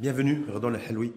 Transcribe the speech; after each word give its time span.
Bienvenue, 0.00 0.46
Redon 0.48 0.72
Helwi. 0.72 1.12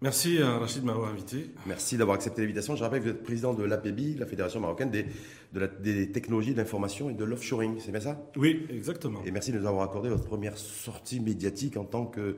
Merci 0.00 0.38
à 0.38 0.58
Rachid 0.58 0.82
de 0.82 0.86
m'avoir 0.86 1.10
invité. 1.10 1.50
Merci 1.66 1.96
d'avoir 1.96 2.14
accepté 2.14 2.40
l'invitation. 2.40 2.76
Je 2.76 2.84
rappelle 2.84 3.00
que 3.00 3.06
vous 3.06 3.10
êtes 3.10 3.24
président 3.24 3.52
de 3.52 3.64
l'APBI, 3.64 4.14
la 4.14 4.26
Fédération 4.26 4.60
marocaine 4.60 4.92
des, 4.92 5.06
des 5.82 6.12
technologies 6.12 6.54
d'information 6.54 7.10
et 7.10 7.14
de 7.14 7.24
l'offshoring, 7.24 7.80
c'est 7.80 7.90
bien 7.90 7.98
ça? 7.98 8.24
Oui, 8.36 8.64
exactement. 8.70 9.24
Et 9.24 9.32
merci 9.32 9.50
de 9.50 9.58
nous 9.58 9.66
avoir 9.66 9.82
accordé 9.82 10.08
votre 10.08 10.22
première 10.22 10.56
sortie 10.56 11.18
médiatique 11.18 11.76
en 11.76 11.84
tant 11.84 12.06
que 12.06 12.36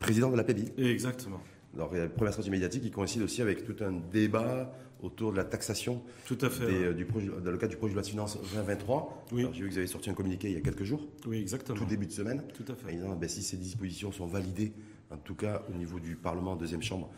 président 0.00 0.30
de 0.30 0.36
l'APBI. 0.36 0.72
Exactement. 0.76 1.40
Alors, 1.74 1.94
la 1.94 2.08
première 2.08 2.34
sortie 2.34 2.50
médiatique 2.50 2.82
qui 2.82 2.90
coïncide 2.90 3.22
aussi 3.22 3.40
avec 3.40 3.64
tout 3.64 3.82
un 3.82 3.92
débat 4.12 4.70
autour 5.02 5.32
de 5.32 5.38
la 5.38 5.44
taxation. 5.44 6.02
Tout 6.26 6.38
à 6.42 6.50
fait. 6.50 6.66
Des, 6.66 6.92
du 6.92 7.06
projet, 7.06 7.28
dans 7.42 7.50
le 7.50 7.56
cadre 7.56 7.70
du 7.70 7.78
projet 7.78 7.92
de 7.92 7.96
loi 7.96 8.02
de 8.02 8.08
finances 8.08 8.38
2023. 8.52 9.26
Oui. 9.32 9.46
J'ai 9.54 9.62
vu 9.62 9.68
que 9.68 9.72
vous 9.72 9.78
avez 9.78 9.86
sorti 9.86 10.10
un 10.10 10.14
communiqué 10.14 10.48
il 10.48 10.54
y 10.54 10.58
a 10.58 10.60
quelques 10.60 10.84
jours. 10.84 11.06
Oui, 11.26 11.40
exactement. 11.40 11.78
Tout 11.78 11.86
début 11.86 12.06
de 12.06 12.12
semaine. 12.12 12.42
Tout 12.54 12.70
à 12.70 12.74
fait. 12.74 12.94
Disant, 12.94 13.16
ben, 13.16 13.28
si 13.30 13.42
ces 13.42 13.56
dispositions 13.56 14.12
sont 14.12 14.26
validées, 14.26 14.74
en 15.10 15.16
tout 15.18 15.34
cas 15.34 15.62
au 15.72 15.76
niveau 15.76 15.98
du 16.00 16.16
Parlement 16.16 16.52
en 16.52 16.56
deuxième 16.56 16.82
chambre, 16.82 17.10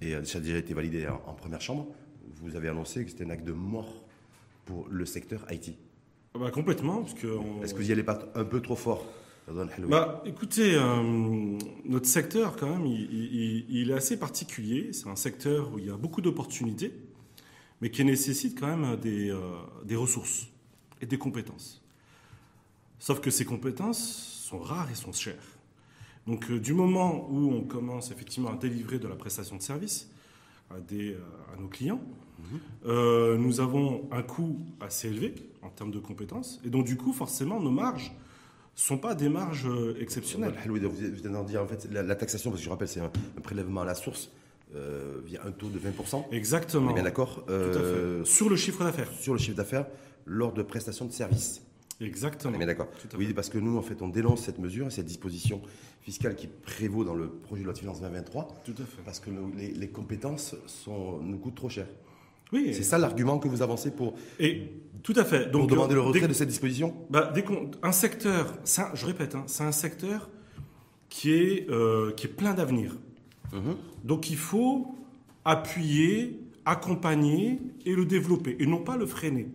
et 0.00 0.14
euh, 0.14 0.24
ça 0.24 0.38
a 0.38 0.40
déjà 0.40 0.58
été 0.58 0.74
validé 0.74 1.06
en, 1.08 1.34
première 1.34 1.60
chambre, 1.60 1.86
vous 2.42 2.56
avez 2.56 2.68
annoncé 2.68 3.04
que 3.04 3.10
c'était 3.10 3.24
un 3.24 3.30
acte 3.30 3.44
de 3.46 3.52
mort 3.52 4.02
pour 4.64 4.86
le 4.88 5.04
secteur 5.06 5.46
IT. 5.50 5.76
Bah, 6.38 6.50
complètement. 6.50 7.02
Parce 7.02 7.14
que 7.14 7.26
on- 7.26 7.62
Est-ce 7.62 7.72
que 7.74 7.78
vous 7.80 7.88
y 7.88 7.92
allez 7.92 8.02
pas 8.02 8.18
un 8.34 8.44
peu 8.44 8.60
trop 8.60 8.76
fort 8.76 9.04
Bah, 9.88 10.22
écoutez, 10.26 10.74
euh, 10.74 11.58
notre 11.86 12.06
secteur, 12.06 12.54
quand 12.56 12.68
même, 12.68 12.84
il, 12.86 13.00
il- 13.12 13.66
il 13.70 13.90
est 13.90 13.94
assez 13.94 14.18
particulier. 14.18 14.92
C'est 14.92 15.08
un 15.08 15.16
secteur 15.16 15.72
où 15.72 15.78
il 15.78 15.86
y 15.86 15.90
a 15.90 15.96
beaucoup 15.96 16.20
d'opportunités, 16.20 16.92
mais 17.80 17.90
qui 17.90 18.04
nécessite 18.04 18.60
quand 18.60 18.76
même 18.76 18.96
des, 18.96 19.30
euh, 19.30 19.38
des 19.84 19.96
ressources 19.96 20.48
et 21.00 21.06
des 21.06 21.16
compétences. 21.18 21.82
Sauf 22.98 23.20
que 23.20 23.30
ces 23.30 23.44
compétences 23.46 24.42
sont 24.44 24.58
rares 24.58 24.90
et 24.90 24.94
sont 24.94 25.12
chères. 25.12 25.36
Donc, 26.28 26.48
euh, 26.50 26.60
du 26.60 26.74
moment 26.74 27.28
où 27.30 27.52
on 27.52 27.62
commence 27.62 28.12
effectivement 28.12 28.50
à 28.50 28.56
délivrer 28.56 29.00
de 29.00 29.08
la 29.08 29.16
prestation 29.16 29.56
de 29.56 29.62
service 29.62 30.08
à, 30.70 30.78
des, 30.78 31.14
euh, 31.14 31.18
à 31.52 31.60
nos 31.60 31.66
clients, 31.68 32.00
euh, 32.86 33.36
nous 33.36 33.60
avons 33.60 34.08
un 34.12 34.22
coût 34.22 34.58
assez 34.80 35.08
élevé 35.08 35.34
en 35.62 35.70
termes 35.70 35.90
de 35.90 35.98
compétences. 35.98 36.60
Et 36.64 36.70
donc, 36.70 36.86
du 36.86 36.96
coup, 36.96 37.12
forcément, 37.12 37.58
nos 37.58 37.72
marges 37.72 38.12
sont 38.76 38.98
pas 38.98 39.16
des 39.16 39.28
marges 39.28 39.68
exceptionnelles. 39.98 40.54
Vous 40.64 40.74
venez 40.74 41.30
d'en 41.30 41.42
dire, 41.42 41.62
en 41.62 41.66
fait, 41.66 41.88
la, 41.90 42.04
la 42.04 42.14
taxation, 42.14 42.50
parce 42.50 42.60
que 42.60 42.64
je 42.66 42.70
rappelle, 42.70 42.86
c'est 42.86 43.00
un, 43.00 43.10
un 43.36 43.40
prélèvement 43.40 43.80
à 43.80 43.84
la 43.84 43.96
source 43.96 44.30
euh, 44.74 45.20
via 45.24 45.40
un 45.46 45.50
taux 45.50 45.68
de 45.70 45.78
20%. 45.78 46.24
On 46.28 46.32
Exactement. 46.32 46.90
est 46.90 46.94
bien 46.94 47.02
d'accord 47.02 47.42
euh. 47.48 48.22
Sur 48.24 48.50
le 48.50 48.56
chiffre 48.56 48.84
d'affaires. 48.84 49.10
Sur 49.10 49.32
le 49.32 49.38
chiffre 49.38 49.56
d'affaires 49.56 49.86
lors 50.26 50.52
de 50.52 50.62
prestations 50.62 51.06
de 51.06 51.10
services. 51.12 51.62
Exactement. 52.00 52.56
bien 52.56 52.66
d'accord. 52.66 52.88
Oui, 53.16 53.32
parce 53.34 53.48
que 53.48 53.58
nous, 53.58 53.76
en 53.76 53.82
fait, 53.82 54.00
on 54.02 54.08
dénonce 54.08 54.42
cette 54.42 54.58
mesure, 54.58 54.90
cette 54.92 55.06
disposition 55.06 55.60
fiscale 56.02 56.36
qui 56.36 56.46
prévaut 56.46 57.04
dans 57.04 57.14
le 57.14 57.28
projet 57.28 57.62
de 57.62 57.64
loi 57.66 57.74
de 57.74 57.78
finances 57.78 58.00
2023, 58.00 58.62
Tout 58.64 58.72
à 58.72 58.84
fait. 58.84 59.02
parce 59.04 59.18
que 59.20 59.30
nous- 59.30 59.52
les, 59.56 59.72
les 59.72 59.88
compétences 59.88 60.54
sont, 60.66 61.18
nous 61.20 61.38
coûtent 61.38 61.56
trop 61.56 61.68
cher. 61.68 61.86
Oui. 62.52 62.72
C'est 62.72 62.82
ça 62.84 62.98
l'argument 62.98 63.38
que 63.38 63.48
vous 63.48 63.60
avancez 63.62 63.90
pour, 63.90 64.14
Et 64.38 64.70
tout 65.02 65.12
à 65.16 65.24
fait. 65.24 65.50
pour 65.50 65.60
Donc, 65.62 65.70
demander 65.70 65.94
le 65.94 66.00
euh, 66.00 66.04
retrait 66.04 66.20
dès- 66.22 66.28
de 66.28 66.32
cette 66.32 66.48
disposition? 66.48 66.94
Bah, 67.10 67.30
dès 67.34 67.44
un 67.82 67.92
secteur, 67.92 68.56
je 68.94 69.04
répète, 69.04 69.34
hein, 69.34 69.42
c'est 69.46 69.64
un 69.64 69.72
secteur 69.72 70.30
qui 71.10 71.32
est, 71.32 71.68
euh, 71.68 72.12
qui 72.12 72.26
est 72.26 72.30
plein 72.30 72.54
d'avenir. 72.54 72.96
Mhm. 73.52 73.76
Donc 74.04 74.30
il 74.30 74.36
faut 74.36 74.94
appuyer, 75.44 76.38
accompagner 76.64 77.58
et 77.84 77.94
le 77.94 78.04
développer, 78.04 78.56
et 78.60 78.66
non 78.66 78.78
pas 78.82 78.96
le 78.96 79.06
freiner. 79.06 79.48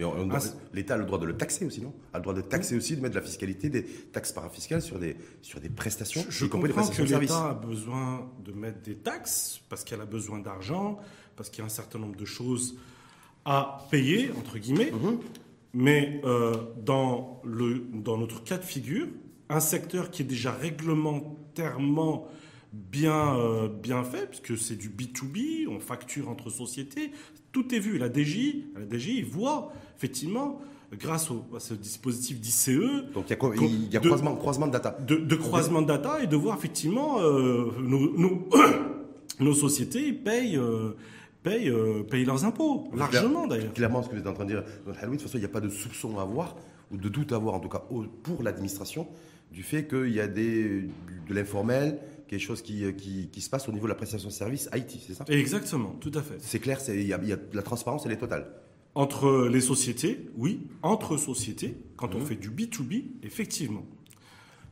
Mais 0.00 0.34
Ah, 0.34 0.38
l'État 0.72 0.94
a 0.94 0.98
le 0.98 1.04
droit 1.04 1.18
de 1.18 1.26
le 1.26 1.36
taxer 1.36 1.64
aussi, 1.66 1.80
non? 1.82 1.92
A 2.12 2.18
le 2.18 2.22
droit 2.22 2.34
de 2.34 2.40
taxer 2.40 2.76
aussi, 2.76 2.96
de 2.96 3.00
mettre 3.02 3.14
de 3.14 3.20
la 3.20 3.24
fiscalité, 3.26 3.68
des 3.68 3.84
taxes 3.84 4.32
parafiscales 4.32 4.82
sur 4.82 4.98
des, 4.98 5.16
sur 5.42 5.60
des 5.60 5.68
prestations, 5.68 6.24
Je 6.28 6.44
des 6.44 6.50
comprends 6.50 6.68
que 6.68 6.72
prestations 6.74 7.06
services. 7.06 7.30
l'État 7.30 7.50
a 7.50 7.54
besoin 7.54 8.30
de 8.44 8.52
mettre 8.52 8.80
des 8.82 8.96
taxes 8.96 9.60
parce 9.68 9.84
qu'elle 9.84 10.00
a 10.00 10.06
besoin 10.06 10.38
d'argent, 10.38 10.98
parce 11.36 11.50
qu'il 11.50 11.60
y 11.60 11.62
a 11.62 11.66
un 11.66 11.68
certain 11.68 11.98
nombre 11.98 12.16
de 12.16 12.24
choses 12.24 12.76
à 13.44 13.86
payer, 13.90 14.30
entre 14.38 14.58
guillemets. 14.58 14.90
Mhm. 14.90 15.18
Mais 15.72 16.20
euh, 16.24 16.54
dans, 16.84 17.40
le, 17.44 17.84
dans 17.92 18.18
notre 18.18 18.42
cas 18.42 18.58
de 18.58 18.64
figure, 18.64 19.06
un 19.48 19.60
secteur 19.60 20.10
qui 20.10 20.22
est 20.22 20.24
déjà 20.26 20.52
réglementairement 20.52 22.26
bien, 22.72 23.36
euh, 23.36 23.68
bien 23.68 24.04
fait, 24.04 24.26
puisque 24.28 24.56
c'est 24.58 24.76
du 24.76 24.90
B2B, 24.90 25.68
on 25.68 25.80
facture 25.80 26.28
entre 26.28 26.50
sociétés, 26.50 27.10
tout 27.52 27.74
est 27.74 27.78
vu. 27.80 27.98
La 27.98 28.12
DGI, 28.12 28.66
la 28.76 28.86
DGI 28.88 29.22
voit 29.22 29.72
effectivement, 30.00 30.60
grâce 30.98 31.30
au, 31.30 31.44
à 31.54 31.60
ce 31.60 31.74
dispositif 31.74 32.40
d'ICE, 32.40 32.70
Donc 33.14 33.24
il 33.26 33.30
y 33.30 33.32
a, 33.34 33.36
quoi- 33.36 33.54
il 33.56 33.92
y 33.92 33.96
a 33.96 34.00
De- 34.00 34.06
croisement, 34.08 34.34
croisement 34.34 34.66
de 34.66 34.72
data. 34.72 34.96
de, 35.06 35.16
de 35.16 35.34
croisement 35.36 35.82
de 35.82 35.86
data 35.86 36.22
et 36.22 36.26
de 36.26 36.36
voir 36.36 36.56
effectivement 36.56 37.20
euh, 37.20 37.66
nos, 37.80 38.16
nos, 38.16 38.48
nos 39.40 39.52
sociétés 39.54 40.12
payent, 40.14 40.56
euh, 40.56 40.96
payent, 41.42 41.68
euh, 41.68 42.02
payent 42.02 42.24
leurs 42.24 42.44
impôts, 42.46 42.88
largement 42.94 43.46
d'ailleurs. 43.46 43.72
Clairement, 43.74 44.02
ce 44.02 44.08
que 44.08 44.14
vous 44.14 44.20
êtes 44.20 44.26
en 44.26 44.32
train 44.32 44.44
de 44.44 44.50
dire, 44.50 44.62
de 44.86 44.92
toute 44.92 45.20
façon, 45.20 45.36
il 45.36 45.40
n'y 45.40 45.44
a 45.46 45.48
pas 45.50 45.60
de 45.60 45.68
soupçon 45.68 46.18
à 46.18 46.22
avoir, 46.22 46.56
ou 46.90 46.96
de 46.96 47.08
doute 47.10 47.32
à 47.32 47.36
avoir, 47.36 47.54
en 47.54 47.60
tout 47.60 47.68
cas 47.68 47.82
pour 48.22 48.42
l'administration, 48.42 49.06
du 49.52 49.62
fait 49.62 49.86
qu'il 49.86 50.12
y 50.12 50.20
a 50.20 50.28
des, 50.28 50.82
de 51.28 51.34
l'informel, 51.34 51.98
quelque 52.26 52.40
chose 52.40 52.62
qui, 52.62 52.84
qui, 52.94 53.28
qui 53.30 53.40
se 53.40 53.50
passe 53.50 53.68
au 53.68 53.72
niveau 53.72 53.84
de 53.86 53.90
la 53.90 53.96
prestation 53.96 54.28
de 54.28 54.32
service 54.32 54.68
IT, 54.74 54.98
c'est 55.06 55.14
ça? 55.14 55.24
Exactement, 55.28 55.96
tout 56.00 56.12
à 56.14 56.22
fait. 56.22 56.36
C'est 56.38 56.58
clair, 56.60 56.80
c'est- 56.80 56.96
il 56.96 57.06
y, 57.06 57.12
a, 57.12 57.18
il 57.22 57.28
y 57.28 57.32
a- 57.32 57.38
la 57.52 57.62
transparence, 57.62 58.06
elle 58.06 58.12
est 58.12 58.16
totale. 58.16 58.46
Entre 58.94 59.48
les 59.50 59.60
sociétés, 59.60 60.28
oui. 60.36 60.66
Entre 60.82 61.16
sociétés, 61.16 61.76
quand 61.96 62.14
Mhm. 62.14 62.22
on 62.22 62.26
fait 62.26 62.34
du 62.36 62.50
B2B, 62.50 63.04
effectivement. 63.22 63.86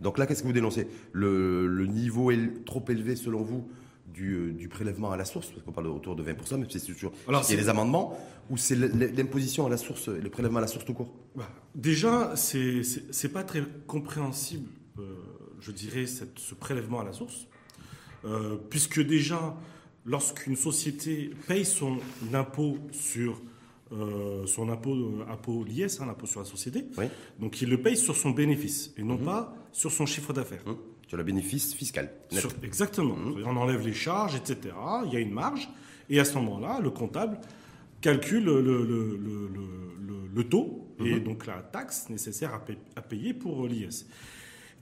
Donc 0.01 0.19
là, 0.19 0.27
qu'est-ce 0.27 0.43
que 0.43 0.47
vous 0.49 0.53
dénoncez? 0.53 0.87
Le, 1.13 1.67
le 1.67 1.87
niveau 1.87 2.31
est 2.31 2.65
trop 2.65 2.85
élevé, 2.89 3.17
selon 3.17 3.43
vous, 3.43 3.69
du, 4.13 4.33
euh, 4.35 4.53
du 4.53 4.69
prélèvement 4.69 5.11
à 5.13 5.17
la 5.17 5.25
source, 5.25 5.49
parce 5.51 5.63
qu'on 5.63 5.73
parle 5.73 5.87
autour 5.89 6.17
de 6.17 6.23
20%, 6.23 6.59
mais 6.59 6.67
c'est 6.69 6.79
sûr 6.81 7.13
Alors, 7.29 7.45
c'est- 7.45 7.57
des 7.57 7.69
amendements, 7.69 8.19
ou 8.51 8.57
c'est 8.57 8.75
l'imposition 8.77 9.67
à 9.67 9.69
la 9.69 9.77
source, 9.77 10.09
le 10.09 10.29
prélèvement 10.31 10.59
à 10.59 10.63
la 10.63 10.67
source 10.67 10.85
tout 10.85 10.95
court? 10.95 11.15
Bah, 11.37 11.49
déjà, 11.75 12.35
c'est 12.37 13.33
pas 13.33 13.45
très 13.45 13.63
compréhensible, 13.87 14.69
euh, 14.99 15.15
je 15.61 15.71
dirais, 15.73 16.07
cette- 16.07 16.39
ce 16.39 16.55
prélèvement 16.55 17.01
à 17.01 17.05
la 17.05 17.13
source, 17.13 17.47
Euh, 18.25 18.57
puisque 18.69 19.01
déjà, 19.01 19.57
lorsqu'une 20.05 20.57
société 20.57 21.31
paye 21.47 21.65
son 21.65 21.99
impôt 22.35 22.77
sur 22.91 23.41
euh, 23.93 24.47
son 24.47 24.69
impôt, 24.69 24.95
euh, 24.95 25.25
impôt 25.31 25.65
l'IS, 25.65 26.01
hein, 26.01 26.07
l'impôt 26.07 26.27
sur 26.27 26.41
la 26.41 26.47
société, 26.47 26.85
Oui. 26.99 27.07
donc 27.39 27.61
il 27.63 27.69
le 27.71 27.81
paye 27.81 27.97
sur 27.97 28.15
son 28.17 28.31
bénéfice 28.31 28.93
et 28.97 29.03
non 29.03 29.17
pas 29.19 29.55
sur 29.73 29.91
son 29.93 30.07
chiffre 30.07 30.33
d'affaires. 30.33 30.63
Hum, 30.67 30.77
Sur 31.07 31.17
le 31.17 31.25
bénéfice 31.25 31.73
fiscal. 31.75 32.11
net. 32.33 32.41
Sur- 32.41 32.51
exactement. 32.63 33.17
On 33.47 33.57
enlève 33.57 33.85
les 33.87 33.95
charges, 33.95 34.35
etc. 34.35 34.75
Il 35.07 35.13
y 35.13 35.17
a 35.17 35.21
une 35.21 35.33
marge. 35.33 35.69
Et 36.11 36.21
à 36.21 36.25
ce 36.27 36.35
moment-là, 36.35 36.81
le 36.83 36.91
comptable 36.91 37.39
calcule 38.03 38.45
le, 38.45 38.61
le- 38.61 38.85
le- 38.85 39.19
le- 40.35 40.45
taux 40.49 40.87
et 41.05 41.19
donc 41.21 41.47
la 41.47 41.55
taxe 41.63 42.09
nécessaire 42.11 42.55
à, 42.55 42.59
payer- 42.65 42.79
à 42.97 43.03
payer 43.03 43.35
pour 43.35 43.67
l'IS. 43.67 44.07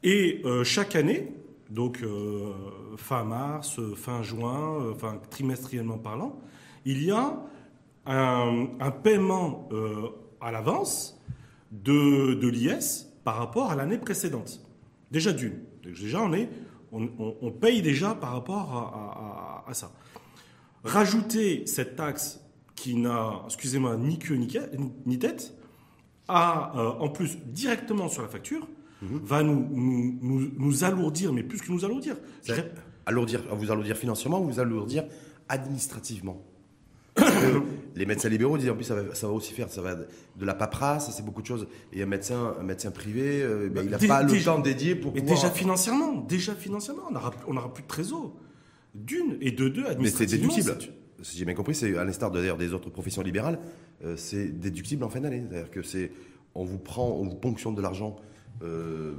Et 0.03 0.41
euh, 0.45 0.65
chaque 0.65 0.95
année, 0.97 1.33
donc 1.71 2.01
euh, 2.03 2.53
fin 2.97 3.25
mars, 3.25 3.79
euh, 3.79 3.95
fin 3.95 4.23
juin, 4.23 4.81
euh, 4.83 4.93
enfin 4.93 5.19
trimestriellement 5.31 5.99
parlant, 5.99 6.39
il 6.85 7.03
y 7.03 7.11
a 7.11 7.43
un, 8.07 8.67
un 8.81 8.91
paiement 8.91 9.69
euh, 9.73 10.09
à 10.41 10.51
l'avance 10.53 11.21
de, 11.73 12.35
de 12.35 12.49
l'IS 12.49 13.07
par 13.25 13.37
rapport 13.37 13.71
à 13.71 13.77
l'année 13.77 13.99
précédente. 13.99 14.61
Déjà 15.11 15.33
d'une. 15.33 15.59
Déjà, 15.83 16.21
on, 16.23 16.33
est, 16.33 16.49
on, 16.93 17.05
on- 17.19 17.37
on 17.43 17.51
paye 17.51 17.83
déjà 17.83 18.15
par 18.15 18.33
rapport 18.33 18.73
à, 18.75 19.65
à- 19.67 19.71
à 19.71 19.75
ça. 19.75 19.93
Rajouter 20.85 21.67
cette 21.67 21.97
taxe 21.97 22.41
qui 22.77 22.95
n'a, 22.97 23.41
excusez-moi, 23.47 23.97
ni 23.97 24.19
queue 24.19 24.37
ni, 24.37 25.19
tête, 25.19 25.55
à, 26.29 26.77
euh, 26.79 26.91
en 27.01 27.09
plus 27.09 27.39
directement 27.47 28.09
sur 28.09 28.23
la 28.23 28.29
facture, 28.29 28.67
va 29.03 29.43
nous, 29.43 29.67
nous, 29.73 30.19
nous, 30.23 30.51
nous 30.57 30.85
alourdir, 30.85 31.33
mais 31.33 31.43
plus 31.43 31.61
que 31.61 31.71
nous 31.71 31.85
alourdir. 31.85 32.17
Alourdir, 33.05 33.43
vous 33.53 33.71
alourdir 33.71 33.97
financièrement 33.97 34.41
ou 34.41 34.47
vous 34.47 34.59
alourdir 34.61 35.05
administrativement 35.49 36.43
Les 37.97 38.07
médecins 38.07 38.29
libéraux 38.29 38.59
disent 38.59 38.69
en 38.71 38.75
plus 38.75 38.85
ça 38.85 38.95
va, 38.95 39.15
ça 39.15 39.27
va 39.27 39.33
aussi 39.33 39.53
faire 39.55 39.71
ça 39.71 39.81
va 39.83 39.95
de 39.97 40.07
la 40.45 40.55
paperasse, 40.55 41.11
c'est 41.11 41.25
beaucoup 41.25 41.41
de 41.43 41.47
choses. 41.47 41.67
Et 41.93 42.03
un 42.03 42.07
médecin, 42.07 42.55
un 42.61 42.63
médecin 42.63 42.91
privé, 42.91 43.43
euh, 43.43 43.69
ben, 43.71 43.85
il 43.85 43.91
n'a 43.91 43.97
Dé- 43.99 44.07
pas 44.07 44.23
le 44.23 44.45
temps 44.45 44.59
dédié 44.59 44.95
pour 44.95 45.17
Et 45.17 45.21
pouvoir. 45.21 45.37
déjà 45.41 45.51
financièrement, 45.51 46.13
déjà 46.21 46.55
financièrement, 46.55 47.03
on 47.09 47.13
n'aura 47.13 47.33
on 47.49 47.55
n'aura 47.55 47.73
plus 47.73 47.83
de 47.83 47.89
trésor. 47.89 48.35
D'une 48.95 49.37
et 49.41 49.51
de 49.51 49.69
deux, 49.69 49.81
Mais 49.83 49.87
c'est 49.89 49.93
administrativement. 50.25 50.49
déductible. 50.55 50.93
Si 51.23 51.39
j'ai 51.39 51.45
bien 51.47 51.55
compris, 51.55 51.75
c'est 51.75 51.97
à 51.97 52.05
l'instar 52.05 52.31
d'ailleurs 52.31 52.57
des 52.59 52.73
autres 52.75 52.91
professions 52.91 53.23
libérales, 53.23 53.59
euh, 54.05 54.15
c'est 54.17 54.49
déductible 54.49 55.03
en 55.05 55.09
fin 55.09 55.21
d'année. 55.21 55.43
C'est-à-dire 55.49 55.71
que 55.71 55.83
c'est, 55.83 56.13
on 56.55 56.65
vous 56.65 56.79
prend, 56.79 57.09
on 57.09 57.25
vous 57.25 57.35
ponctionne 57.37 57.75
de 57.75 57.81
l'argent 57.83 58.17
euh, 58.63 59.15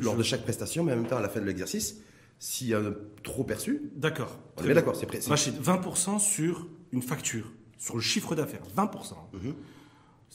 lors 0.00 0.14
je- 0.14 0.18
de 0.18 0.22
chaque 0.22 0.42
prestation, 0.42 0.84
mais 0.84 0.92
en 0.92 0.96
même 0.96 1.06
temps 1.06 1.16
à 1.16 1.22
la 1.22 1.28
fin 1.28 1.40
de 1.40 1.46
l'exercice, 1.46 1.96
s'il 2.38 2.68
y 2.68 2.74
a 2.74 2.78
un 2.78 2.94
trop 3.22 3.44
perçu, 3.44 3.80
D'accord. 3.96 4.38
on 4.58 4.64
est 4.68 4.74
d'accord, 4.74 4.96
c'est 4.96 5.06
précis. 5.06 5.28
Rachid, 5.30 5.54
20% 5.62 6.18
sur 6.18 6.66
une 6.92 7.02
facture, 7.02 7.52
sur 7.82 7.96
le 7.96 8.00
chiffre 8.00 8.36
d'affaires, 8.36 8.62
20%. 8.76 9.14
Mhm. 9.32 9.54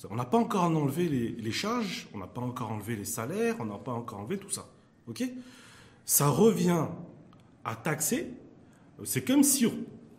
On 0.09 0.15
n'a 0.15 0.25
pas 0.25 0.37
encore 0.37 0.63
enlevé 0.65 1.07
les, 1.07 1.29
les 1.29 1.51
charges, 1.51 2.07
on 2.13 2.17
n'a 2.17 2.27
pas 2.27 2.41
encore 2.41 2.71
enlevé 2.73 2.95
les 2.97 3.05
salaires, 3.05 3.55
on 3.59 3.65
n'a 3.65 3.77
pas 3.77 3.93
encore 3.93 4.19
enlevé 4.19 4.37
tout 4.37 4.49
ça. 4.49 4.65
Ok? 5.07 5.23
Ça 6.05 6.27
revient 6.27 6.85
à 7.63 7.75
taxer, 7.75 8.27
c'est 9.05 9.23
comme 9.23 9.43
si 9.43 9.65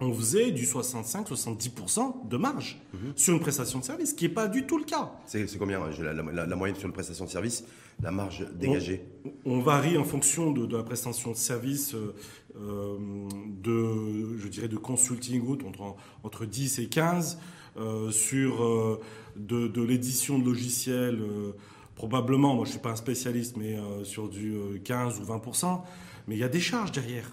on 0.00 0.12
faisait 0.14 0.52
du 0.52 0.64
65-70% 0.64 2.26
de 2.28 2.36
marge 2.36 2.80
Mhm. 2.94 3.12
sur 3.14 3.34
une 3.34 3.40
prestation 3.40 3.78
de 3.80 3.84
service, 3.84 4.10
ce 4.10 4.14
qui 4.14 4.24
n'est 4.24 4.34
pas 4.34 4.48
du 4.48 4.64
tout 4.66 4.78
le 4.78 4.84
cas. 4.84 5.12
C'est 5.26 5.46
combien 5.58 5.82
euh, 5.82 6.12
la, 6.14 6.22
la- 6.32 6.46
la 6.46 6.56
moyenne 6.56 6.76
sur 6.76 6.86
une 6.86 6.92
prestation 6.94 7.26
de 7.26 7.30
service, 7.30 7.64
la 8.02 8.10
marge 8.10 8.46
dégagée? 8.54 9.04
On 9.44 9.60
varie 9.60 9.98
en 9.98 10.04
fonction 10.04 10.50
de, 10.52 10.66
de 10.66 10.76
la 10.76 10.82
prestation 10.82 11.32
de 11.32 11.36
service 11.36 11.94
euh, 11.94 12.14
de, 12.58 14.36
je 14.38 14.48
dirais, 14.48 14.68
de 14.68 14.76
consulting 14.76 15.42
entre, 15.66 15.96
entre 16.24 16.44
10 16.46 16.78
et 16.80 16.86
15 16.88 17.38
euh, 17.76 18.10
sur 18.10 18.62
euh, 18.64 19.00
de, 19.36 19.82
l'édition 19.82 20.38
de 20.38 20.44
logiciels. 20.44 21.20
euh, 21.20 21.52
probablement, 21.94 22.54
moi 22.54 22.64
je 22.64 22.70
suis 22.70 22.78
pas 22.78 22.92
un 22.92 22.96
spécialiste, 22.96 23.56
mais 23.56 23.76
euh, 23.76 24.04
sur 24.04 24.28
du 24.28 24.54
euh, 24.54 24.78
15 24.84 25.20
ou 25.20 25.24
20%. 25.24 25.80
Mais 26.28 26.36
il 26.36 26.38
y 26.38 26.44
a 26.44 26.48
des 26.48 26.60
charges 26.60 26.92
derrière. 26.92 27.30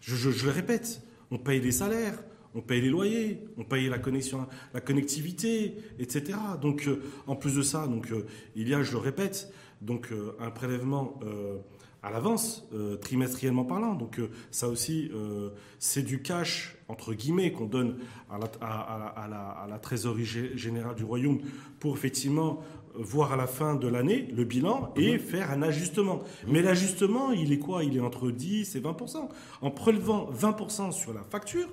Je, 0.00 0.14
je- 0.14 0.44
le 0.44 0.50
répète, 0.52 1.00
on 1.30 1.38
paye 1.38 1.60
les 1.60 1.72
salaires, 1.72 2.22
on 2.54 2.60
paye 2.60 2.82
les 2.82 2.90
loyers, 2.90 3.42
on 3.56 3.64
paye 3.64 3.88
la 3.88 3.98
connexion, 3.98 4.46
la 4.74 4.80
connectivité, 4.82 5.76
etc. 5.98 6.38
Donc, 6.60 6.86
euh, 6.86 7.02
en 7.26 7.34
plus 7.36 7.54
de 7.56 7.62
ça, 7.62 7.86
donc 7.86 8.10
euh, 8.12 8.26
il 8.56 8.68
y 8.68 8.74
a, 8.74 8.82
je 8.82 8.92
le 8.92 8.98
répète, 8.98 9.50
donc 9.80 10.12
euh, 10.12 10.36
un 10.38 10.50
prélèvement 10.50 11.18
euh, 11.24 11.56
à 12.04 12.10
l'avance, 12.10 12.68
euh, 12.74 12.96
trimestriellement 12.96 13.64
parlant. 13.64 13.94
Donc, 13.94 14.18
euh, 14.18 14.28
ça 14.50 14.68
aussi, 14.68 15.10
euh, 15.14 15.50
c'est 15.78 16.02
du 16.02 16.20
cash 16.22 16.76
entre 16.88 17.14
guillemets 17.14 17.50
qu'on 17.52 17.64
donne 17.66 17.96
à 18.30 18.38
la, 18.38 18.46
à- 18.60 19.24
à 19.24 19.28
la- 19.28 19.74
à 19.74 19.78
trésorerie 19.78 20.24
gé- 20.24 20.54
générale 20.56 20.94
du 20.94 21.04
royaume 21.04 21.40
pour 21.80 21.94
effectivement 21.96 22.60
voir 22.94 23.32
à 23.32 23.36
la 23.36 23.46
fin 23.48 23.74
de 23.74 23.88
l'année 23.88 24.28
le 24.36 24.44
bilan 24.44 24.92
et 24.96 25.18
faire 25.18 25.50
un 25.50 25.62
ajustement. 25.62 26.22
Mais 26.46 26.62
l'ajustement, 26.62 27.32
il 27.32 27.52
est 27.52 27.58
quoi? 27.58 27.82
Il 27.82 27.96
est 27.96 28.00
entre 28.00 28.30
10 28.30 28.76
et 28.76 28.80
20%. 28.80 29.28
En 29.62 29.70
prélevant 29.70 30.30
20% 30.30 30.92
sur 30.92 31.12
la 31.14 31.22
facture, 31.24 31.68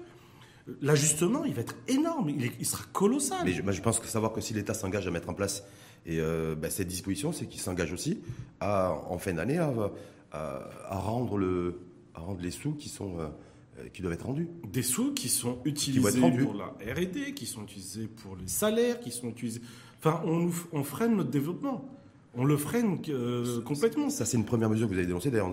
l'ajustement, 0.82 1.44
il 1.46 1.54
va 1.54 1.62
être 1.62 1.76
énorme, 1.88 2.30
il, 2.30 2.46
est- 2.46 2.52
il 2.60 2.66
sera 2.66 2.84
colossal. 2.94 3.40
Mais 3.46 3.52
je, 3.52 3.62
moi, 3.62 3.72
je 3.72 3.82
pense 3.82 4.00
que 4.00 4.08
savoir 4.08 4.32
que 4.34 4.42
si 4.42 4.54
l'État 4.54 4.74
s'engage 4.74 5.08
à 5.08 5.12
mettre 5.12 5.30
en 5.30 5.34
place 5.34 5.64
et, 6.06 6.20
euh, 6.20 6.56
ben, 6.56 6.72
cette 6.72 6.88
disposition, 6.88 7.32
c'est 7.32 7.46
qu'il 7.48 7.60
s'engage 7.62 7.94
aussi 7.94 8.22
à, 8.60 8.94
en 9.10 9.18
fin 9.18 9.34
d'année 9.34 9.58
à, 9.58 9.72
à- 10.32 10.70
à 10.90 10.98
rendre 10.98 11.38
le, 11.38 11.80
à 12.16 12.20
rendre 12.22 12.42
les 12.42 12.52
sous 12.52 12.74
qui, 12.74 12.90
sont, 12.90 13.20
euh, 13.20 13.28
euh, 13.80 13.88
qui 13.94 14.02
doivent 14.02 14.14
être 14.14 14.26
rendus. 14.26 14.48
Des 14.72 14.84
sous 14.84 15.14
qui 15.14 15.30
sont 15.30 15.60
utilisés 15.66 16.20
pour 16.20 16.54
la 16.56 16.66
R&D, 16.94 17.34
qui 17.34 17.46
sont 17.46 17.64
utilisés 17.64 18.08
pour 18.08 18.36
les 18.36 18.48
salaires, 18.48 19.00
qui 19.00 19.12
sont 19.12 19.30
utilisés... 19.30 19.62
Enfin, 20.00 20.22
on, 20.26 20.84
freine 20.84 21.16
notre 21.16 21.30
développement. 21.30 21.86
On 22.34 22.44
le 22.46 22.58
freine 22.58 22.98
euh, 23.10 23.62
complètement. 23.62 24.10
Ça, 24.10 24.26
c'est 24.26 24.38
une 24.38 24.46
première 24.46 24.70
mesure 24.70 24.88
que 24.88 24.94
vous 24.94 24.98
avez 24.98 25.06
dénoncée. 25.08 25.30
D'ailleurs, 25.32 25.52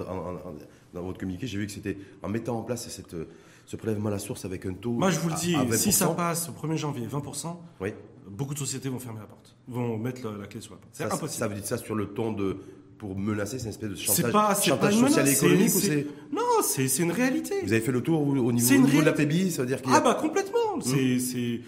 dans 0.95 1.03
votre 1.03 1.19
communiqué, 1.19 1.47
j'ai 1.47 1.59
vu 1.59 1.67
que 1.67 1.73
c'était 1.73 1.99
en 2.23 2.29
mettant 2.29 2.59
en 2.59 2.63
place 2.63 2.89
cette, 2.89 3.15
euh, 3.15 3.27
ce 3.67 3.77
prélèvement 3.77 4.09
à 4.09 4.13
la 4.13 4.19
source 4.19 4.45
avec 4.45 4.65
un 4.65 4.73
taux. 4.73 4.93
Moi, 4.93 5.11
je 5.11 5.19
vous 5.21 5.29
le 5.29 5.35
dis, 5.35 5.55
si 5.77 5.93
ça 5.93 6.07
20%, 6.07 6.17
passe 6.17 6.49
au 6.49 6.53
1er 6.67 6.77
janvier, 6.77 7.07
20%, 7.07 7.57
Oui. 7.81 7.91
beaucoup 8.31 8.55
de 8.55 8.59
sociétés 8.61 8.89
vont 8.89 8.99
fermer 8.99 9.21
la 9.21 9.27
porte, 9.27 9.55
vont 9.67 9.99
mettre 9.99 10.25
la, 10.25 10.39
la 10.39 10.47
clé 10.47 10.61
sur 10.63 10.73
la 10.75 10.79
porte. 10.79 10.91
C'est 10.95 11.05
impossible. 11.05 11.29
ça 11.31 11.49
veut 11.49 11.55
dire 11.57 11.67
ça 11.67 11.77
sur 11.79 11.95
le 11.95 12.07
ton 12.07 12.33
de. 12.33 12.57
Pour 12.99 13.17
menacer, 13.17 13.59
c'est 13.59 13.65
une 13.67 13.71
espèce 13.71 13.91
de 13.91 13.95
chantage, 13.95 14.17
C'est 14.17 14.33
pas, 14.33 14.55
pas 14.77 14.91
social 14.91 15.29
et 15.29 15.33
économique 15.33 15.71
c'est- 15.71 15.77
ou 15.77 15.81
c'est. 15.81 15.87
c'est- 15.87 16.07
Non, 16.33 16.43
c'est 16.63 17.03
une 17.03 17.13
réalité. 17.13 17.55
Vous 17.63 17.73
avez 17.73 17.81
fait 17.81 17.93
le 17.93 18.03
tour 18.03 18.21
au 18.21 18.25
au 18.25 18.53
niveau, 18.53 18.75
au 18.75 19.01
de 19.01 19.05
la. 19.05 19.13
PBI, 19.13 19.51
ça 19.53 19.63
veut 19.63 19.69
dire 19.69 19.81
qu'il 19.81 19.93
a- 19.93 19.97
Ah 19.97 20.01
bah 20.01 20.15
complètement. 20.21 20.81
C'est, 20.81 21.19
c'est, 21.21 21.61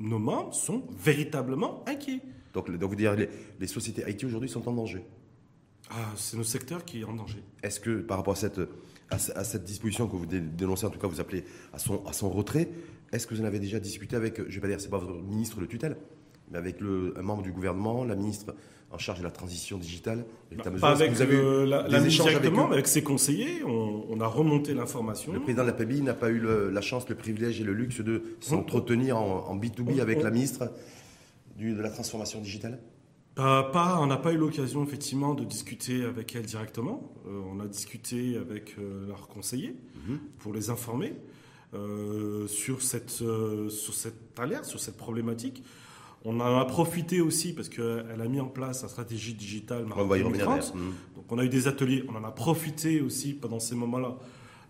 nos 0.00 0.18
membres 0.18 0.52
sont 0.54 0.82
véritablement 0.98 1.84
inquiets. 1.88 2.20
Donc, 2.54 2.70
donc 2.76 2.90
vous 2.90 2.96
dire 2.96 3.14
les, 3.14 3.28
les 3.60 3.66
sociétés 3.68 4.02
IT 4.08 4.24
aujourd'hui 4.24 4.48
sont 4.48 4.68
en 4.68 4.72
danger. 4.72 5.04
Ah, 5.90 6.12
c'est 6.16 6.36
notre 6.36 6.48
secteur 6.50 6.84
qui 6.84 7.00
est 7.00 7.04
en 7.04 7.14
danger. 7.14 7.42
Est-ce 7.62 7.78
que 7.80 8.00
par 8.00 8.16
rapport 8.18 8.32
à 8.34 8.36
cette, 8.36 8.60
à, 9.10 9.18
ce- 9.18 9.32
à 9.32 9.44
cette 9.44 9.64
disposition 9.64 10.06
que 10.08 10.16
vous 10.16 10.26
dé- 10.26 10.40
dénoncez, 10.40 10.86
en 10.86 10.90
tout 10.90 10.98
cas 10.98 11.06
vous 11.06 11.20
appelez 11.20 11.44
à 11.72 11.78
son, 11.78 12.04
à 12.06 12.12
son 12.12 12.28
retrait, 12.30 12.68
est-ce 13.12 13.26
que 13.26 13.34
vous 13.34 13.40
en 13.40 13.44
avez 13.44 13.58
déjà 13.60 13.78
discuté 13.80 14.16
avec, 14.16 14.38
je 14.48 14.54
vais 14.56 14.60
pas 14.60 14.68
dire 14.68 14.80
c'est 14.80 14.90
pas 14.90 14.98
votre 14.98 15.22
ministre 15.22 15.60
de 15.60 15.66
tutelle, 15.66 15.96
mais 16.50 16.58
avec 16.58 16.80
le, 16.80 17.14
un 17.18 17.22
membre 17.22 17.42
du 17.42 17.52
gouvernement, 17.52 18.04
la 18.04 18.14
ministre 18.16 18.54
en 18.90 18.96
charge 18.98 19.18
de 19.18 19.24
la 19.24 19.30
transition 19.30 19.76
digitale 19.76 20.24
Mesure 20.50 20.80
Pas 20.80 20.88
avec 20.92 21.12
vous 21.12 21.20
avez 21.20 21.34
eu 21.36 21.40
le- 21.42 21.64
la, 21.66 21.86
la 21.88 21.98
ministre 22.00 22.22
avec 22.26 22.38
directement, 22.38 22.64
eux 22.64 22.68
mais 22.68 22.74
avec 22.74 22.86
ses 22.86 23.02
conseillers, 23.02 23.62
on, 23.64 24.06
on 24.08 24.20
a 24.20 24.26
remonté 24.26 24.72
l'information. 24.72 25.32
Le 25.32 25.40
président 25.40 25.62
de 25.62 25.68
la 25.68 25.74
PBI 25.74 26.00
n'a 26.00 26.14
pas 26.14 26.30
eu 26.30 26.38
le- 26.38 26.70
la 26.70 26.80
chance, 26.80 27.06
le 27.08 27.14
privilège 27.14 27.60
et 27.60 27.64
le 27.64 27.74
luxe 27.74 28.00
de 28.00 28.22
s'entretenir 28.40 29.18
en, 29.18 29.46
en 29.46 29.56
B2B 29.56 29.98
on- 29.98 30.00
avec 30.00 30.18
on- 30.20 30.22
la 30.22 30.30
ministre 30.30 30.72
du- 31.56 31.74
de 31.74 31.82
la 31.82 31.90
transformation 31.90 32.40
digitale? 32.40 32.80
Pas, 33.34 33.62
pas- 33.64 33.98
on 34.00 34.06
n'a 34.06 34.16
pas 34.16 34.32
eu 34.32 34.36
l'occasion 34.38 34.82
effectivement 34.82 35.34
de 35.34 35.44
discuter 35.44 36.02
avec 36.04 36.34
elle 36.34 36.46
directement. 36.46 37.12
Euh, 37.26 37.40
on 37.52 37.60
a 37.60 37.66
discuté 37.66 38.36
avec 38.38 38.74
euh, 38.78 39.06
leurs 39.06 39.28
conseillers 39.28 39.76
Mhm. 40.08 40.18
pour 40.38 40.54
les 40.54 40.70
informer 40.70 41.12
euh, 41.74 42.46
sur, 42.46 42.80
cette, 42.80 43.20
euh, 43.20 43.68
sur 43.68 43.92
cette 43.92 44.38
alerte, 44.40 44.64
sur 44.64 44.80
cette 44.80 44.96
problématique. 44.96 45.62
On 46.24 46.40
en 46.40 46.58
a 46.58 46.64
profité 46.64 47.20
aussi 47.20 47.52
parce 47.52 47.68
qu'elle 47.68 48.20
a 48.20 48.28
mis 48.28 48.40
en 48.40 48.46
place 48.48 48.82
la 48.82 48.88
stratégie 48.88 49.34
digitale 49.34 49.84
On 49.86 50.04
va 50.04 50.18
y 50.18 50.22
Maroc 50.22 50.34
revenir 50.34 50.46
2030. 50.46 50.60
d'ailleurs. 50.60 50.76
Mhm. 50.76 50.92
Donc 51.16 51.24
on 51.32 51.38
a 51.38 51.44
eu 51.44 51.48
des 51.48 51.68
ateliers, 51.68 52.04
on 52.08 52.16
en 52.16 52.24
a 52.24 52.30
profité 52.32 53.00
aussi 53.00 53.34
pendant 53.34 53.60
ces 53.60 53.74
moments-là 53.76 54.16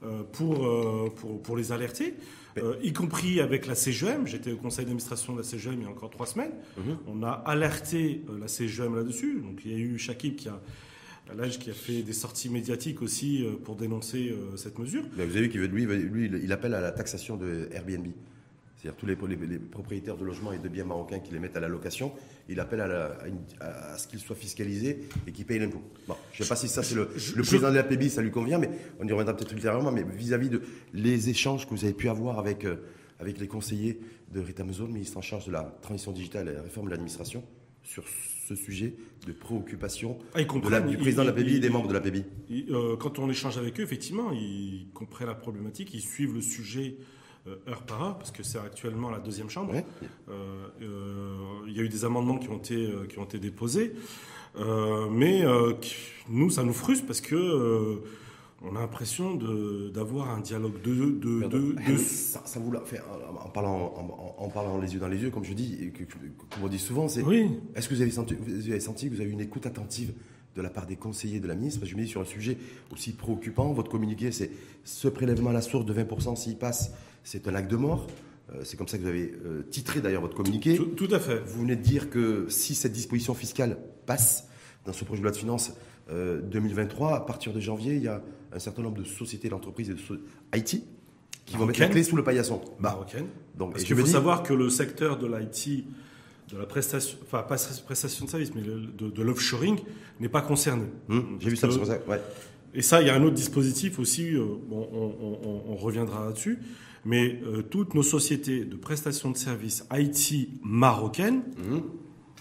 euh, 0.05 0.23
pour, 0.31 0.64
euh, 0.67 1.09
pour, 1.17 1.43
pour 1.43 1.57
les 1.57 1.73
alerter, 1.73 2.14
Mais- 2.55 2.62
euh, 2.62 2.75
y 2.83 2.93
compris 2.93 3.40
avec 3.40 3.67
la 3.67 3.75
CGM. 3.75 4.26
J'étais 4.26 4.52
au 4.52 4.57
conseil 4.57 4.85
d'administration 4.85 5.33
de 5.33 5.38
la 5.38 5.45
CGM 5.45 5.75
il 5.81 5.83
y 5.83 5.87
a 5.87 5.90
encore 5.90 6.11
trois 6.11 6.26
semaines. 6.26 6.52
Mhm. 6.76 6.99
On 7.09 7.23
a 7.25 7.31
alerté 7.31 8.23
la 8.40 8.47
CGM 8.47 8.95
là-dessus. 8.95 9.40
Donc 9.40 9.61
il 9.64 9.73
y 9.73 9.75
a 9.75 9.78
eu 9.78 9.99
Shakib 9.99 10.37
qui 10.37 10.49
a, 10.49 10.61
l'âge 11.35 11.59
qui 11.59 11.71
a 11.71 11.75
fait 11.75 12.02
des 12.02 12.12
sorties 12.12 12.49
médiatiques 12.50 13.02
aussi 13.02 13.45
pour 13.64 13.75
dénoncer 13.75 14.35
cette 14.57 14.78
mesure. 14.78 15.02
Mais 15.17 15.25
vous 15.25 15.33
avez 15.37 15.47
vu 15.47 15.50
qu'il 15.50 15.61
lui, 15.62 16.31
il 16.43 16.52
appelle 16.52 16.75
à 16.75 16.81
la 16.81 16.93
taxation 16.93 17.37
de 17.37 17.69
Airbnb. 17.73 18.07
C'est-à-dire 18.79 18.97
tous 18.97 19.07
les, 19.07 19.37
les- 19.37 19.47
les 19.47 19.59
propriétaires 19.59 20.17
de 20.17 20.25
logements 20.25 20.53
et 20.53 20.59
de 20.59 20.69
biens 20.69 20.85
marocains 20.85 21.19
qui 21.19 21.33
les 21.33 21.41
mettent 21.41 21.57
à 21.57 21.61
la 21.61 21.67
location, 21.69 22.13
il 22.49 22.61
appelle 22.61 22.81
à, 22.81 22.87
la- 22.87 23.07
à 23.07 23.27
une- 23.27 23.41
à 23.61 23.99
ce 23.99 24.07
qu'ils 24.07 24.21
soient 24.21 24.37
fiscalisés 24.37 25.01
et 25.27 25.33
qu'ils 25.33 25.45
payent 25.47 25.59
l'impôt. 25.59 25.83
Bon, 26.07 26.15
je 26.33 26.41
ne 26.41 26.45
sais 26.45 26.49
pas 26.49 26.55
si 26.57 26.69
ça 26.69 26.85
c'est 26.85 26.95
le, 26.95 27.09
le 27.35 27.43
président 27.43 27.71
de 27.71 27.75
la 27.75 27.83
PBI, 27.83 28.09
ça 28.09 28.23
lui 28.23 28.31
convient, 28.31 28.59
mais 28.59 28.71
on 29.01 29.07
y 29.07 29.11
reviendra 29.11 29.37
peut-être 29.37 29.53
ultérieurement. 29.53 29.91
Mais 29.91 30.05
vis-à-vis 30.05 30.49
de 30.49 30.63
les 30.95 31.29
échanges 31.29 31.67
que 31.67 31.71
vous 31.75 31.85
avez 31.85 31.93
pu 31.95 32.09
avoir 32.09 32.39
avec, 32.39 32.65
euh, 32.65 32.77
avec 33.19 33.41
les 33.41 33.49
conseillers 33.49 33.99
de 34.33 34.39
Rita 34.41 34.63
Mezo, 34.63 34.87
le 34.87 34.93
ministre 34.93 35.17
en 35.19 35.23
charge 35.23 35.47
de 35.47 35.53
la 35.53 35.77
transition 35.83 36.13
digitale 36.13 36.49
et 36.49 36.53
la 36.53 36.63
réforme 36.63 36.87
de 36.87 36.93
l'administration, 36.93 37.43
sur 37.83 38.05
ce 38.47 38.55
sujet 38.55 38.95
de 39.27 39.33
préoccupation 39.33 40.19
Ah, 40.35 40.43
de 40.45 40.69
la- 40.71 40.81
du 40.83 40.93
ils- 40.95 40.99
président 40.99 41.23
de 41.23 41.29
la 41.29 41.33
PBI 41.35 41.57
et 41.57 41.61
des 41.61 41.69
membres 41.71 41.89
de 41.89 41.95
la 41.95 42.01
PBI. 42.01 42.25
euh, 42.71 42.97
quand 42.97 43.19
on 43.19 43.29
échange 43.29 43.59
avec 43.59 43.81
eux, 43.81 43.83
effectivement, 43.83 44.31
ils 44.33 44.87
comprennent 44.95 45.27
la 45.27 45.35
problématique, 45.35 45.93
ils 45.95 46.01
suivent 46.01 46.35
le 46.35 46.41
sujet 46.43 46.95
heure 47.69 47.83
par 47.83 48.02
heure, 48.02 48.19
parce 48.19 48.31
que 48.31 48.43
c'est 48.43 48.59
actuellement 48.59 49.11
la 49.11 49.19
deuxième 49.19 49.50
chambre. 49.50 49.73
Ouais. 49.75 49.85
Euh, 50.28 50.67
euh, 50.83 51.37
il 51.67 51.76
y 51.76 51.81
a 51.81 51.83
eu 51.83 51.88
des 51.88 52.05
amendements 52.05 52.38
qui 52.38 52.49
ont 52.49 52.57
été, 52.59 52.75
euh, 52.76 53.07
qui 53.07 53.19
ont 53.19 53.25
été 53.25 53.38
déposés. 53.38 53.93
Euh, 54.59 55.09
mais 55.11 55.45
euh, 55.45 55.75
nous, 56.28 56.50
ça 56.50 56.62
nous 56.64 56.73
frustre 56.73 57.07
parce 57.07 57.21
que 57.21 57.37
euh, 57.37 57.97
on 58.62 58.75
a 58.75 58.81
l'impression 58.81 59.37
d'avoir 59.95 60.31
un 60.31 60.40
dialogue 60.40 60.81
de, 60.83 60.93
de, 61.11 61.47
de- 61.49 61.76
Eh, 61.87 61.93
de- 61.93 61.97
ça, 61.99 62.43
ça 62.45 62.59
vous 62.59 62.73
l'a 62.73 62.81
fait 62.81 63.00
en, 63.45 63.49
parlant, 63.50 63.95
en, 63.97 64.43
en 64.45 64.49
parlant 64.49 64.78
les 64.81 64.93
yeux 64.95 64.99
dans 65.00 65.07
les 65.09 65.19
yeux, 65.23 65.31
comme 65.31 65.45
je 65.45 65.52
dis, 65.52 65.93
que- 65.93 66.02
comme 66.05 66.64
on 66.64 66.69
dit 66.69 66.78
souvent, 66.81 67.07
c'est 67.09 67.23
Oui, 67.23 67.50
est-ce 67.76 67.88
que 67.88 67.95
vous 67.95 68.02
avez, 68.02 68.11
senti, 68.11 68.35
vous 68.35 68.69
avez 68.71 68.81
senti 68.81 69.09
que 69.09 69.14
vous 69.14 69.21
avez 69.21 69.31
eu 69.31 69.33
une 69.35 69.40
écoute 69.40 69.67
attentive 69.67 70.12
de 70.57 70.62
la 70.62 70.71
part 70.71 70.87
des 70.87 70.97
conseillers 70.97 71.38
de 71.38 71.47
la 71.47 71.55
ministre? 71.55 71.78
Parce 71.78 71.90
que 71.93 71.97
je 71.97 72.00
me 72.00 72.05
dis 72.05 72.11
sur 72.11 72.21
un 72.21 72.25
sujet 72.25 72.59
aussi 72.93 73.12
préoccupant, 73.12 73.73
votre 73.73 73.90
communiqué, 73.93 74.33
c'est 74.33 74.50
ce 74.83 75.07
prélèvement 75.07 75.50
à 75.50 75.52
la 75.52 75.61
source 75.62 75.85
de 75.85 75.93
20% 75.95 76.35
s'il 76.35 76.57
passe, 76.57 76.90
c'est 77.31 77.47
un 77.47 77.55
acte 77.55 77.71
de 77.71 77.77
mort. 77.77 78.07
Euh, 78.55 78.61
c'est 78.65 78.79
comme 78.79 78.89
ça 78.89 78.97
que 78.97 79.03
vous 79.03 79.09
avez 79.09 79.33
euh, 79.45 79.63
titré 79.71 80.01
d'ailleurs 80.01 80.23
votre 80.23 80.35
communiqué. 80.37 80.77
tout, 80.77 80.87
tout 80.87 81.15
à 81.15 81.19
fait. 81.19 81.41
Vous 81.45 81.61
venez 81.61 81.77
de 81.77 81.83
dire 81.83 82.09
que 82.09 82.47
si 82.49 82.75
cette 82.75 82.93
disposition 82.93 83.35
fiscale 83.35 83.77
passe 84.07 84.49
dans 84.87 84.95
ce 84.95 85.05
projet 85.05 85.21
de 85.21 85.25
loi 85.25 85.33
de 85.33 85.37
finances 85.37 85.73
euh, 86.11 86.41
2023, 86.41 87.15
à 87.17 87.21
partir 87.21 87.53
de 87.53 87.61
janvier, 87.61 87.97
il 87.97 88.03
y 88.03 88.09
a 88.09 88.23
un 88.53 88.59
certain 88.59 88.81
nombre 88.81 88.97
de 88.97 89.05
sociétés, 89.05 89.51
d'entreprises 89.51 89.91
et 89.91 89.95
de 89.95 89.99
so- 89.99 90.17
IT 90.55 90.83
qui 91.45 91.57
vont 91.59 91.67
mettre 91.67 91.81
la 91.81 91.89
clé 91.89 92.03
sous 92.03 92.17
le 92.17 92.25
paillasson. 92.25 92.63
Bah, 92.81 92.99
donc, 93.57 93.73
Parce 93.73 93.85
qu'il 93.85 93.95
faut 93.97 94.03
dis- 94.03 94.11
savoir 94.13 94.43
que 94.43 94.55
le 94.55 94.71
secteur 94.71 95.19
de 95.19 95.27
l'IT, 95.27 95.85
de 96.51 96.57
la 96.57 96.65
prestation, 96.65 97.19
enfin 97.27 97.43
pas 97.43 97.57
prestation 97.85 98.25
de 98.25 98.31
service, 98.31 98.55
mais 98.55 98.63
de, 98.63 99.11
de 99.11 99.23
l'offshoring 99.23 99.79
n'est 100.21 100.31
pas 100.31 100.41
concerné. 100.41 100.87
Hum, 101.11 101.37
J'ai 101.41 101.51
vu 101.51 101.57
ça, 101.57 101.69
que- 101.69 101.85
ça. 101.85 101.99
Ouais. 102.09 102.21
Et 102.75 102.83
ça, 102.83 103.01
il 103.01 103.07
y 103.07 103.11
a 103.11 103.15
un 103.15 103.23
autre 103.23 103.35
dispositif 103.35 103.99
aussi, 103.99 104.35
euh, 104.35 104.45
bon, 104.69 104.89
on, 104.93 104.99
on- 104.99 105.39
on- 105.49 105.73
on 105.73 105.77
reviendra 105.77 106.27
là-dessus, 106.27 106.59
mais 107.05 107.41
euh, 107.45 107.63
toutes 107.63 107.95
nos 107.95 108.03
sociétés 108.03 108.65
de 108.65 108.77
prestation 108.77 109.31
de 109.31 109.37
services 109.37 109.87
IT 109.93 110.49
marocaines 110.63 111.43
Hum. 111.71 111.83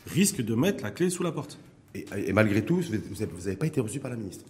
risquent 0.06 0.42
de 0.44 0.56
mettre 0.56 0.84
la 0.84 0.92
clé 0.92 1.10
sous 1.10 1.24
la 1.24 1.32
porte. 1.32 1.60
Et, 1.96 2.06
et 2.28 2.34
malgré 2.34 2.64
tout, 2.64 2.82
vous 2.82 3.24
n'avez 3.24 3.56
pas 3.56 3.66
été 3.68 3.80
reçu 3.82 4.00
par 4.00 4.12
la 4.12 4.18
ministre. 4.18 4.46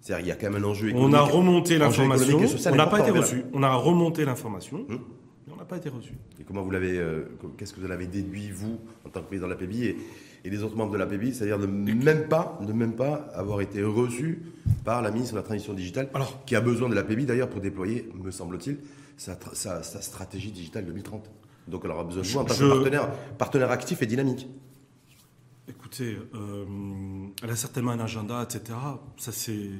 C'est-à-dire, 0.00 0.26
il 0.26 0.28
y 0.28 0.32
a 0.32 0.36
quand 0.36 0.50
même 0.50 0.62
un 0.62 0.66
enjeu 0.66 0.88
On 0.88 0.90
économique. 0.90 1.16
a 1.16 1.22
remonté 1.22 1.78
l'information, 1.78 2.38
on 2.70 2.74
n'a 2.76 2.86
pas 2.86 3.00
été 3.00 3.10
reçu. 3.10 3.42
On 3.54 3.62
a 3.62 3.74
remonté 3.74 4.24
l'information, 4.24 4.84
Hum. 4.90 4.98
mais 5.46 5.52
on 5.52 5.56
n'a 5.56 5.64
pas 5.64 5.76
été 5.78 5.88
reçu. 5.88 6.12
Et 6.40 6.44
comment 6.44 6.62
vous 6.62 6.70
l'avez, 6.70 6.98
euh, 6.98 7.22
qu'est-ce 7.56 7.72
que 7.72 7.80
vous 7.80 7.86
en 7.86 7.90
avez 7.90 8.06
déduit, 8.06 8.50
vous, 8.50 8.78
en 9.06 9.08
tant 9.10 9.20
que 9.22 9.26
président 9.28 9.46
de 9.46 9.52
la 9.52 9.58
PBI 9.58 9.84
et, 9.86 9.96
et 10.44 10.50
les 10.50 10.62
autres 10.62 10.76
membres 10.76 10.92
de 10.92 10.98
la 10.98 11.06
PBI, 11.06 11.32
c'est-à-dire 11.34 11.58
de 11.58 11.66
même 11.66 12.28
pas, 12.28 12.58
de 12.66 12.72
même 12.72 12.92
pas 12.94 13.14
avoir 13.34 13.60
été 13.62 13.82
reçu 13.82 14.42
par 14.84 15.00
la 15.02 15.10
ministre 15.10 15.34
de 15.34 15.38
la 15.38 15.42
Transition 15.44 15.72
digitale, 15.72 16.08
Alors- 16.14 16.44
qui 16.44 16.54
a 16.54 16.60
besoin 16.60 16.88
de 16.90 16.94
la 16.94 17.02
PBI 17.02 17.24
d'ailleurs 17.26 17.48
pour 17.48 17.60
déployer, 17.60 18.10
me 18.14 18.30
semble-t-il, 18.30 18.78
sa, 19.16 19.34
tra- 19.34 19.54
sa- 19.54 19.82
sa 19.82 20.02
stratégie 20.02 20.50
digitale 20.52 20.84
2030. 20.84 21.30
Donc 21.66 21.82
elle 21.84 21.90
aura 21.92 22.04
besoin 22.04 22.22
de 22.22 22.28
vous 22.28 22.38
en 22.38 22.44
tant 22.44 22.54
que 22.54 22.68
partenaire, 22.68 23.10
partenaire 23.38 23.70
actif 23.70 24.02
et 24.02 24.06
dynamique. 24.06 24.46
Écoutez, 25.66 26.18
euh, 26.34 26.64
elle 27.42 27.50
a 27.50 27.56
certainement 27.56 27.92
un 27.92 28.00
agenda, 28.00 28.42
etc. 28.42 28.78
Ça 29.16 29.32
c'est. 29.32 29.70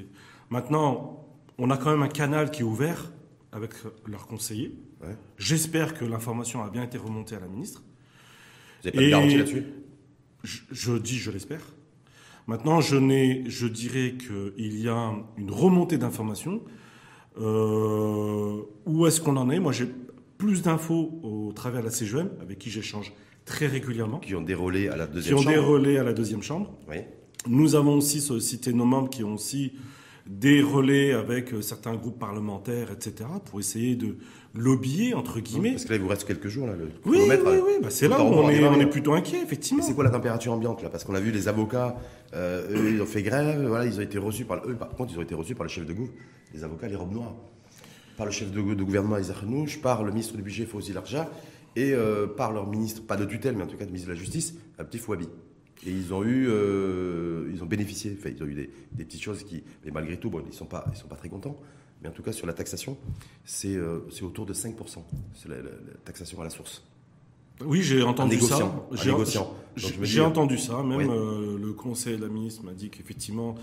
Maintenant, 0.48 1.26
on 1.58 1.70
a 1.70 1.76
quand 1.76 1.90
même 1.90 2.02
un 2.02 2.08
canal 2.08 2.50
qui 2.50 2.62
est 2.62 2.64
ouvert 2.64 3.12
avec 3.52 3.72
leurs 4.06 4.26
conseillers. 4.26 4.74
Ouais. 5.02 5.14
J'espère 5.36 5.92
que 5.92 6.06
l'information 6.06 6.62
a 6.64 6.70
bien 6.70 6.82
été 6.84 6.96
remontée 6.96 7.36
à 7.36 7.40
la 7.40 7.48
ministre. 7.48 7.82
Vous 8.82 8.88
n'avez 8.88 8.96
pas 8.96 9.04
de 9.04 9.10
garantie 9.10 9.36
là-dessus? 9.36 9.64
Je, 10.44 10.60
je 10.70 10.92
dis, 10.96 11.16
je 11.18 11.30
l'espère. 11.32 11.60
Maintenant, 12.46 12.80
je, 12.80 12.96
n'ai, 12.96 13.44
je 13.48 13.66
dirais 13.66 14.14
qu'il 14.18 14.78
y 14.78 14.88
a 14.88 15.12
une 15.38 15.50
remontée 15.50 15.98
d'informations. 15.98 16.62
Euh, 17.40 18.60
où 18.86 19.06
est-ce 19.06 19.20
qu'on 19.20 19.36
en 19.36 19.50
est? 19.50 19.58
Moi, 19.58 19.72
j'ai 19.72 19.88
plus 20.38 20.62
d'infos 20.62 21.18
au 21.22 21.52
travers 21.52 21.80
de 21.80 21.86
la 21.86 21.90
CGM, 21.92 22.28
avec 22.40 22.58
qui 22.58 22.70
j'échange 22.70 23.12
très 23.44 23.66
régulièrement, 23.66 24.18
Qui 24.20 24.34
ont 24.34 24.40
déroulé 24.42 24.88
à 24.88 24.96
la 24.96 25.06
qui 25.06 25.14
deuxième 25.14 25.38
ont 25.38 25.42
des 25.42 25.54
chambre. 25.54 25.68
relais 25.68 25.98
à 25.98 26.04
la 26.04 26.12
deuxième 26.12 26.42
chambre. 26.42 26.72
Oui. 26.88 26.96
Nous 27.46 27.74
avons 27.74 27.96
aussi 27.96 28.20
sollicité 28.20 28.72
nos 28.72 28.84
membres 28.86 29.10
qui 29.10 29.22
ont 29.24 29.34
aussi 29.34 29.72
des 30.26 30.62
relais 30.62 31.12
avec 31.12 31.52
euh, 31.52 31.60
certains 31.60 31.94
groupes 31.94 32.18
parlementaires, 32.18 32.90
etc., 32.90 33.28
pour 33.44 33.60
essayer 33.60 33.94
de 33.94 34.16
lobbyer, 34.54 35.14
entre 35.14 35.40
guillemets. 35.40 35.72
Parce 35.72 35.84
que 35.84 35.90
là, 35.90 35.96
il 35.96 36.02
vous 36.02 36.08
reste 36.08 36.24
quelques 36.24 36.48
jours, 36.48 36.66
là, 36.66 36.74
le 36.74 36.88
Oui, 37.04 37.18
oui, 37.20 37.28
euh, 37.30 37.60
oui, 37.64 37.72
bah, 37.82 37.90
c'est 37.90 38.06
le 38.06 38.12
là 38.12 38.22
où 38.22 38.28
on 38.28 38.48
est, 38.48 38.54
démarrer. 38.54 38.76
on 38.76 38.80
est 38.80 38.86
plutôt 38.86 39.12
inquiet, 39.12 39.38
Et 39.38 39.42
effectivement. 39.42 39.82
c'est 39.82 39.94
quoi 39.94 40.04
la 40.04 40.10
température 40.10 40.52
ambiante 40.52 40.82
là? 40.82 40.88
Parce 40.88 41.04
qu'on 41.04 41.14
a 41.14 41.20
vu 41.20 41.30
les 41.30 41.48
avocats, 41.48 41.96
euh, 42.34 42.66
eux, 42.70 42.90
ils 42.94 43.02
ont 43.02 43.06
fait 43.06 43.22
grève, 43.22 43.66
voilà, 43.66 43.84
ils 43.84 43.98
ont 43.98 44.02
été 44.02 44.18
reçus 44.18 44.44
par 44.44 44.66
eux, 44.66 44.74
par 44.74 44.88
contre, 44.90 45.12
ils 45.12 45.18
ont 45.18 45.22
été 45.22 45.34
reçus 45.34 45.54
par 45.54 45.64
le 45.64 45.70
chef 45.70 45.84
de 45.84 45.92
gouv, 45.92 46.08
les 46.54 46.64
avocats, 46.64 46.88
les 46.88 46.96
robes 46.96 47.12
noires, 47.12 47.34
par 48.16 48.24
le 48.24 48.32
chef 48.32 48.50
de, 48.50 48.62
de 48.74 48.82
gouvernement 48.82 49.18
Isaac 49.18 49.36
par 49.82 50.04
le 50.04 50.10
ministre 50.10 50.36
du 50.36 50.42
budget 50.42 50.64
Fawzi 50.64 50.92
Larja, 50.92 51.28
et 51.76 51.92
euh, 51.92 52.26
par 52.28 52.52
leur 52.52 52.68
ministre, 52.68 53.02
pas 53.04 53.16
de 53.16 53.24
tutelle, 53.24 53.56
mais 53.56 53.64
en 53.64 53.66
tout 53.66 53.76
cas 53.76 53.84
de 53.84 53.90
ministre 53.90 54.08
de 54.08 54.14
la 54.14 54.18
Justice, 54.18 54.54
un 54.78 54.84
petit 54.84 54.98
Fouabi. 54.98 55.28
Et 55.86 55.90
ils 55.90 56.14
ont 56.14 56.22
eu, 56.24 56.46
euh, 56.48 57.50
ils 57.52 57.62
ont 57.62 57.66
bénéficié, 57.66 58.16
enfin, 58.18 58.30
ils 58.34 58.42
ont 58.42 58.46
eu 58.46 58.54
des, 58.54 58.70
des 58.92 59.04
petites 59.04 59.22
choses 59.22 59.42
qui, 59.44 59.62
mais 59.84 59.90
malgré 59.90 60.16
tout, 60.18 60.30
bon, 60.30 60.42
ils 60.46 60.52
sont 60.54 60.64
pas, 60.66 60.84
ils 60.92 60.96
sont 60.96 61.08
pas 61.08 61.16
très 61.16 61.28
contents. 61.28 61.56
Mais 62.02 62.08
en 62.08 62.12
tout 62.12 62.22
cas, 62.22 62.32
sur 62.32 62.46
la 62.46 62.52
taxation, 62.52 62.96
c'est 63.44 63.74
euh, 63.76 64.00
autour 64.22 64.46
de 64.46 64.52
5%. 64.54 64.74
C'est 65.34 65.48
la, 65.48 65.56
la- 65.56 65.62
la 65.62 65.94
taxation 66.04 66.40
à 66.40 66.44
la 66.44 66.50
source. 66.50 66.82
Oui, 67.64 67.82
j'ai 67.82 68.02
entendu 68.02 68.40
ça. 68.40 68.58
J'ai- 69.76 69.96
dis- 69.98 70.20
entendu 70.20 70.58
ça. 70.58 70.82
Même 70.82 70.98
Oui. 70.98 71.06
euh, 71.08 71.58
le 71.58 71.72
conseil 71.72 72.16
de 72.16 72.22
la 72.22 72.28
ministre 72.28 72.64
m'a 72.64 72.72
dit 72.72 72.90
qu'effectivement, 72.90 73.54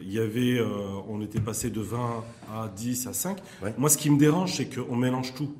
il 0.00 0.10
y 0.12 0.18
avait, 0.18 0.58
euh, 0.58 0.66
on 1.08 1.20
était 1.20 1.40
passé 1.40 1.70
de 1.70 1.80
20 1.80 2.24
à 2.52 2.68
10 2.74 3.06
à 3.06 3.12
5. 3.12 3.38
Ouais. 3.62 3.74
Moi, 3.78 3.88
ce 3.90 3.98
qui 3.98 4.10
me 4.10 4.18
dérange, 4.18 4.54
c'est 4.56 4.66
qu'on 4.74 4.96
mélange 4.96 5.34
tout. 5.34 5.52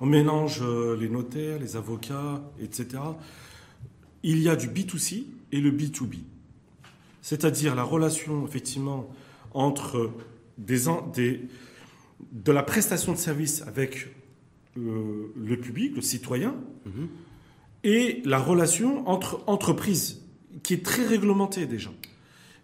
On 0.00 0.06
mélange 0.06 0.60
euh, 0.62 0.96
les 0.96 1.08
notaires, 1.08 1.58
les 1.60 1.76
avocats, 1.76 2.40
etc. 2.60 2.86
Il 4.22 4.38
y 4.40 4.48
a 4.48 4.56
du 4.56 4.68
B2C 4.68 5.24
et 5.52 5.60
le 5.60 5.70
B2B. 5.70 6.18
C'est-à-dire 7.22 7.74
la 7.74 7.82
relation, 7.84 8.46
effectivement, 8.46 9.08
entre 9.52 10.10
des, 10.58 10.88
en- 10.88 11.06
des- 11.08 11.40
de 12.32 12.52
la 12.52 12.62
prestation 12.62 13.12
de 13.12 13.18
service 13.18 13.62
avec 13.62 14.08
euh, 14.78 15.32
le 15.36 15.56
public, 15.56 15.94
le 15.96 16.02
citoyen, 16.02 16.54
et 17.84 18.22
la 18.24 18.38
relation 18.38 19.08
entre 19.08 19.42
entreprises, 19.46 20.22
qui 20.62 20.74
est 20.74 20.84
très 20.84 21.04
réglementée 21.06 21.66
déjà. 21.66 21.90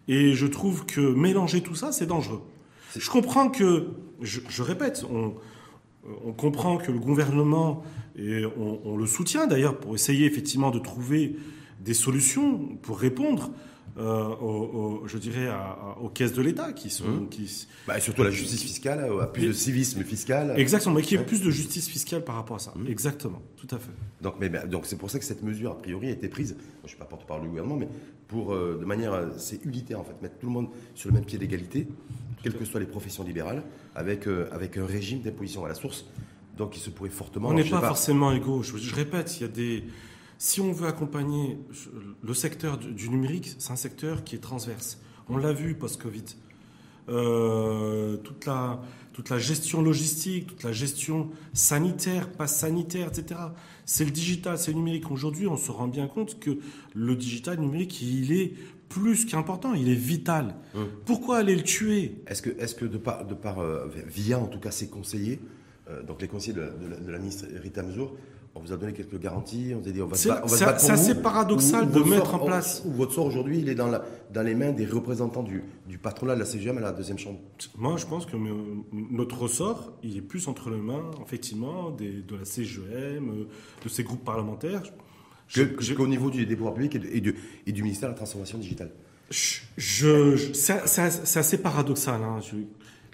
Et 0.06 0.32
je 0.34 0.46
trouve 0.46 0.86
que 0.86 1.00
mélanger 1.00 1.60
tout 1.60 1.74
ça, 1.74 1.92
c'est 1.92 2.06
dangereux. 2.06 2.40
Je 2.96 3.10
comprends 3.10 3.50
que, 3.50 3.88
je, 4.22 4.40
je 4.48 4.62
répète, 4.62 5.04
on, 5.10 5.34
on 6.24 6.32
comprend 6.32 6.76
que 6.76 6.90
le 6.90 6.98
gouvernement, 6.98 7.82
et 8.16 8.44
on, 8.44 8.80
on 8.84 8.96
le 8.96 9.06
soutient 9.06 9.46
d'ailleurs 9.46 9.78
pour 9.78 9.94
essayer 9.94 10.26
effectivement 10.26 10.70
de 10.70 10.78
trouver 10.78 11.36
des 11.80 11.94
solutions 11.94 12.58
pour 12.82 12.98
répondre, 12.98 13.50
euh, 13.98 14.28
aux- 14.40 15.00
aux- 15.02 15.08
je 15.08 15.18
dirais, 15.18 15.48
à- 15.48 15.96
aux 16.00 16.08
caisses 16.08 16.32
de 16.32 16.42
l'État 16.42 16.72
qui 16.72 16.88
sont... 16.90 17.26
Qui, 17.30 17.66
Bah, 17.86 17.98
et 17.98 18.00
surtout 18.00 18.22
la 18.22 18.30
justice 18.30 18.62
fiscale, 18.62 19.10
à 19.20 19.26
plus 19.26 19.46
de 19.48 19.52
civisme 19.52 20.02
fiscal. 20.04 20.54
exactement, 20.56 20.94
mais 20.94 21.02
qui 21.02 21.14
ait 21.14 21.18
Ouais. 21.18 21.24
plus 21.24 21.42
de 21.42 21.50
justice 21.50 21.88
fiscale 21.88 22.24
par 22.24 22.36
rapport 22.36 22.56
à 22.56 22.60
ça. 22.60 22.72
Exactement, 22.88 23.42
tout 23.56 23.66
à 23.74 23.78
fait. 23.78 23.90
Donc, 24.22 24.34
mais, 24.40 24.48
mais- 24.48 24.66
donc 24.66 24.86
c'est 24.86 24.96
pour 24.96 25.10
ça 25.10 25.18
que 25.18 25.24
cette 25.24 25.42
mesure, 25.42 25.72
a 25.72 25.78
priori, 25.78 26.08
a 26.08 26.10
été 26.10 26.28
prise. 26.28 26.56
Je 26.58 26.82
ne 26.84 26.88
suis 26.88 26.96
pas 26.98 27.04
porte-parole 27.06 27.42
du 27.42 27.48
gouvernement, 27.48 27.76
mais 27.76 27.88
pour, 28.28 28.52
euh, 28.54 28.78
de 28.80 28.84
manière, 28.84 29.12
euh, 29.12 29.26
c'est 29.36 29.64
unitaire 29.64 29.98
en 30.00 30.04
fait, 30.04 30.20
mettre 30.22 30.38
tout 30.38 30.46
le 30.46 30.52
monde 30.52 30.68
sur 30.94 31.08
le 31.08 31.14
même 31.14 31.24
pied 31.24 31.38
d'égalité, 31.38 31.88
quelles 32.42 32.54
que 32.54 32.64
soient 32.64 32.80
les 32.80 32.86
professions 32.86 33.24
libérales, 33.24 33.62
avec, 33.96 34.28
euh, 34.28 34.48
avec 34.52 34.76
un 34.76 34.86
régime 34.86 35.20
d'imposition 35.22 35.64
à 35.64 35.68
la 35.68 35.74
source. 35.74 36.06
Donc, 36.56 36.76
il 36.76 36.80
se 36.80 36.90
pourrait 36.90 37.10
fortement. 37.10 37.48
On 37.48 37.52
n'est 37.54 37.62
pas, 37.64 37.80
forcément 37.80 38.32
égaux. 38.32 38.62
Je, 38.62 38.76
je 38.76 38.94
répète, 38.94 39.38
il 39.38 39.42
y 39.42 39.44
a 39.44 39.48
des. 39.48 39.84
Si 40.38 40.60
on 40.60 40.72
veut 40.72 40.86
accompagner 40.86 41.58
le 42.22 42.34
secteur 42.34 42.78
du, 42.78 43.08
numérique, 43.10 43.56
c'est 43.58 43.72
un 43.72 43.76
secteur 43.76 44.22
qui 44.24 44.36
est 44.36 44.38
transverse. 44.38 45.00
On 45.28 45.36
l'a 45.36 45.52
vu 45.52 45.74
post-Covid. 45.74 46.24
Euh, 47.08 48.16
toute 48.18 48.46
la 48.46 48.80
toute 49.14 49.30
la 49.30 49.38
gestion 49.40 49.82
logistique, 49.82 50.46
toute 50.46 50.62
la 50.62 50.70
gestion 50.70 51.30
sanitaire, 51.52 52.30
passe 52.30 52.56
sanitaire, 52.60 53.08
etc. 53.08 53.40
C'est 53.84 54.04
le 54.04 54.12
digital, 54.12 54.56
c'est 54.58 54.70
le 54.70 54.76
numérique. 54.76 55.10
Aujourd'hui, 55.10 55.48
on 55.48 55.56
se 55.56 55.72
rend 55.72 55.88
bien 55.88 56.06
compte 56.06 56.38
que 56.38 56.58
le 56.94 57.16
digital 57.16 57.56
le 57.56 57.62
numérique, 57.62 58.00
il 58.00 58.30
est 58.32 58.52
plus 58.88 59.24
qu'important, 59.26 59.74
il 59.74 59.88
est 59.88 59.94
vital. 59.96 60.54
Hum. 60.76 60.86
Pourquoi 61.04 61.38
aller 61.38 61.56
le 61.56 61.64
tuer? 61.64 62.22
Est-ce 62.28 62.42
que, 62.42 62.50
est-ce 62.60 62.76
que 62.76 62.84
de 62.84 62.96
par, 62.96 63.26
de 63.26 63.34
par 63.34 63.58
euh, 63.58 63.88
via 64.06 64.38
en 64.38 64.46
tout 64.46 64.60
cas 64.60 64.70
ses 64.70 64.88
conseillers, 64.88 65.40
euh, 65.90 66.04
donc 66.04 66.22
les 66.22 66.28
conseillers 66.28 66.54
de 66.54 66.60
la, 66.60 66.70
de 66.70 66.86
la- 66.86 66.96
de 67.00 67.10
la 67.10 67.18
ministre 67.18 67.46
Rita 67.60 67.82
Mzour, 67.82 68.14
on 68.58 68.62
vous 68.64 68.72
a 68.72 68.76
donné 68.76 68.92
quelques 68.92 69.18
garanties, 69.18 69.72
on 69.74 69.80
vous 69.80 69.88
a 69.88 69.92
dit 69.92 70.02
on 70.02 70.06
va 70.06 70.16
se 70.16 70.28
battre, 70.28 70.42
on 70.44 70.46
va 70.46 70.52
se 70.52 70.58
c'est- 70.58 70.64
battre 70.64 70.78
pour 70.78 70.86
c'est 70.88 70.94
vous, 70.94 71.00
assez 71.12 71.14
paradoxal 71.22 71.90
de 71.90 72.00
mettre 72.00 72.26
sort- 72.30 72.34
en 72.42 72.46
place- 72.46 72.82
Ou 72.86 72.90
votre 72.92 73.12
sort 73.12 73.26
aujourd'hui, 73.26 73.58
il 73.60 73.68
est 73.68 73.74
dans, 73.74 73.86
la, 73.88 74.04
dans 74.32 74.42
les 74.42 74.54
mains 74.54 74.72
des 74.72 74.86
représentants 74.86 75.42
du, 75.42 75.62
du 75.88 75.98
patronat 75.98 76.34
de 76.34 76.40
la 76.40 76.46
CGM 76.46 76.78
à 76.78 76.80
la 76.80 76.92
deuxième 76.92 77.18
chambre. 77.18 77.38
Moi, 77.76 77.96
je 77.96 78.06
pense 78.06 78.26
que 78.26 78.36
notre 78.92 79.38
ressort, 79.38 79.92
il 80.02 80.16
est 80.16 80.20
plus 80.22 80.48
entre 80.48 80.70
les 80.70 80.80
mains, 80.80 81.10
effectivement, 81.24 81.90
des- 81.90 82.22
de 82.22 82.36
la 82.36 82.44
CGM, 82.44 83.30
euh, 83.30 83.44
de 83.84 83.88
ces 83.88 84.02
groupes 84.02 84.24
parlementaires. 84.24 84.82
Qu'au 85.96 86.06
niveau 86.06 86.30
du, 86.30 86.44
des 86.44 86.56
pouvoirs 86.56 86.74
publics 86.74 86.94
et, 86.96 86.98
de- 86.98 87.08
et 87.10 87.20
du, 87.22 87.34
et 87.66 87.72
du 87.72 87.82
ministère 87.82 88.08
de 88.10 88.12
la 88.14 88.16
Transformation 88.18 88.58
digitale. 88.58 88.90
je- 89.30 89.60
je- 89.76 90.52
c'est 90.52 91.38
assez 91.38 91.58
paradoxal. 91.58 92.20
hein. 92.22 92.40
Je- 92.40 92.56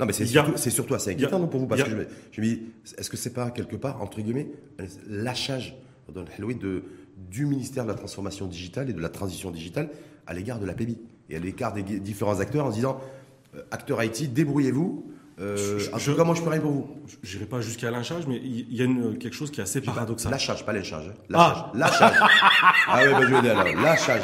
Non, 0.00 0.06
mais 0.06 0.12
c'est 0.12 0.26
surtout, 0.26 0.56
surtout 0.56 0.94
assez 0.94 1.10
inquiétant 1.12 1.38
non, 1.38 1.46
pour 1.46 1.60
vous, 1.60 1.66
parce 1.66 1.82
que 1.82 1.90
je 1.90 1.96
me, 1.96 2.06
je 2.32 2.40
me 2.40 2.46
dis, 2.46 2.62
est-ce 2.98 3.08
que 3.10 3.16
c'est 3.16 3.32
pas 3.32 3.50
quelque 3.50 3.76
part, 3.76 4.02
entre 4.02 4.20
guillemets, 4.20 4.48
lâchage 5.08 5.76
dans 6.12 6.22
de, 6.22 6.82
du 7.30 7.46
ministère 7.46 7.84
de 7.84 7.88
la 7.90 7.94
Transformation 7.94 8.46
digitale 8.46 8.90
et 8.90 8.92
de 8.92 9.00
la 9.00 9.08
Transition 9.08 9.50
digitale 9.50 9.88
à 10.26 10.34
l'égard 10.34 10.58
de 10.58 10.66
la 10.66 10.74
PBI 10.74 10.98
et 11.30 11.36
à 11.36 11.38
l'égard 11.38 11.72
des 11.72 11.82
différents 11.82 12.40
acteurs 12.40 12.66
en 12.66 12.70
se 12.70 12.76
disant, 12.76 13.00
euh, 13.56 13.62
acteurs 13.70 14.02
IT, 14.02 14.32
débrouillez-vous. 14.32 15.06
euh, 15.40 15.78
Je- 15.78 15.92
en 15.92 15.98
je- 15.98 16.10
tout 16.12 16.16
cas, 16.16 16.24
moi, 16.24 16.34
je 16.34 16.42
peux 16.42 16.50
rien 16.50 16.60
pour 16.60 16.70
vous. 16.72 16.88
Je 17.22 17.36
n'irai 17.36 17.46
pas 17.48 17.60
jusqu'à 17.60 17.90
lynchage, 17.90 18.26
mais 18.28 18.36
il 18.36 18.72
y 18.74 18.82
a 18.82 18.84
une- 18.84 19.16
quelque 19.18 19.34
chose 19.34 19.50
qui 19.50 19.60
est 19.60 19.62
assez 19.64 19.80
paradoxal. 19.80 20.30
Lâchage, 20.30 20.64
pas 20.66 20.72
lynchage. 20.72 21.08
hein. 21.08 21.14
Ah. 21.32 21.72
Lâchage. 21.74 22.00
Lâchage. 22.12 22.30
ah 22.88 23.00
oui, 23.02 23.10
bah, 23.12 23.20
je 23.22 23.34
vais 23.34 23.42
dire 23.42 23.58
alors. 23.58 23.82
Lâchage. 23.82 24.22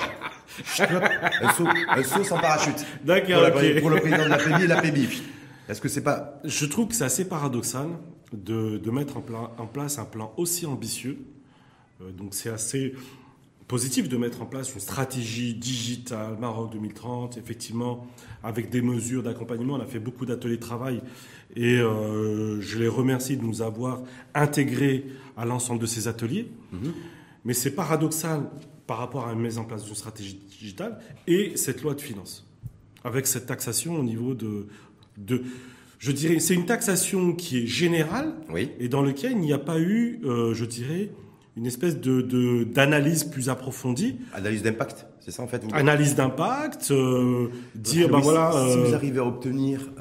un, 1.42 1.52
saut, 1.52 1.66
un 1.88 2.02
saut 2.02 2.24
sans 2.24 2.38
parachute. 2.38 2.84
D'accord, 3.04 3.50
pour, 3.52 3.60
pour 3.80 3.90
le 3.90 3.96
président 4.00 4.24
de 4.24 4.28
la 4.30 4.36
PBI 4.38 4.64
et 4.64 4.66
la 4.66 4.82
PBI. 4.82 5.22
Est-ce 5.70 5.80
que 5.80 5.88
c'est 5.88 6.02
pas 6.02 6.40
Je 6.44 6.66
trouve 6.66 6.88
que 6.88 6.94
c'est 6.94 7.04
assez 7.04 7.28
paradoxal 7.28 7.88
de, 8.32 8.78
de 8.78 8.90
mettre 8.90 9.16
en, 9.16 9.20
pla- 9.20 9.52
en 9.58 9.66
place 9.66 9.98
un 9.98 10.04
plan 10.04 10.32
aussi 10.36 10.66
ambitieux. 10.66 11.18
Euh, 12.00 12.10
donc 12.12 12.34
c'est 12.34 12.50
assez 12.50 12.94
positif 13.68 14.08
de 14.08 14.16
mettre 14.16 14.42
en 14.42 14.46
place 14.46 14.74
une 14.74 14.80
stratégie 14.80 15.54
digitale 15.54 16.36
Maroc 16.40 16.72
2030, 16.72 17.36
effectivement, 17.38 18.04
avec 18.42 18.68
des 18.68 18.82
mesures 18.82 19.22
d'accompagnement. 19.22 19.74
On 19.74 19.80
a 19.80 19.86
fait 19.86 20.00
beaucoup 20.00 20.26
d'ateliers 20.26 20.56
de 20.56 20.60
travail 20.60 21.00
et 21.54 21.78
euh, 21.78 22.60
je 22.60 22.78
les 22.80 22.88
remercie 22.88 23.36
de 23.36 23.44
nous 23.44 23.62
avoir 23.62 24.02
intégrés 24.34 25.06
à 25.36 25.44
l'ensemble 25.44 25.80
de 25.80 25.86
ces 25.86 26.08
ateliers. 26.08 26.50
Mais 27.44 27.54
c'est 27.54 27.70
paradoxal 27.70 28.42
par 28.88 28.98
rapport 28.98 29.26
à 29.26 29.28
la 29.28 29.34
mise 29.36 29.56
en 29.58 29.64
place 29.64 29.84
d'une 29.84 29.94
stratégie 29.94 30.34
digitale 30.48 30.98
et 31.28 31.56
cette 31.56 31.82
loi 31.82 31.94
de 31.94 32.00
finances, 32.00 32.44
avec 33.04 33.26
cette 33.28 33.46
taxation 33.46 33.94
au 33.96 34.02
niveau 34.02 34.34
de... 34.34 34.66
de 35.20 35.42
je 36.00 36.12
dirais, 36.12 36.38
c'est 36.38 36.54
une 36.54 36.64
taxation 36.64 37.34
qui 37.34 37.58
est 37.58 37.66
générale 37.66 38.32
Oui. 38.50 38.70
et 38.80 38.88
dans 38.88 39.02
lequel 39.02 39.32
il 39.32 39.40
n'y 39.40 39.52
a 39.52 39.58
pas 39.58 39.78
eu, 39.78 40.18
euh, 40.24 40.54
je 40.54 40.64
dirais, 40.64 41.10
une 41.58 41.66
espèce 41.66 42.00
de, 42.00 42.64
d'analyse 42.64 43.24
plus 43.24 43.50
approfondie. 43.50 44.16
analyse 44.32 44.62
d'impact 44.62 45.04
C'est 45.20 45.30
ça 45.30 45.42
en 45.42 45.46
fait. 45.46 45.62
Analyse 45.74 46.14
d'impact, 46.14 46.90
euh, 46.90 47.48
dire 47.74 48.08
ben 48.08 48.18
voilà. 48.20 48.50
Si 48.70 48.78
vous 48.78 48.94
arrivez 48.94 49.18
à 49.18 49.26
obtenir, 49.26 49.92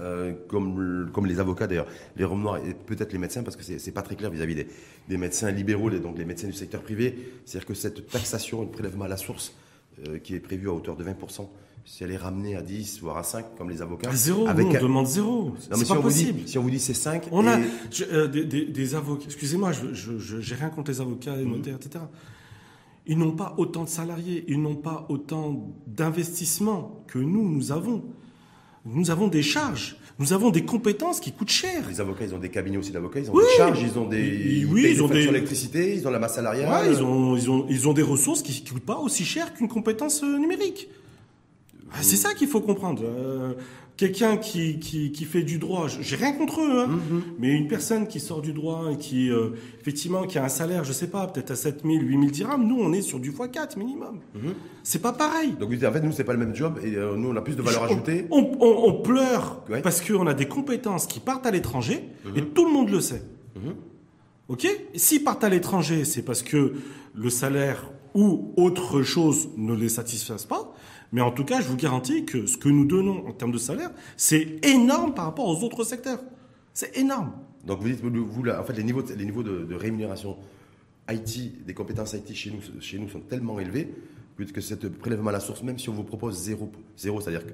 comme 0.48 1.10
comme 1.12 1.26
les 1.26 1.42
avocats 1.42 1.68
d'ailleurs, 1.68 1.88
les 2.16 2.24
hommes 2.24 2.44
noirs 2.44 2.60
et 2.66 2.74
peut-être 2.74 3.12
les 3.12 3.20
médecins, 3.20 3.44
parce 3.44 3.58
que 3.58 3.64
c'est 3.64 3.92
pas 3.92 4.02
très 4.02 4.16
clair 4.16 4.32
vis-à-vis 4.32 4.56
des, 4.56 4.68
des, 5.10 5.18
médecins 5.18 5.52
libéraux, 5.52 5.90
donc 5.90 6.18
les 6.18 6.24
médecins 6.24 6.48
du 6.48 6.54
secteur 6.54 6.82
privé, 6.82 7.14
c'est-à-dire 7.44 7.68
que 7.68 7.74
cette 7.74 8.08
taxation, 8.08 8.62
le 8.62 8.70
prélèvement 8.70 9.04
à 9.04 9.10
la 9.10 9.18
source, 9.18 9.54
qui 10.24 10.34
est 10.34 10.40
prévu 10.40 10.70
à 10.70 10.74
hauteur 10.74 10.96
de 10.96 11.04
20 11.04 11.16
si 11.90 12.04
elle 12.04 12.12
est 12.12 12.18
ramenée 12.18 12.56
à 12.56 12.62
10, 12.62 13.00
voire 13.02 13.18
à 13.18 13.24
5, 13.24 13.56
comme 13.58 13.72
les 13.72 13.82
avocats. 13.82 14.12
À 14.12 14.16
zéro, 14.16 14.48
on 14.48 14.54
demande 14.54 15.08
zéro. 15.08 15.56
C'est 15.60 15.88
pas 15.88 15.96
possible. 15.96 16.42
si 16.46 16.60
on 16.60 16.62
vous 16.62 16.70
dit 16.70 16.80
c'est 16.80 16.94
5. 16.94 17.30
On 17.32 17.48
a 17.48 17.58
euh, 18.12 18.28
des, 18.28 18.96
avocats, 18.96 19.26
excusez-moi, 19.26 19.72
je 19.72 20.36
n'ai 20.36 20.56
rien 20.56 20.70
contre 20.70 20.92
les 20.92 21.02
avocats, 21.02 21.36
les 21.36 21.46
mhm. 21.46 21.52
notaires, 21.52 21.76
etc. 21.78 22.06
Ils 23.08 23.18
n'ont 23.18 23.32
pas 23.32 23.56
autant 23.58 23.86
de 23.86 23.90
salariés, 23.90 24.46
ils 24.48 24.62
n'ont 24.62 24.76
pas 24.76 25.08
autant 25.10 25.74
d'investissements 25.88 27.04
que 27.08 27.18
nous, 27.18 27.50
nous 27.50 27.72
avons. 27.72 28.04
Nous 28.86 29.10
avons 29.10 29.28
des 29.28 29.42
charges, 29.42 29.98
nous 30.20 30.32
avons 30.32 30.52
des 30.52 30.64
compétences 30.64 31.20
qui 31.20 31.32
coûtent 31.32 31.50
cher. 31.50 31.84
Les 31.90 32.00
avocats, 32.00 32.26
ils 32.26 32.36
ont 32.36 32.40
des 32.40 32.50
cabinets 32.50 32.78
aussi 32.78 32.92
d'avocats, 32.92 33.20
ils 33.20 33.32
ont 33.32 33.38
des 33.38 33.58
charges, 33.58 33.82
ils 33.82 33.98
ont 33.98 34.08
des, 34.08 34.66
oui, 34.70 34.92
ils, 34.92 35.04
ont 35.04 35.08
des 35.08 35.26
l'électricité, 35.26 35.96
ils 35.96 36.08
ont 36.08 36.12
la 36.12 36.20
masse 36.20 36.36
salariale. 36.36 36.88
ils, 36.92 37.04
ont, 37.04 37.36
ils, 37.36 37.50
ont, 37.50 37.66
ils 37.68 37.88
ont 37.90 37.94
des 37.94 38.04
ressources 38.04 38.44
qui 38.44 38.64
ne 38.64 38.70
coûtent 38.70 38.86
pas 38.86 39.00
aussi 39.00 39.26
cher 39.26 39.54
qu'une 39.54 39.68
compétence 39.68 40.24
euh, 40.24 40.38
numérique. 40.38 40.88
Ah, 41.94 41.98
c'est 42.02 42.16
ça 42.16 42.34
qu'il 42.34 42.48
faut 42.48 42.62
comprendre. 42.62 43.04
Euh, 43.04 43.54
quelqu'un 43.98 44.38
qui, 44.38 44.80
qui, 44.80 45.12
qui, 45.12 45.26
fait 45.26 45.44
du 45.44 45.58
droit, 45.58 45.88
j'ai 45.88 46.16
rien 46.16 46.32
contre 46.32 46.62
eux, 46.62 46.80
hein, 46.82 46.88
mm-hmm. 46.88 47.22
mais 47.40 47.50
une 47.50 47.68
personne 47.68 48.08
qui 48.08 48.20
sort 48.20 48.42
du 48.42 48.54
droit 48.54 48.92
et 48.92 48.98
qui, 48.98 49.30
euh, 49.30 49.50
effectivement, 49.82 50.24
qui 50.26 50.38
a 50.38 50.44
un 50.46 50.50
salaire, 50.50 50.84
je 50.84 50.94
sais 50.94 51.08
pas, 51.08 51.28
peut-être 51.28 51.52
à 51.52 51.56
7000, 51.56 52.08
8000 52.08 52.32
dirhams, 52.32 52.66
nous, 52.66 52.80
on 52.80 52.94
est 52.94 53.02
sur 53.02 53.20
du 53.20 53.32
x4 53.32 53.78
minimum. 53.78 54.20
Mm-hmm. 54.36 54.54
C'est 54.84 55.02
pas 55.02 55.14
pareil. 55.14 55.54
Donc, 55.60 55.72
en 55.74 55.92
fait, 55.92 56.02
nous, 56.02 56.12
c'est 56.12 56.24
pas 56.24 56.34
le 56.34 56.40
même 56.40 56.56
job 56.56 56.80
et 56.84 56.96
euh, 56.96 57.16
nous, 57.16 57.30
on 57.30 57.36
a 57.36 57.42
plus 57.42 57.56
de 57.56 57.62
valeur 57.62 57.84
ajoutée. 57.84 58.26
On, 58.32 58.52
on, 58.60 58.90
on 58.90 59.02
pleure 59.02 59.64
parce 59.84 60.02
qu'on 60.02 60.28
a 60.28 60.34
des 60.34 60.48
compétences 60.48 61.08
qui 61.08 61.20
partent 61.20 61.46
à 61.46 61.52
l'étranger 61.52 62.10
et 62.36 62.40
mm-hmm. 62.42 62.54
tout 62.54 62.66
le 62.66 62.72
monde 62.72 62.90
le 62.90 63.02
sait. 63.02 63.24
Ok? 64.48 64.68
S'ils 64.96 65.24
partent 65.24 65.44
à 65.44 65.50
l'étranger, 65.50 66.06
c'est 66.06 66.24
parce 66.24 66.42
que 66.42 66.74
le 67.14 67.30
salaire 67.30 67.92
ou 68.16 68.54
autre 68.58 69.04
chose 69.04 69.50
ne 69.58 69.74
les 69.74 69.90
satisfasse 69.90 70.46
pas. 70.46 70.74
Mais 71.12 71.22
en 71.22 71.32
tout 71.32 71.44
cas, 71.44 71.62
je 71.62 71.68
vous 71.68 71.76
garantis 71.76 72.26
que 72.26 72.46
ce 72.46 72.58
que 72.58 72.70
nous 72.70 72.86
donnons 72.86 73.28
en 73.28 73.34
termes 73.34 73.52
de 73.52 73.58
salaire, 73.58 73.92
c'est 74.16 74.64
énorme 74.64 75.14
par 75.14 75.26
rapport 75.26 75.48
aux 75.48 75.64
autres 75.64 75.84
secteurs. 75.84 76.20
C'est 76.74 76.98
énorme. 76.98 77.32
Donc 77.66 77.82
vous 77.82 77.90
dites, 77.90 78.02
vous, 78.02 78.48
en 78.48 78.64
fait, 78.64 78.74
les 78.74 78.84
niveaux, 78.84 79.02
de, 79.02 79.76
rémunération 79.76 80.38
IT, 81.10 81.66
des 81.66 81.74
compétences 81.74 82.14
IT 82.14 82.34
chez 82.36 82.52
nous, 82.52 82.82
chez 82.82 83.00
nous 83.00 83.10
sont 83.10 83.22
tellement 83.22 83.60
élevés 83.60 83.90
que 84.46 84.62
cette 84.62 84.88
prélèvement 84.98 85.30
à 85.30 85.34
la 85.34 85.40
source, 85.40 85.64
même 85.64 85.78
si 85.78 85.90
on 85.90 85.94
vous 85.94 86.04
propose 86.04 86.38
zéro, 86.38 86.72
zéro 86.98 87.20
c'est-à-dire 87.22 87.46
que 87.46 87.54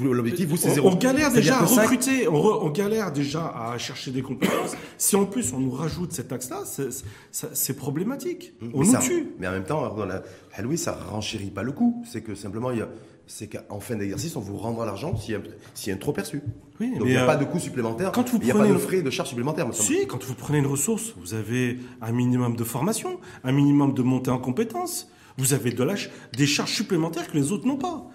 L'objectif, 0.00 0.48
vous, 0.48 0.56
c'est 0.56 0.70
zéro. 0.70 0.90
On 0.90 0.94
galère 0.94 1.32
déjà 1.32 1.58
à 1.58 1.64
recruter, 1.64 2.28
on, 2.28 2.70
galère 2.70 3.12
déjà 3.12 3.46
à 3.46 3.78
chercher 3.78 4.10
des 4.10 4.22
compétences. 4.22 4.76
si 4.98 5.16
en 5.16 5.26
plus 5.26 5.52
on 5.52 5.60
nous 5.60 5.70
rajoute 5.70 6.12
cette 6.12 6.28
taxe-là, 6.28 6.62
c'est 7.30 7.76
problématique. 7.76 8.54
On 8.74 8.82
nous 8.82 8.98
tue. 8.98 9.28
Mais 9.38 9.48
en 9.48 9.52
même 9.52 9.64
temps, 9.64 9.94
dans 9.94 10.06
la 10.06 10.22
Halloween, 10.54 10.78
ça 10.78 10.92
renchérit 11.10 11.50
pas 11.50 11.62
le 11.62 11.72
coût. 11.72 12.02
C'est 12.10 12.22
que 12.22 12.34
simplement, 12.34 12.70
il 12.70 12.78
y 12.78 12.82
a, 12.82 12.88
c'est 13.26 13.48
qu'en 13.48 13.80
fin 13.80 13.96
d'exercice, 13.96 14.36
on 14.36 14.40
vous 14.40 14.56
rendra 14.56 14.86
l'argent 14.86 15.16
s'il 15.16 15.32
y, 15.34 15.90
a 15.90 15.94
un 15.94 15.98
trop 15.98 16.12
perçu. 16.12 16.42
Oui, 16.80 16.92
Donc 16.98 17.08
il 17.08 17.10
n'y 17.10 17.16
a 17.16 17.26
pas 17.26 17.36
de 17.36 17.44
coût 17.44 17.58
supplémentaire, 17.58 18.12
quand 18.12 18.28
vous 18.28 18.38
il 18.38 18.44
n'y 18.44 18.50
a 18.50 18.54
pas 18.54 18.66
de 18.66 18.78
frais 18.78 19.02
de 19.02 19.10
charges 19.10 19.30
supplémentaires. 19.30 19.66
Si, 19.72 20.06
quand 20.06 20.22
vous 20.24 20.34
prenez 20.34 20.58
une 20.58 20.66
ressource, 20.66 21.14
vous 21.16 21.34
avez 21.34 21.78
un 22.00 22.12
minimum 22.12 22.56
de 22.56 22.64
formation, 22.64 23.18
un 23.44 23.52
minimum 23.52 23.94
de 23.94 24.02
montée 24.02 24.30
en 24.30 24.38
compétences, 24.38 25.08
vous 25.38 25.52
avez 25.54 25.70
de 25.70 25.86
des 26.36 26.46
charges 26.46 26.72
supplémentaires 26.72 27.26
que 27.28 27.36
les 27.36 27.52
autres 27.52 27.66
n'ont 27.66 27.76
pas. 27.76 28.06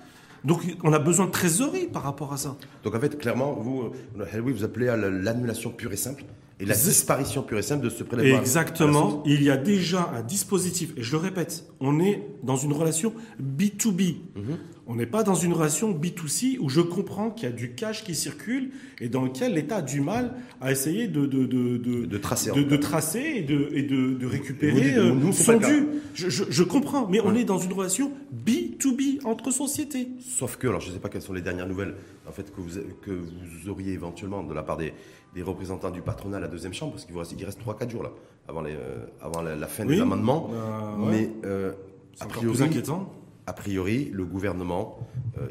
Donc 0.44 0.62
on 0.84 0.94
a 0.94 1.00
besoin 1.00 1.28
de 1.28 1.32
trésorerie 1.32 1.88
par 1.88 2.04
rapport 2.04 2.34
à 2.34 2.38
ça. 2.38 2.56
Donc 2.84 2.96
en 2.96 3.00
fait, 3.00 3.18
clairement, 3.18 3.54
vous, 3.54 3.92
euh, 4.20 4.42
vous 4.42 4.64
appelez 4.64 4.88
à 4.88 4.98
l'annulation 4.98 5.72
pure 5.72 5.94
et 5.94 5.98
simple 5.98 6.24
et 6.62 6.66
la 6.66 6.76
disparition 6.76 7.42
pure 7.42 7.58
et 7.58 7.64
simple 7.64 7.84
de 7.84 7.90
ce 7.90 8.04
prélèvement. 8.04 8.40
Exactement. 8.40 9.24
Il 9.26 9.42
y 9.42 9.50
a 9.50 9.58
déjà 9.58 10.12
un 10.16 10.22
dispositif, 10.22 10.94
et 10.96 11.02
je 11.02 11.12
le 11.14 11.18
répète, 11.18 11.66
on 11.80 12.00
est 12.00 12.24
dans 12.44 12.56
une 12.56 12.72
relation 12.72 13.14
B2B. 13.42 14.18
Mhm. 14.36 14.58
On 14.92 14.96
n'est 14.96 15.06
pas 15.06 15.24
dans 15.24 15.36
une 15.36 15.54
relation 15.54 15.94
B2C 15.94 16.58
où 16.60 16.68
je 16.68 16.82
comprends 16.82 17.32
qu'il 17.32 17.48
y 17.48 17.52
a 17.52 17.56
du 17.56 17.76
cash 17.76 18.04
qui 18.04 18.14
circule 18.14 18.72
et 19.00 19.08
dans 19.08 19.22
lequel 19.22 19.54
l'État 19.54 19.78
a 19.78 19.82
du 19.82 20.02
mal 20.02 20.34
à 20.60 20.70
essayer 20.70 21.08
de, 21.08 21.26
de, 21.26 21.46
de, 21.46 21.78
de, 21.78 22.18
tracer, 22.18 22.52
de, 22.52 22.76
tracer 22.76 23.24
et 23.38 23.42
de, 23.42 23.70
et 23.72 23.84
de, 23.84 24.26
récupérer 24.26 24.96
euh, 24.98 25.32
son 25.32 25.60
dû. 25.60 25.88
Je, 26.14 26.28
je, 26.30 26.64
comprends, 26.64 27.08
mais 27.08 27.22
on 27.22 27.34
est 27.36 27.46
dans 27.46 27.58
une 27.58 27.72
relation 27.72 28.12
B2B 28.46 29.26
entre 29.26 29.50
sociétés. 29.52 30.10
Sauf 30.20 30.58
que, 30.58 30.68
alors 30.68 30.82
je 30.82 30.90
ne 30.90 30.96
sais 30.96 31.00
pas 31.00 31.08
quelles 31.08 31.22
sont 31.22 31.32
les 31.32 31.42
dernières 31.42 31.68
nouvelles 31.68 31.96
en 32.28 32.34
fait, 32.34 32.54
que, 32.54 32.60
vous, 32.60 32.82
que 33.02 33.12
vous 33.12 33.70
auriez 33.70 33.94
éventuellement 33.94 34.44
de 34.44 34.54
la 34.54 34.62
part 34.62 34.76
des, 34.76 34.92
des 35.34 35.42
représentants 35.42 35.92
du 35.92 36.02
patronat 36.02 36.36
à 36.36 36.42
la 36.42 36.50
deuxième 36.50 36.74
chambre, 36.74 36.92
parce 36.92 37.06
qu'il 37.06 37.18
reste, 37.18 37.34
il 37.38 37.46
reste 37.46 37.62
3-4 37.62 37.90
jours 37.90 38.04
là, 38.04 38.12
avant, 38.50 38.62
les, 38.62 38.76
euh, 38.76 39.06
avant 39.22 39.42
la, 39.42 39.68
fin 39.68 39.86
des 39.86 40.02
amendements. 40.02 40.50
Euh, 40.54 41.10
mais 41.10 41.30
euh, 41.46 41.72
a 42.20 42.26
priori, 42.26 42.62
inquiétant. 42.62 43.10
A 43.48 43.54
priori, 43.54 44.10
le 44.14 44.26
gouvernement, 44.26 45.00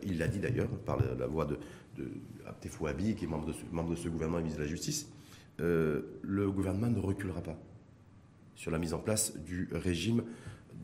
il 0.05 0.19
l'a 0.19 0.29
dit 0.29 0.39
d'ailleurs 0.39 0.69
par 0.69 0.99
la, 0.99 1.27
voix 1.27 1.45
de, 1.45 1.59
de 1.97 2.09
Abtefouabi, 2.47 3.15
qui 3.15 3.25
est 3.25 3.29
membre 3.29 3.47
de, 3.47 3.53
ce, 3.53 3.61
membre 3.73 3.91
de 3.91 3.97
ce 3.97 4.09
gouvernement 4.09 4.39
et 4.39 4.43
ministre 4.43 4.61
de 4.61 4.65
la 4.65 4.71
Justice, 4.71 5.11
le 5.59 6.51
gouvernement 6.51 6.89
ne 6.89 7.01
reculera 7.01 7.43
pas 7.43 7.59
sur 8.61 8.71
la 8.71 8.79
mise 8.79 8.93
en 8.93 8.99
place 8.99 9.33
du 9.39 9.71
régime 9.73 10.23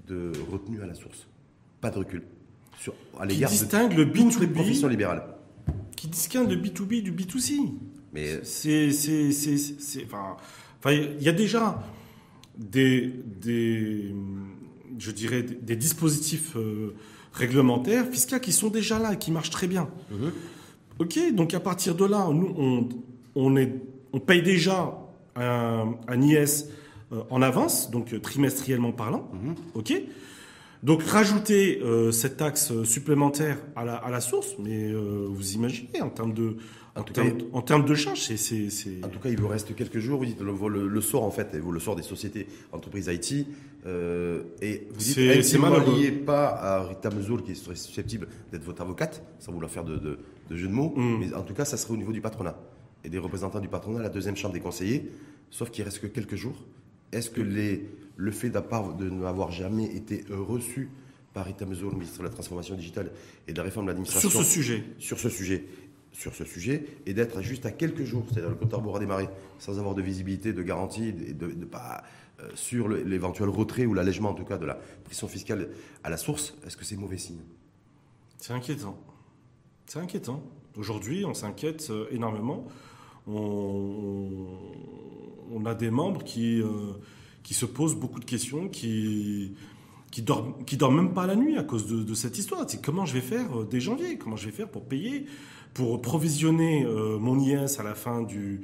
de 0.06 0.32
retenue 0.50 0.82
à 0.82 0.86
la 0.86 0.94
source. 0.94 1.28
Pas 1.82 1.90
de 1.90 1.98
recul. 1.98 2.22
Sur, 2.78 2.94
à 3.18 3.26
l'égard 3.26 3.50
qui 3.50 3.58
distingue 3.58 3.92
le 3.92 4.06
B2B, 4.06 4.40
les 4.40 4.46
professions 4.46 4.88
libérales. 4.88 5.22
Qui 5.94 6.08
distingue 6.08 6.48
le 6.48 6.56
B2B 6.56 7.02
du 7.02 7.12
B2C. 7.12 7.74
Mais 8.14 8.42
c'est, 8.44 8.92
c'est, 8.92 9.30
c'est, 9.30 10.04
enfin, 10.06 10.36
il 10.90 11.22
y 11.22 11.28
a 11.28 11.32
déjà 11.32 11.82
des, 12.56 13.12
des, 13.42 14.14
je 14.98 15.10
dirais, 15.10 15.42
des, 15.42 15.76
dispositifs 15.76 16.56
euh, 16.56 16.94
réglementaires 17.32 18.06
fiscaux 18.06 18.38
qui 18.38 18.52
sont 18.52 18.68
déjà 18.68 18.98
là 18.98 19.14
et 19.14 19.18
qui 19.18 19.30
marchent 19.30 19.50
très 19.50 19.66
bien. 19.66 19.88
Mhm. 20.10 20.32
Ok, 20.98 21.18
donc 21.34 21.54
à 21.54 21.60
partir 21.60 21.94
de 21.94 22.04
là, 22.04 22.26
nous, 22.32 22.54
on, 22.56 22.88
on, 23.34 23.56
est, 23.56 23.72
on 24.12 24.20
paye 24.20 24.42
déjà 24.42 24.98
un, 25.34 25.94
un 26.08 26.22
IS 26.22 26.66
euh, 27.12 27.22
en 27.30 27.42
avance, 27.42 27.90
donc 27.90 28.20
trimestriellement 28.22 28.92
parlant. 28.92 29.30
Mhm. 29.32 29.54
Ok. 29.74 29.92
Donc 30.86 31.02
rajouter 31.02 31.80
euh, 31.82 32.12
cette 32.12 32.36
taxe 32.38 32.72
supplémentaire 32.84 33.58
à 33.74 33.84
la, 33.84 33.96
à 33.96 34.10
la 34.10 34.20
source, 34.20 34.54
mais 34.58 34.94
vous 34.94 35.52
imaginez 35.52 36.00
en 36.00 36.10
termes 36.10 36.32
de 36.32 36.56
en, 37.52 37.62
termes, 37.62 37.84
de 37.84 37.94
charges, 37.94 38.20
c'est. 38.20 39.04
En 39.04 39.08
tout 39.08 39.18
cas, 39.18 39.28
il 39.28 39.38
vous 39.38 39.48
reste 39.48 39.74
quelques 39.74 39.98
jours. 39.98 40.18
Vous 40.18 40.24
dites 40.24 40.40
le, 40.40 40.88
le, 40.88 41.00
sort, 41.02 41.24
en 41.24 41.30
fait, 41.30 41.52
le 41.52 41.78
sort 41.78 41.94
des 41.94 42.02
sociétés, 42.02 42.46
entreprises 42.72 43.08
IT. 43.12 43.46
Euh, 43.86 44.44
et 44.62 44.88
vous 44.90 44.98
dites, 44.98 45.18
elle 45.18 45.38
ne 45.38 46.00
lié 46.00 46.10
pas 46.10 46.48
à 46.48 46.82
Rita 46.84 47.10
Mezoul, 47.10 47.42
qui 47.42 47.54
serait 47.54 47.76
susceptible 47.76 48.28
d'être 48.50 48.64
votre 48.64 48.80
avocate, 48.80 49.22
sans 49.38 49.52
vouloir 49.52 49.70
faire 49.70 49.84
de, 49.84 49.96
de, 49.96 50.18
de 50.48 50.56
jeu 50.56 50.68
de 50.68 50.72
mots. 50.72 50.94
Mm. 50.96 51.18
Mais 51.20 51.34
en 51.34 51.42
tout 51.42 51.54
cas, 51.54 51.66
ça 51.66 51.76
serait 51.76 51.92
au 51.92 51.98
niveau 51.98 52.12
du 52.12 52.22
patronat. 52.22 52.58
Et 53.04 53.10
des 53.10 53.18
représentants 53.18 53.60
du 53.60 53.68
patronat, 53.68 54.00
la 54.00 54.08
deuxième 54.08 54.36
chambre 54.36 54.54
des 54.54 54.60
conseillers. 54.60 55.10
Sauf 55.50 55.70
qu'il 55.70 55.84
reste 55.84 56.00
que 56.00 56.06
quelques 56.06 56.36
jours. 56.36 56.56
Est-ce 57.12 57.30
que 57.30 57.40
les, 57.40 57.88
le 58.16 58.30
fait 58.30 58.50
de 58.50 59.10
n'avoir 59.10 59.50
jamais 59.50 59.84
été 59.84 60.24
reçu 60.30 60.90
par 61.32 61.44
Rita 61.44 61.66
Mezoul, 61.66 61.92
ministre 61.94 62.18
de 62.18 62.24
la 62.24 62.30
Transformation 62.30 62.74
digitale 62.74 63.12
et 63.46 63.52
de 63.52 63.58
la 63.58 63.64
réforme 63.64 63.86
de 63.86 63.90
l'administration. 63.90 64.30
Sur 64.30 64.42
ce 64.42 64.50
sujet. 64.50 64.84
Sur 64.98 65.18
ce 65.18 65.28
sujet 65.28 65.64
sur 66.16 66.34
ce 66.34 66.44
sujet 66.44 66.86
et 67.04 67.12
d'être 67.12 67.42
juste 67.42 67.66
à 67.66 67.70
quelques 67.70 68.04
jours, 68.04 68.24
c'est-à-dire 68.28 68.48
le 68.48 68.56
compte 68.56 68.72
à 68.72 68.78
rebours 68.78 68.96
a 68.96 68.98
démarré, 68.98 69.28
sans 69.58 69.78
avoir 69.78 69.94
de 69.94 70.02
visibilité, 70.02 70.52
de 70.52 70.62
garantie, 70.62 71.08
et 71.08 71.34
de, 71.34 71.64
pas 71.66 72.02
euh, 72.40 72.48
sur 72.54 72.88
l'éventuel 72.88 73.48
retrait 73.48 73.86
ou 73.86 73.94
l'allègement 73.94 74.30
en 74.30 74.34
tout 74.34 74.44
cas 74.44 74.56
de 74.56 74.66
la 74.66 74.78
pression 75.04 75.28
fiscale 75.28 75.68
à 76.04 76.10
la 76.10 76.16
source, 76.16 76.54
est-ce 76.66 76.76
que 76.76 76.84
c'est 76.84 76.96
mauvais 76.96 77.18
signe? 77.18 77.42
C'est 78.38 78.52
inquiétant. 78.52 78.98
C'est 79.86 79.98
inquiétant. 79.98 80.42
Aujourd'hui, 80.76 81.24
on 81.24 81.34
s'inquiète 81.34 81.88
euh, 81.90 82.06
énormément. 82.10 82.66
On, 83.26 84.46
a 85.64 85.74
des 85.74 85.90
membres 85.90 86.22
qui, 86.22 86.60
euh, 86.60 86.68
qui 87.42 87.54
se 87.54 87.66
posent 87.66 87.96
beaucoup 87.96 88.20
de 88.20 88.24
questions, 88.24 88.68
qui 88.68 89.54
qui 90.12 90.22
dorment, 90.22 90.64
qui 90.64 90.76
dorment 90.76 91.02
même 91.02 91.12
pas 91.12 91.26
la 91.26 91.34
nuit 91.34 91.58
à 91.58 91.64
cause 91.64 91.88
de, 91.88 92.14
cette 92.14 92.38
histoire. 92.38 92.64
C'est 92.68 92.80
comment 92.80 93.04
je 93.04 93.14
vais 93.14 93.20
faire 93.20 93.64
dès 93.68 93.80
janvier? 93.80 94.16
Comment 94.16 94.36
je 94.36 94.46
vais 94.46 94.52
faire 94.52 94.68
pour 94.68 94.84
payer 94.84 95.26
pour 95.76 96.00
provisionner 96.00 96.86
euh, 96.86 97.18
mon 97.18 97.38
IS 97.38 97.78
à 97.78 97.82
la 97.82 97.94
fin 97.94 98.22
du, 98.22 98.62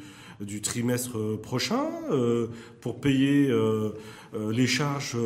trimestre 0.63 1.39
prochain, 1.43 1.85
euh, 2.11 2.47
pour 2.81 3.03
payer 3.03 3.51
euh, 3.51 3.93
les 4.51 4.67
charges, 4.67 5.17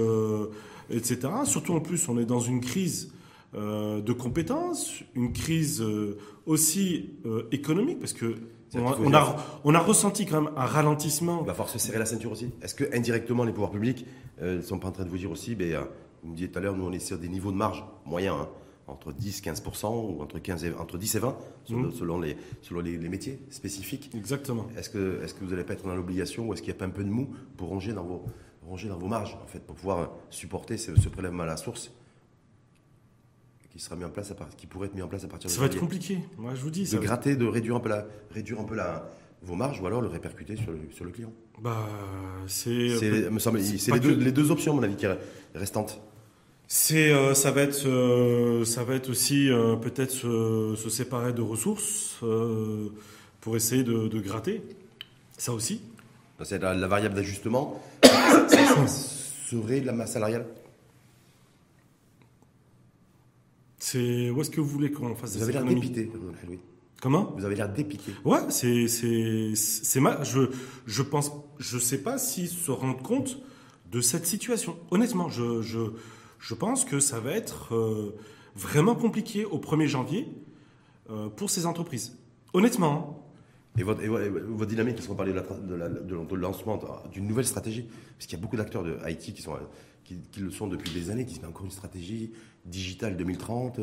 etc. 0.90 1.28
Surtout 1.44 1.74
en 1.74 1.80
plus, 1.80 2.08
on 2.08 2.18
est 2.18 2.24
dans 2.24 2.40
une 2.40 2.60
crise 2.60 3.12
de 3.54 4.12
compétences, 4.12 5.04
une 5.14 5.32
crise 5.32 5.82
aussi 6.44 7.10
économique, 7.52 8.00
parce 8.00 8.12
que 8.12 8.34
on 8.74 9.12
a, 9.14 9.36
on 9.64 9.74
a, 9.74 9.78
ressenti 9.78 10.26
quand 10.26 10.42
même 10.42 10.52
un 10.56 10.66
ralentissement. 10.66 11.40
Il 11.42 11.46
va 11.46 11.52
falloir 11.52 11.68
se 11.68 11.78
serrer 11.78 11.98
la 11.98 12.06
ceinture 12.06 12.32
aussi. 12.32 12.50
Est-ce 12.62 12.74
que 12.74 12.84
indirectement 12.94 13.44
les 13.44 13.52
pouvoirs 13.52 13.70
publics 13.70 14.06
ne 14.42 14.60
sont 14.60 14.78
pas 14.78 14.88
en 14.88 14.92
train 14.92 15.04
de 15.04 15.10
vous 15.10 15.18
dire 15.18 15.30
aussi, 15.30 15.54
ben, 15.54 15.86
Vous 16.22 16.30
me 16.30 16.34
disiez 16.34 16.50
tout 16.50 16.58
à 16.58 16.62
l'heure, 16.62 16.76
nous 16.76 16.84
on 16.84 16.92
est 16.92 16.98
sur 16.98 17.18
des 17.18 17.28
niveaux 17.28 17.52
de 17.52 17.56
marge 17.56 17.84
moyens, 18.04 18.36
hein, 18.40 18.48
entre 18.88 19.12
10-15% 19.12 19.88
ou 19.88 20.22
entre, 20.22 20.38
15 20.38 20.64
et, 20.64 20.72
entre 20.74 20.98
10 20.98 21.14
et 21.14 21.18
20, 21.18 21.36
selon, 21.64 21.80
Mhm. 21.80 21.92
selon 21.92 22.20
les, 22.20 22.36
selon 22.62 22.80
les, 22.80 22.96
les 22.96 23.08
métiers 23.08 23.40
spécifiques. 23.50 24.10
Exactement. 24.14 24.66
Est-ce 24.76 24.90
que, 24.90 25.20
vous 25.40 25.50
n'allez 25.50 25.64
pas 25.64 25.72
être 25.74 25.86
dans 25.86 25.94
l'obligation 25.94 26.46
ou 26.46 26.52
est-ce 26.52 26.62
qu'il 26.62 26.72
n'y 26.72 26.76
a 26.76 26.78
pas 26.78 26.86
un 26.86 26.90
peu 26.90 27.04
de 27.04 27.08
mou 27.10 27.30
pour 27.56 27.68
ronger 27.68 27.92
dans 27.92 28.04
vos, 28.04 28.24
ronger 28.66 28.88
dans 28.88 28.98
vos 28.98 29.08
marges, 29.08 29.36
en 29.42 29.46
fait, 29.46 29.60
pour 29.60 29.74
pouvoir 29.76 29.98
euh, 29.98 30.06
supporter 30.30 30.76
ce, 30.76 30.94
ce 30.96 31.08
prélèvement 31.08 31.42
à 31.44 31.46
la 31.46 31.56
source 31.56 31.90
qui 33.76 33.82
sera 33.84 33.96
mis 33.96 34.04
en 34.04 34.10
place 34.10 34.30
à 34.30 34.34
part- 34.34 34.48
qui 34.56 34.66
pourrait 34.66 34.86
être 34.88 34.94
mis 34.94 35.02
en 35.02 35.08
place 35.08 35.24
à 35.24 35.28
partir 35.28 35.48
de 35.50 35.54
Ça 35.54 35.60
va 35.60 35.66
être 35.66 35.78
compliqué. 35.78 36.18
Moi, 36.38 36.54
je 36.54 36.62
vous 36.62 36.70
dis. 36.70 36.82
de 36.82 36.86
Ça 36.88 36.96
gratter, 36.98 37.36
de 37.36 37.44
réduire 37.46 37.76
un 37.76 37.80
peu, 37.80 37.90
la, 37.90 38.06
réduire 38.30 38.58
un 38.60 38.64
peu 38.64 38.74
la, 38.74 39.10
vos 39.42 39.54
marges 39.54 39.80
ou 39.82 39.86
alors 39.86 40.00
le 40.00 40.08
répercuter 40.08 40.56
sur 40.56 40.70
le, 40.72 40.78
sur 40.92 41.04
le 41.04 41.10
client. 41.10 41.32
Bah, 41.62 41.86
c'est. 42.46 42.96
C'est, 42.98 43.30
me 43.30 43.38
semble, 43.38 43.60
c'est 43.62 43.92
les, 43.92 44.00
deux, 44.00 44.14
que- 44.14 44.20
les 44.20 44.32
deux 44.32 44.50
options, 44.50 44.72
à 44.72 44.76
mon 44.76 44.82
avis, 44.82 44.96
qui 44.96 45.04
est 45.06 45.18
restantes. 45.54 46.00
C'est, 46.68 47.12
euh, 47.12 47.34
ça 47.34 47.50
va 47.52 47.62
être, 47.62 47.86
euh, 47.86 48.64
ça 48.64 48.82
va 48.82 48.94
être 48.94 49.08
aussi 49.10 49.50
euh, 49.50 49.76
peut-être 49.76 50.10
se, 50.10 50.74
se 50.76 50.90
séparer 50.90 51.32
de 51.32 51.42
ressources 51.42 52.16
euh, 52.24 52.88
pour 53.40 53.56
essayer 53.56 53.84
de, 53.84 54.08
de 54.08 54.20
gratter. 54.20 54.62
Ça 55.38 55.52
aussi. 55.52 55.80
C'est 56.42 56.60
la, 56.60 56.74
la 56.74 56.88
variable 56.88 57.14
d'ajustement 57.14 57.80
ça- 58.02 58.48
ça 58.48 58.86
serait 59.50 59.80
la 59.80 59.92
masse 59.92 60.12
salariale. 60.14 60.46
C'est 63.78 64.30
où 64.30 64.40
est-ce 64.40 64.50
que 64.50 64.60
vous 64.60 64.68
voulez 64.68 64.90
qu'on 64.90 65.14
fasse 65.14 65.36
Vous 65.36 65.42
avez 65.42 65.52
l'air 65.52 65.64
dépité, 65.64 66.10
Louis. 66.46 66.60
Comment? 67.00 67.34
Vous 67.36 67.44
avez 67.44 67.56
l'air 67.56 67.72
dépité. 67.72 68.12
Ouais, 68.24 68.40
c'est 68.48 68.88
c'est 68.88 69.54
c'est 69.54 70.00
mal. 70.00 70.24
Je 70.24 70.50
je 70.86 71.02
pense, 71.02 71.30
je 71.58 71.78
sais 71.78 72.02
pas 72.02 72.16
s'ils 72.16 72.48
se 72.48 72.70
rendent 72.70 73.02
compte 73.02 73.38
de 73.90 74.00
cette 74.00 74.26
situation. 74.26 74.76
Honnêtement, 74.90 75.28
je 75.28 75.60
je 75.60 75.80
je 76.38 76.54
pense 76.54 76.84
que 76.84 77.00
ça 77.00 77.20
va 77.20 77.32
être 77.32 77.74
euh, 77.74 78.16
vraiment 78.54 78.94
compliqué 78.94 79.44
au 79.44 79.58
1er 79.58 79.86
janvier 79.86 80.28
euh, 81.10 81.28
pour 81.28 81.50
ces 81.50 81.66
entreprises. 81.66 82.16
Honnêtement. 82.54 83.15
Et 83.78 83.82
votre, 83.82 84.02
et 84.02 84.66
dynamique, 84.66 84.96
parce 84.96 85.06
qu'on 85.06 85.14
parlait 85.14 85.32
de, 85.32 86.34
lancement 86.34 86.80
d'une 87.12 87.26
nouvelle 87.26 87.46
stratégie, 87.46 87.88
parce 88.16 88.26
qu'il 88.26 88.38
y 88.38 88.40
a 88.40 88.42
beaucoup 88.42 88.56
d'acteurs 88.56 88.82
de 88.82 88.98
sont, 89.42 89.54
euh, 89.54 89.58
qui, 90.04 90.40
le 90.40 90.50
sont 90.50 90.66
depuis 90.66 90.90
des 90.90 91.10
années, 91.10 91.26
qui 91.26 91.34
se 91.34 91.46
encore 91.46 91.66
une 91.66 91.70
stratégie 91.70 92.32
digitale 92.64 93.16
2030, 93.16 93.80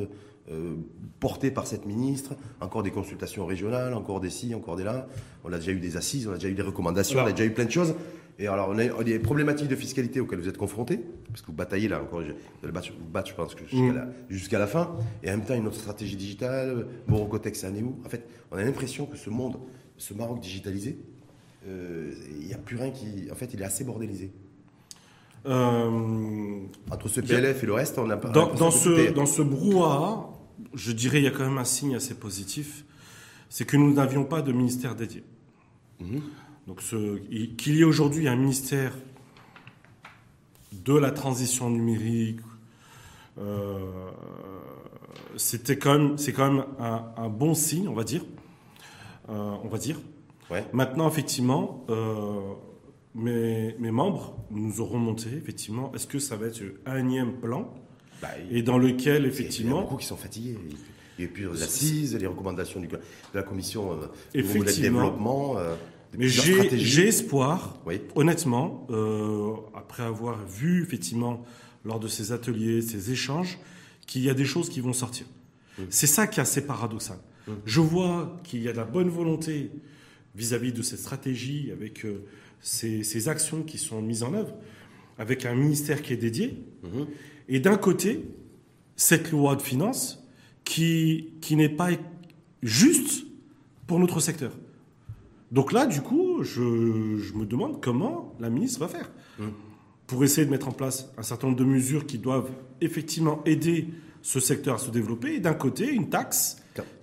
euh, 0.52 0.76
portée 1.20 1.52
par 1.52 1.68
cette 1.68 1.86
ministre, 1.86 2.36
encore 2.60 2.84
des 2.84 2.92
consultations 2.92 3.46
régionales, 3.46 3.94
encore 3.94 4.20
des 4.20 4.30
ci, 4.30 4.54
encore 4.56 4.76
des 4.76 4.84
là. 4.84 5.08
On 5.44 5.54
a 5.54 5.58
déjà 5.58 5.72
eu 5.72 5.80
des 5.80 5.96
assises, 5.98 6.28
on 6.28 6.32
a 6.32 6.36
déjà 6.36 6.50
eu 6.50 6.54
des 6.56 6.62
recommandations, 6.62 7.20
on 7.20 7.26
a 7.26 7.32
déjà 7.32 7.46
eu 7.46 7.54
plein 7.54 7.66
de 7.66 7.72
choses. 7.72 7.96
Et 8.40 8.48
alors, 8.48 8.70
on 8.72 8.80
a, 8.80 8.86
on 8.94 9.00
a 9.02 9.04
des 9.04 9.20
problématiques 9.20 9.68
de 9.68 9.76
fiscalité 9.76 10.20
auxquelles 10.20 10.40
vous 10.40 10.50
êtes 10.50 10.58
confrontés, 10.58 11.00
parce 11.30 11.42
que 11.42 11.48
vous 11.48 11.54
bataillez 11.54 11.88
là 11.88 12.02
encore, 12.02 12.22
vous 12.22 12.26
allez 12.64 12.72
battre, 12.72 12.90
vous 13.00 13.10
battre, 13.10 13.30
je 13.30 13.36
pense, 13.36 13.56
jusqu'à 13.56 13.78
Mm. 13.78 13.96
la, 13.96 14.08
jusqu'à 14.30 14.60
la 14.60 14.66
fin. 14.68 14.96
Et 15.22 15.30
en 15.30 15.38
même 15.38 15.46
temps, 15.46 15.54
une 15.54 15.68
autre 15.68 15.78
stratégie 15.80 16.16
digitale, 16.16 16.88
Morocotex, 17.08 17.60
ça 17.60 17.70
en 17.70 17.76
est 17.76 17.84
où? 17.84 17.96
En 18.06 18.10
fait, 18.10 18.28
on 18.52 18.58
a 18.58 18.64
l'impression 18.64 19.06
que 19.06 19.18
ce 19.18 19.30
monde, 19.30 19.58
ce 19.98 20.14
Maroc 20.16 20.40
digitalisé, 20.40 20.98
euh, 21.68 22.12
il 22.42 22.48
n'y 22.48 22.54
a 22.54 22.58
plus 22.58 22.76
rien 22.76 22.90
qui. 22.90 23.30
En 23.32 23.36
fait, 23.36 23.54
il 23.54 23.62
est 23.62 23.66
assez 23.66 23.84
bordélisé. 23.84 24.32
Euh, 25.46 26.60
Entre 26.90 27.08
ce 27.10 27.22
PLF 27.22 27.64
et 27.64 27.66
le 27.66 27.74
reste, 27.74 27.98
on 28.00 28.10
a 28.10 28.18
pas. 28.18 28.30
Dans, 28.30 28.54
dans 28.54 28.72
ce, 28.72 29.12
dans 29.12 29.26
ce 29.26 29.42
brouhaha, 29.42 30.33
je 30.74 30.92
dirais 30.92 31.20
il 31.20 31.24
y 31.24 31.28
a 31.28 31.32
quand 31.32 31.46
même 31.46 31.58
un 31.58 31.66
signe 31.66 31.96
assez 31.96 32.16
positif, 32.16 32.86
c'est 33.50 33.66
que 33.66 33.78
nous 33.78 33.94
n'avions 33.94 34.26
pas 34.26 34.42
de 34.42 34.52
ministère 34.52 34.96
dédié. 34.96 35.24
Mhm. 36.00 36.22
Donc 36.68 36.82
qu'il 36.82 37.76
y 37.76 37.82
ait 37.82 37.84
aujourd'hui 37.84 38.28
un 38.28 38.36
ministère 38.36 38.94
de 40.72 40.94
la 40.94 41.12
transition 41.12 41.70
numérique, 41.70 42.40
euh, 43.38 44.12
c'était 45.36 45.78
quand 45.78 45.98
même, 45.98 46.18
c'est 46.18 46.34
quand 46.34 46.52
même 46.52 46.66
un, 46.80 47.06
un 47.18 47.30
bon 47.30 47.54
signe, 47.54 47.88
on 47.88 47.94
va 47.94 48.04
dire. 48.04 48.24
Euh, 49.30 49.56
on 49.64 49.68
va 49.68 49.78
dire. 49.78 50.00
Ouais. 50.50 50.66
Maintenant, 50.74 51.08
effectivement, 51.08 51.86
euh, 51.90 52.54
mes, 53.16 53.76
mes 53.80 53.92
membres 53.92 54.36
nous 54.52 54.82
auront 54.82 55.00
monté, 55.00 55.30
effectivement, 55.34 55.92
est-ce 55.94 56.08
que 56.08 56.20
ça 56.20 56.36
va 56.36 56.48
être 56.48 56.62
un 56.86 56.98
énième 56.98 57.40
plan? 57.40 57.74
Bah, 58.24 58.30
et 58.50 58.62
dans 58.64 58.78
lequel, 58.78 59.22
il 59.22 59.24
y 59.24 59.26
a 59.26 59.30
effectivement, 59.30 59.82
beaucoup 59.82 59.98
qui 59.98 60.06
sont 60.08 60.16
fatigués. 60.18 60.58
Il 61.20 61.22
y 61.24 61.28
a 61.28 61.30
eu 61.30 61.32
plusieurs 61.32 61.62
assises, 61.62 62.16
les 62.16 62.26
recommandations 62.26 62.80
du- 62.80 62.88
de 62.88 62.98
la 63.36 63.44
commission 63.44 63.92
euh, 63.92 63.96
de 64.34 64.40
Effectivement. 64.40 65.02
développement. 65.02 65.58
euh, 65.60 65.76
mais 66.18 66.28
j'ai 66.28 67.08
espoir, 67.08 67.80
Oui. 67.86 68.00
honnêtement, 68.16 68.88
euh, 68.92 69.54
après 69.76 70.04
avoir 70.04 70.44
vu, 70.48 70.84
effectivement, 70.84 71.44
lors 71.86 72.00
de 72.00 72.08
ces 72.08 72.32
ateliers, 72.32 72.82
ces 72.82 73.12
échanges, 73.12 73.58
qu'il 74.08 74.22
y 74.24 74.30
a 74.30 74.34
des 74.34 74.46
choses 74.46 74.70
qui 74.70 74.80
vont 74.80 74.94
sortir. 74.94 75.26
C'est 75.90 76.08
ça 76.08 76.28
qui 76.28 76.40
est 76.40 76.44
assez 76.44 76.66
paradoxal. 76.66 77.18
Je 77.66 77.82
vois 77.82 78.40
qu'il 78.44 78.62
y 78.62 78.70
a 78.70 78.72
de 78.72 78.78
la 78.78 78.86
bonne 78.86 79.10
volonté 79.10 79.72
vis-à-vis 80.36 80.72
de 80.72 80.82
cette 80.82 81.00
stratégie, 81.00 81.72
avec 81.72 82.06
euh, 82.06 82.24
ces, 82.62 83.04
ces 83.04 83.28
actions 83.28 83.64
qui 83.64 83.78
sont 83.78 84.02
mises 84.02 84.24
en 84.24 84.34
œuvre, 84.34 84.54
avec 85.18 85.46
un 85.46 85.56
ministère 85.56 86.02
qui 86.02 86.14
est 86.14 86.18
dédié, 86.18 86.58
Mhm. 86.84 87.06
Et 87.50 87.60
d'un 87.60 87.78
côté, 87.78 88.26
cette 88.96 89.32
loi 89.32 89.56
de 89.56 89.62
finances 89.62 90.24
qui, 90.64 91.34
qui 91.42 91.56
n'est 91.56 91.70
pas 91.70 91.90
juste 92.62 93.26
pour 93.88 94.00
notre 94.00 94.20
secteur. 94.20 94.52
Donc 95.52 95.72
là, 95.72 95.86
du 95.86 96.02
coup, 96.02 96.44
je, 96.44 97.18
je 97.18 97.34
me 97.34 97.46
demande 97.46 97.82
comment 97.82 98.34
la 98.40 98.50
ministre 98.50 98.80
va 98.80 98.88
faire 98.88 99.12
Mhm. 99.40 99.52
pour 100.06 100.24
essayer 100.24 100.46
de 100.46 100.52
mettre 100.52 100.68
en 100.68 100.72
place 100.72 101.12
un 101.18 101.24
certain 101.24 101.48
nombre 101.48 101.58
de 101.60 101.66
mesures 101.66 102.06
qui 102.06 102.18
doivent 102.20 102.52
effectivement 102.82 103.42
aider 103.46 103.88
ce 104.22 104.40
secteur 104.40 104.76
à 104.76 104.78
se 104.78 104.92
développer, 104.92 105.36
et 105.36 105.40
d'un 105.40 105.54
côté, 105.54 105.90
une 105.92 106.10
taxe 106.10 106.58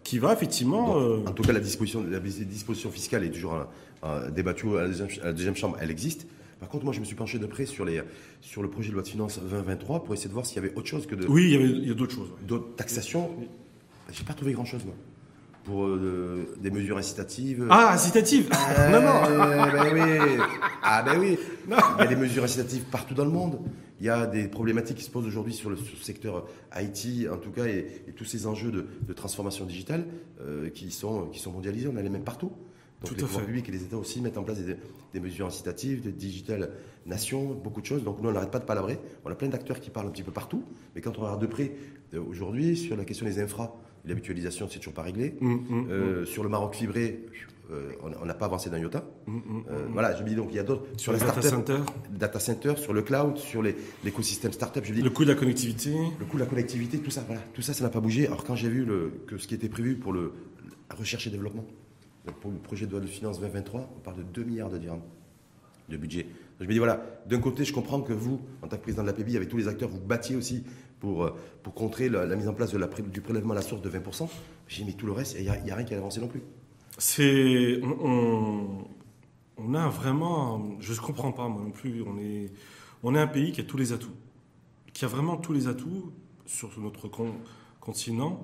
qui 0.05 0.19
va 0.19 0.33
effectivement... 0.33 0.95
Bon, 0.95 1.01
euh, 1.01 1.27
En 1.27 1.33
tout 1.33 1.43
cas, 1.43 1.53
la 1.53 1.61
disposition, 1.61 2.05
la 2.09 2.21
disposition 2.21 2.91
fiscale 2.91 3.25
est 3.25 3.31
toujours 3.31 3.55
euh, 3.55 3.65
euh, 4.05 4.31
débattue 4.31 4.69
à 4.77 4.83
la, 4.83 4.87
deuxième, 4.89 5.09
à 5.23 5.27
la 5.27 5.33
deuxième 5.33 5.57
chambre, 5.57 5.77
elle 5.81 5.91
existe. 5.91 6.27
Par 6.61 6.69
contre, 6.69 6.85
moi, 6.85 6.93
je 6.93 7.01
me 7.01 7.05
suis 7.07 7.17
penché 7.17 7.39
de 7.39 7.47
près 7.47 7.65
sur, 7.67 7.85
les, 7.87 8.03
sur 8.43 8.63
le 8.63 8.69
projet 8.71 8.91
de 8.91 8.95
loi 8.95 9.03
de 9.03 9.09
finances 9.09 9.41
2023 9.41 10.05
pour 10.05 10.13
essayer 10.15 10.29
de 10.29 10.35
voir 10.35 10.45
s'il 10.47 10.57
y 10.57 10.59
avait 10.59 10.75
autre 10.75 10.87
chose 10.89 11.07
que 11.07 11.15
de, 11.15 11.27
Oui, 11.27 11.45
il 11.45 11.51
y, 11.53 11.57
avait- 11.57 11.65
il 11.71 11.89
y 11.89 11.91
a 11.91 11.95
d'autres 11.95 12.15
choses. 12.15 12.29
ouais. 12.29 12.47
d'autres 12.47 12.77
taxations. 12.77 13.31
J'ai 14.13 14.25
pas 14.25 14.35
trouvé 14.35 14.53
grand-chose, 14.53 14.85
moi. 14.85 14.95
Pour 15.65 15.85
euh, 15.87 16.47
des 16.61 16.71
mesures 16.71 16.97
incitatives. 16.99 17.67
Ah, 17.71 17.93
incitative 17.95 18.49
Euh, 18.79 18.91
Non, 18.93 19.01
non 19.01 19.73
ben 19.73 19.91
oui. 19.93 20.43
Ah 20.83 21.03
ben 21.03 21.19
oui. 21.21 21.39
Non. 21.69 21.77
Il 21.99 22.03
y 22.03 22.05
a 22.05 22.07
des 22.09 22.17
mesures 22.17 22.45
incitatives 22.45 22.85
partout 22.91 23.15
dans 23.15 23.25
le 23.25 23.31
monde. 23.31 23.59
Il 24.01 24.07
y 24.07 24.09
a 24.09 24.27
des 24.27 24.49
problématiques 24.49 24.97
qui 24.97 25.05
se 25.05 25.11
posent 25.11 25.27
aujourd'hui 25.27 25.53
sur 25.53 25.69
le, 25.71 25.77
sur 25.77 25.95
le 25.97 26.03
secteur 26.03 26.47
IT, 26.75 27.29
en 27.31 27.37
tout 27.37 27.51
cas, 27.51 27.67
et, 27.67 28.03
et 28.09 28.13
tous 28.13 28.25
ces 28.25 28.47
enjeux 28.47 28.71
de, 28.71 28.87
de 29.07 29.13
transformation 29.13 29.67
digitale 29.67 30.07
euh, 30.41 30.71
qui, 30.71 30.91
sont, 30.91 31.27
qui 31.27 31.39
sont 31.39 31.53
mondialisés. 31.53 31.89
On 31.93 31.97
a 31.97 32.03
les 32.03 32.09
mêmes 32.09 32.25
partout. 32.25 32.53
Donc 33.03 33.11
Tout 33.11 33.15
les 33.15 33.23
pouvoirs 33.23 33.47
publics 33.47 33.69
et 33.69 33.73
les 33.73 33.83
États 33.83 33.97
aussi 33.97 34.21
mettent 34.21 34.37
en 34.37 34.43
place 34.43 34.59
des, 34.59 34.77
des 35.13 35.21
mesures 35.21 35.47
incitatives, 35.47 36.03
de 36.03 36.11
digital 36.11 36.71
nation, 37.07 37.55
beaucoup 37.55 37.81
de 37.81 37.87
choses. 37.87 38.05
Donc 38.05 38.21
nous, 38.21 38.29
on 38.29 38.33
n'arrête 38.33 38.51
pas 38.51 38.59
de 38.59 38.65
palabrer. 38.65 38.99
On 39.25 39.31
a 39.31 39.35
plein 39.35 39.49
d'acteurs 39.49 39.81
qui 39.81 39.91
parlent 39.91 40.07
un 40.09 40.11
petit 40.11 40.23
peu 40.23 40.33
partout. 40.33 40.65
Mais 40.95 41.01
quand 41.01 41.19
on 41.19 41.23
regarde 41.23 41.41
de 41.41 41.47
près, 41.47 41.73
euh, 42.15 42.21
aujourd'hui, 42.29 42.77
sur 42.77 42.97
la 42.97 43.05
question 43.05 43.25
des 43.25 43.41
infras, 43.41 43.75
l'habitualisation, 44.05 44.69
c'est 44.71 44.79
toujours 44.79 44.95
pas 44.95 45.03
réglé. 45.03 45.37
Hum, 45.41 45.65
hum, 45.71 45.87
Euh, 45.91 46.25
sur 46.27 46.43
le 46.43 46.49
Maroc 46.49 46.75
fibré, 46.75 47.27
euh, 47.71 47.93
on 48.21 48.27
n'a 48.27 48.35
pas 48.35 48.47
avancé 48.47 48.69
d'un 48.69 48.79
iota. 48.79 49.05
Euh. 49.29 49.87
Voilà, 49.93 50.17
je 50.17 50.23
me 50.23 50.29
dis 50.29 50.35
donc 50.35 50.49
il 50.51 50.57
y 50.57 50.59
a 50.59 50.63
d'autres 50.63 50.87
Sur 50.97 51.13
les 51.13 51.19
data 51.21 51.41
centers, 51.41 51.85
data 52.11 52.41
center, 52.41 52.75
sur 52.77 52.93
le 52.93 53.03
cloud, 53.03 53.37
sur 53.37 53.63
l'écosystème 54.05 54.53
startup. 54.53 54.85
Je 54.85 54.93
dis 54.93 55.03
le 55.03 55.11
coût 55.11 55.25
de 55.25 55.31
la 55.31 55.37
connectivité. 55.37 55.95
le 56.19 56.27
coût 56.27 56.37
de 56.37 56.43
la 56.43 56.49
connectivité, 56.49 56.99
tout 56.99 57.11
ça, 57.11 57.23
voilà, 57.27 57.43
tout 57.55 57.63
ça, 57.63 57.73
ça 57.73 57.85
n'a 57.85 57.91
pas 57.91 58.01
bougé. 58.01 58.27
Alors 58.27 58.45
quand 58.45 58.57
j'ai 58.57 58.69
vu 58.69 58.85
le, 58.85 59.13
que 59.27 59.39
ce 59.39 59.47
qui 59.47 59.55
était 59.55 59.69
prévu 59.69 59.97
pour 59.97 60.13
le 60.13 60.33
recherche 60.99 61.27
et 61.29 61.31
développement, 61.31 61.65
pour 62.41 62.51
le 62.51 62.59
projet 62.59 62.87
de 62.87 62.93
loi 62.93 63.01
de 63.01 63.07
finances 63.07 63.41
2023, 63.41 63.93
on 63.97 64.01
parle 64.01 64.19
de 64.19 64.23
2 64.23 64.45
milliards 64.45 64.71
de 64.71 64.79
dirhams 64.79 65.03
de 65.89 65.97
budget. 65.97 66.27
Je 66.61 66.67
me 66.67 66.73
dis 66.73 66.79
voilà, 66.79 67.03
d'un 67.27 67.41
côté, 67.41 67.65
je 67.65 67.73
comprends 67.73 68.01
que 68.01 68.13
vous, 68.13 68.41
en 68.63 68.69
tant 68.69 68.77
que 68.77 68.83
président 68.83 69.03
de 69.03 69.09
la 69.09 69.13
PBI, 69.13 69.37
avec 69.37 69.49
tous 69.49 69.57
les 69.57 69.69
acteurs, 69.69 69.89
vous 69.89 70.01
battiez 70.01 70.37
aussi 70.37 70.63
pour, 71.01 71.25
euh, 71.25 71.35
pour 71.63 71.75
contrer 71.75 72.09
la, 72.09 72.37
mise 72.37 72.49
en 72.49 72.55
place 72.55 72.75
du 72.75 73.21
prélèvement 73.21 73.53
à 73.53 73.57
la 73.57 73.63
source 73.63 73.83
de 73.83 73.91
20%. 73.91 74.29
J'ai 74.69 74.85
mis 74.85 74.95
tout 74.95 75.07
le 75.07 75.13
reste, 75.13 75.37
il 75.39 75.43
n'y 75.43 75.49
a, 75.49 75.75
rien 75.75 75.85
qui 75.85 75.95
a 75.95 75.99
avancé 75.99 76.21
non 76.21 76.29
plus. 76.29 76.43
C'est. 76.99 77.81
On, 77.83 79.75
a 79.75 79.89
vraiment. 79.89 80.77
Je 80.81 80.93
ne 80.93 80.99
comprends 80.99 81.33
pas, 81.33 81.49
moi 81.49 81.63
non 81.63 81.71
plus. 81.71 82.03
On 82.03 82.19
est, 82.19 82.51
on 83.03 83.15
est 83.15 83.19
un 83.19 83.27
pays 83.27 83.53
qui 83.53 83.61
a 83.61 83.65
tous 83.65 83.77
les 83.77 83.93
atouts. 83.93 84.15
Qui 84.93 85.05
a 85.05 85.09
vraiment 85.09 85.37
tous 85.37 85.53
les 85.53 85.67
atouts 85.67 86.13
sur 86.47 86.79
notre 86.79 87.09
con- 87.09 87.37
continent. 87.81 88.43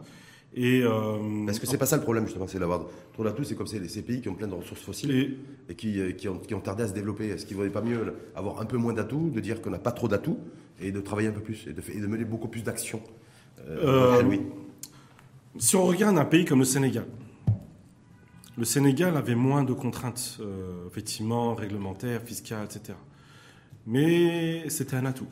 Et. 0.54 0.82
euh, 0.82 1.44
Parce 1.46 1.59
que 1.59 1.66
c'est 1.66 1.76
pas 1.78 1.87
ça 1.87 1.96
le 1.96 2.02
problème, 2.02 2.24
justement, 2.24 2.46
c'est 2.46 2.59
d'avoir 2.59 2.87
trop 3.12 3.24
d'atouts, 3.24 3.44
c'est 3.44 3.54
comme 3.56 3.66
ces, 3.66 3.87
ces 3.88 4.02
pays 4.02 4.20
qui 4.20 4.28
ont 4.28 4.35
plein 4.35 4.46
de 4.48 4.54
ressources 4.54 4.80
fossiles. 4.80 5.11
et- 5.11 5.37
et 5.68 5.74
qui, 5.74 6.00
euh, 6.00 6.12
qui, 6.12 6.28
ont, 6.28 6.38
qui 6.38 6.54
ont 6.54 6.61
tardé 6.61 6.85
à 6.85 6.88
se 6.88 6.92
développer. 6.94 7.28
Est-ce 7.28 7.44
qu'il 7.44 7.56
ne 7.56 7.62
vaudrait 7.62 7.72
pas 7.80 7.87
mieux 7.87 8.14
avoir 8.35 8.61
un 8.61 8.64
peu 8.66 8.76
moins 8.76 8.92
d'atouts, 8.92 9.30
de 9.35 9.40
dire 9.40 9.61
qu'on 9.61 9.70
n'a 9.70 9.78
pas 9.78 9.92
trop 9.92 10.09
d'atouts, 10.09 10.38
et 10.80 10.92
de 10.92 11.00
travailler 11.00 11.28
un 11.28 11.32
peu 11.32 11.40
plus, 11.40 11.66
et 11.68 11.72
de, 11.72 11.80
fa- 11.80 11.92
et 11.92 12.00
de 12.00 12.06
mener 12.06 12.24
beaucoup 12.24 12.48
plus 12.48 12.62
d'actions 12.62 13.02
Euh, 13.68 14.22
oui. 14.28 14.40
Si 15.59 15.74
on 15.76 15.85
regarde 15.85 16.16
un 16.18 16.24
pays 16.26 16.44
comme 16.44 16.59
le 16.61 16.64
Sénégal, 16.66 17.06
le 18.59 18.64
Sénégal 18.64 19.16
avait 19.16 19.35
moins 19.35 19.64
de 19.64 19.72
contraintes, 19.72 20.38
euh, 20.40 20.87
effectivement, 20.87 21.54
réglementaires, 21.54 22.22
fiscales, 22.22 22.64
etc. 22.66 22.96
Mais 23.87 24.68
c'était 24.68 24.96
un 24.96 25.06
atout. 25.06 25.26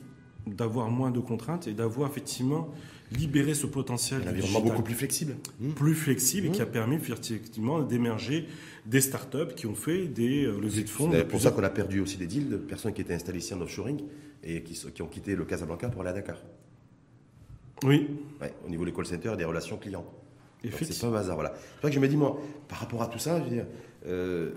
D'avoir 0.46 0.90
moins 0.90 1.10
de 1.10 1.20
contraintes 1.20 1.66
et 1.66 1.72
d'avoir 1.72 2.10
effectivement 2.10 2.68
libéré 3.12 3.54
ce 3.54 3.66
potentiel 3.66 4.22
Un 4.26 4.30
environnement 4.30 4.60
beaucoup 4.60 4.82
plus 4.82 4.94
flexible. 4.94 5.36
Mmh. 5.60 5.70
plus 5.70 5.94
flexible 5.94 6.48
et 6.48 6.50
qui 6.50 6.62
a 6.62 6.66
permis 6.66 6.96
effectivement 6.96 7.80
d'émerger 7.82 8.48
des 8.86 9.00
startups 9.00 9.54
qui 9.56 9.66
ont 9.66 9.74
fait 9.74 10.06
des 10.06 10.44
euh, 10.44 10.58
levées 10.60 10.82
de 10.82 10.88
fonds. 10.88 11.10
C'est 11.12 11.26
pour 11.26 11.40
ça 11.40 11.50
qu'on 11.50 11.62
a 11.62 11.70
perdu 11.70 12.00
aussi 12.00 12.16
des 12.16 12.26
deals 12.26 12.48
de 12.48 12.56
personnes 12.56 12.92
qui 12.92 13.00
étaient 13.00 13.14
installées 13.14 13.38
ici 13.38 13.54
en 13.54 13.60
offshoring 13.60 14.00
et 14.42 14.62
qui, 14.62 15.02
ont 15.02 15.06
quitté 15.06 15.36
le 15.36 15.44
Casablanca 15.44 15.88
pour 15.88 16.02
aller 16.02 16.10
à 16.10 16.14
Dakar. 16.14 16.36
Oui, 17.82 18.08
Ouais, 18.40 18.52
au 18.66 18.70
niveau 18.70 18.84
des 18.84 18.92
call 18.92 19.06
centers 19.06 19.34
et 19.34 19.36
des 19.36 19.44
relations 19.44 19.76
clients. 19.76 20.04
C'est 20.62 21.00
pas 21.00 21.08
un 21.08 21.14
hasard, 21.14 21.34
voilà. 21.36 21.52
C'est 21.56 21.80
vrai 21.82 21.90
que 21.90 21.94
je 21.94 22.00
me 22.00 22.08
dis, 22.08 22.16
moi, 22.16 22.40
par 22.68 22.78
rapport 22.78 23.02
à 23.02 23.06
tout 23.08 23.18
ça, 23.18 23.38
je 23.38 23.44
veux 23.44 23.50
dire, 23.50 23.66
euh, 24.06 24.52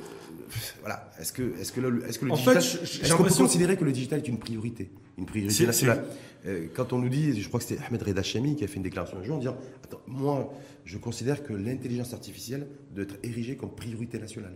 voilà, 0.82 1.10
est-ce 1.20 1.34
que, 1.34 1.58
est-ce 1.60 1.72
que 1.72 1.82
le, 1.82 2.06
est-ce 2.08 2.20
que 2.20 2.26
le 2.26 2.32
En 2.32 2.36
digital, 2.36 2.62
fait, 2.62 2.84
est-ce 2.84 3.14
qu'on 3.14 3.24
peut 3.24 3.34
considérer 3.34 3.76
que 3.78 3.84
le 3.84 3.92
digital 3.92 4.20
est 4.20 4.28
une 4.28 4.40
priorité, 4.40 4.90
une 5.18 5.26
priorité 5.26 5.66
nationale 5.66 6.06
Euh, 6.46 6.68
Quand 6.74 6.94
on 6.94 7.00
nous 7.00 7.10
dit, 7.10 7.42
je 7.42 7.48
crois 7.48 7.60
que 7.60 7.66
c'était 7.66 7.82
Ahmed 7.84 8.02
Reda 8.04 8.22
Chami 8.24 8.56
qui 8.56 8.64
a 8.64 8.68
fait 8.68 8.76
une 8.78 8.84
déclaration 8.84 9.18
un 9.18 9.24
jour 9.24 9.36
en 9.36 9.40
disant, 9.40 9.58
attends, 9.84 10.02
moi, 10.08 10.54
je 10.86 10.98
considère 10.98 11.44
que 11.44 11.52
l'intelligence 11.54 12.14
artificielle 12.14 12.68
doit 12.94 13.04
être 13.04 13.16
érigée 13.24 13.58
comme 13.58 13.72
priorité 13.72 14.20
nationale. 14.20 14.54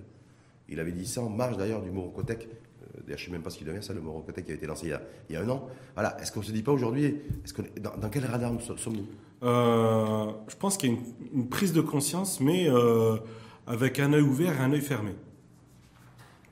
Il 0.70 0.80
avait 0.80 0.92
dit 0.92 1.06
ça 1.08 1.22
en 1.22 1.30
marge 1.30 1.58
d'ailleurs 1.58 1.82
du 1.82 1.90
Morocotech. 1.92 2.44
Euh, 2.48 3.02
D'ailleurs, 3.04 3.18
je 3.18 3.24
ne 3.24 3.26
sais 3.28 3.32
même 3.32 3.42
pas 3.42 3.50
ce 3.50 3.58
qu'il 3.58 3.68
devient, 3.68 3.82
ça, 3.84 3.94
le 3.94 4.02
Morocotech 4.02 4.46
qui 4.46 4.52
a 4.52 4.56
été 4.56 4.68
lancé 4.68 4.86
il 4.86 4.90
y 4.90 4.94
a, 4.94 5.02
il 5.30 5.34
y 5.34 5.36
a 5.38 5.42
un 5.42 5.50
an. 5.50 5.68
Voilà, 5.96 6.16
est-ce 6.22 6.32
qu'on 6.32 6.42
ne 6.42 6.46
se 6.46 6.52
dit 6.52 6.62
pas 6.62 6.72
aujourd'hui, 6.72 7.06
est-ce 7.44 7.54
que, 7.54 7.64
dans, 7.80 7.98
dans 7.98 8.10
quel 8.10 8.26
radar 8.26 8.54
nous 8.54 8.60
so- 8.62 8.78
sommes-nous? 8.78 9.08
Euh, 9.44 10.32
je 10.48 10.56
pense 10.56 10.78
qu'il 10.78 10.92
y 10.92 10.94
a 10.94 10.96
une, 10.98 11.04
une 11.42 11.50
prise 11.50 11.74
de 11.74 11.82
conscience, 11.82 12.40
mais 12.40 12.70
euh, 12.70 13.18
avec 13.66 14.00
un 14.00 14.14
œil 14.14 14.22
ouvert 14.22 14.54
et 14.54 14.64
un 14.64 14.72
œil 14.72 14.82
fermé. 14.82 15.12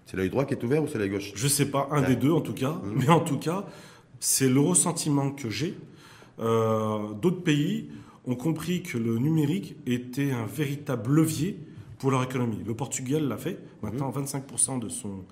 C'est 0.06 0.17
l'œil 0.17 0.30
droit 0.32 0.43
qui 0.45 0.56
est 0.56 0.63
ouvert 0.63 0.82
ou 0.84 0.88
c'est 0.88 0.98
l'œil 0.98 1.10
gauche? 1.12 1.32
Je 1.36 1.48
sais 1.48 1.67
pas, 1.69 1.88
un 1.91 2.02
des 2.02 2.15
deux 2.15 2.32
en 2.32 2.41
tout 2.41 2.54
cas, 2.56 2.82
mais 2.84 3.08
en 3.10 3.19
tout 3.19 3.38
cas, 3.38 3.65
c'est 4.19 4.49
le 4.49 4.60
ressentiment 4.60 5.32
que 5.32 5.49
j'ai. 5.49 5.77
Euh, 6.39 7.13
D'autres 7.21 7.41
pays 7.43 7.89
ont 8.25 8.36
compris 8.36 8.84
que 8.84 8.97
le 8.97 9.17
numérique 9.17 9.75
était 9.86 10.32
un 10.32 10.45
véritable 10.45 11.12
levier 11.12 11.60
pour 11.97 12.12
leur 12.12 12.23
économie. 12.23 12.60
Le 12.65 12.73
Portugal 12.73 13.27
l'a 13.27 13.38
fait. 13.38 13.60
Maintenant, 13.82 14.12
25% 14.12 14.79
de 14.79 14.89
son 14.89 15.23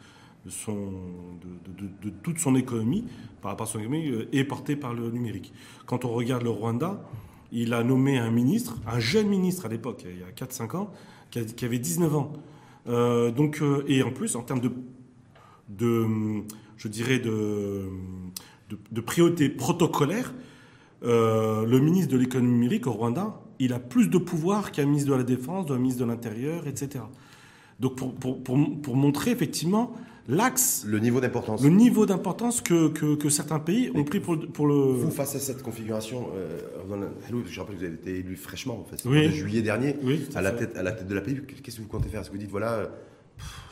de, 0.45 0.49
son, 0.51 0.75
de, 0.75 1.71
de- 1.73 1.87
de- 1.87 2.09
de 2.09 2.15
toute 2.23 2.39
son 2.39 2.55
économie, 2.55 3.03
par 3.41 3.51
rapport 3.51 3.67
à 3.67 3.69
son 3.69 3.79
économie, 3.79 4.07
euh, 4.07 4.29
est 4.31 4.45
portée 4.45 4.77
par 4.77 4.93
le 4.93 5.09
numérique. 5.11 5.51
Quand 5.85 6.05
on 6.05 6.09
regarde 6.13 6.43
le 6.43 6.49
Rwanda, 6.49 7.03
il 7.51 7.73
a 7.73 7.83
nommé 7.83 8.17
un 8.17 8.31
ministre, 8.31 8.77
un 8.87 8.99
jeune 8.99 9.27
ministre 9.27 9.65
à 9.65 9.69
l'époque, 9.69 10.05
il 10.09 10.19
y 10.19 10.23
a 10.23 10.31
4-5 10.31 10.75
ans, 10.77 10.89
qui, 11.31 11.39
a- 11.39 11.43
qui 11.43 11.65
avait 11.65 11.79
19 11.79 12.15
ans. 12.15 12.31
Euh, 12.87 13.29
donc, 13.31 13.61
et 13.87 14.01
en 14.03 14.11
plus, 14.11 14.37
en 14.37 14.41
termes 14.41 14.61
de, 14.61 14.71
de 15.69 16.05
je 16.77 16.87
dirais, 16.87 17.19
de, 17.19 17.89
de, 18.69 18.77
de 18.91 19.01
priorité 19.01 19.49
protocolaire, 19.49 20.33
euh, 21.03 21.65
le 21.65 21.79
ministre 21.79 22.11
de 22.11 22.17
l'économie 22.17 22.51
numérique 22.51 22.87
au 22.87 22.91
Rwanda, 22.91 23.39
il 23.59 23.73
a 23.73 23.79
plus 23.79 24.09
de 24.09 24.17
pouvoir 24.17 24.71
qu'un 24.71 24.85
ministre 24.85 25.11
de 25.11 25.15
la 25.15 25.23
Défense, 25.23 25.65
d'un 25.67 25.77
ministre 25.77 26.03
de 26.03 26.09
l'Intérieur, 26.09 26.67
etc. 26.67 27.03
Donc, 27.79 27.95
pour, 27.95 28.13
pour, 28.15 28.43
pour, 28.43 28.57
pour 28.81 28.95
montrer 28.95 29.31
effectivement 29.31 29.95
l'axe, 30.27 30.83
Le 30.85 30.99
niveau 30.99 31.21
d'importance. 31.21 31.63
le 31.63 31.69
niveau 31.69 32.05
d'importance 32.05 32.61
que, 32.61 32.89
que, 32.89 33.15
que 33.15 33.29
certains 33.29 33.59
pays 33.59 33.91
ont 33.95 34.03
pris 34.03 34.19
pour, 34.19 34.37
pour 34.51 34.67
le. 34.67 34.73
Vous, 34.73 35.11
face 35.11 35.35
à 35.35 35.39
cette 35.39 35.61
configuration, 35.63 36.27
euh, 36.35 36.59
je 37.45 37.59
rappelle 37.59 37.75
que 37.75 37.79
vous 37.79 37.85
avez 37.85 37.93
été 37.93 38.17
élu 38.17 38.35
fraîchement, 38.35 38.79
en 38.79 38.83
fait, 38.83 39.01
Oui. 39.07 39.31
juillet 39.31 39.61
dernier, 39.61 39.95
Oui, 40.03 40.27
à 40.35 40.41
la 40.41 40.51
tête, 40.51 40.75
à 40.75 40.83
la 40.83 40.91
tête 40.91 41.07
de 41.07 41.13
la 41.15 41.21
PBU. 41.21 41.43
Qu'est-ce 41.63 41.77
que 41.77 41.81
vous 41.81 41.87
comptez 41.87 42.09
faire? 42.09 42.21
Est-ce 42.21 42.29
que 42.29 42.33
vous 42.35 42.41
dites, 42.41 42.49
voilà, 42.51 42.89
pff, 43.37 43.66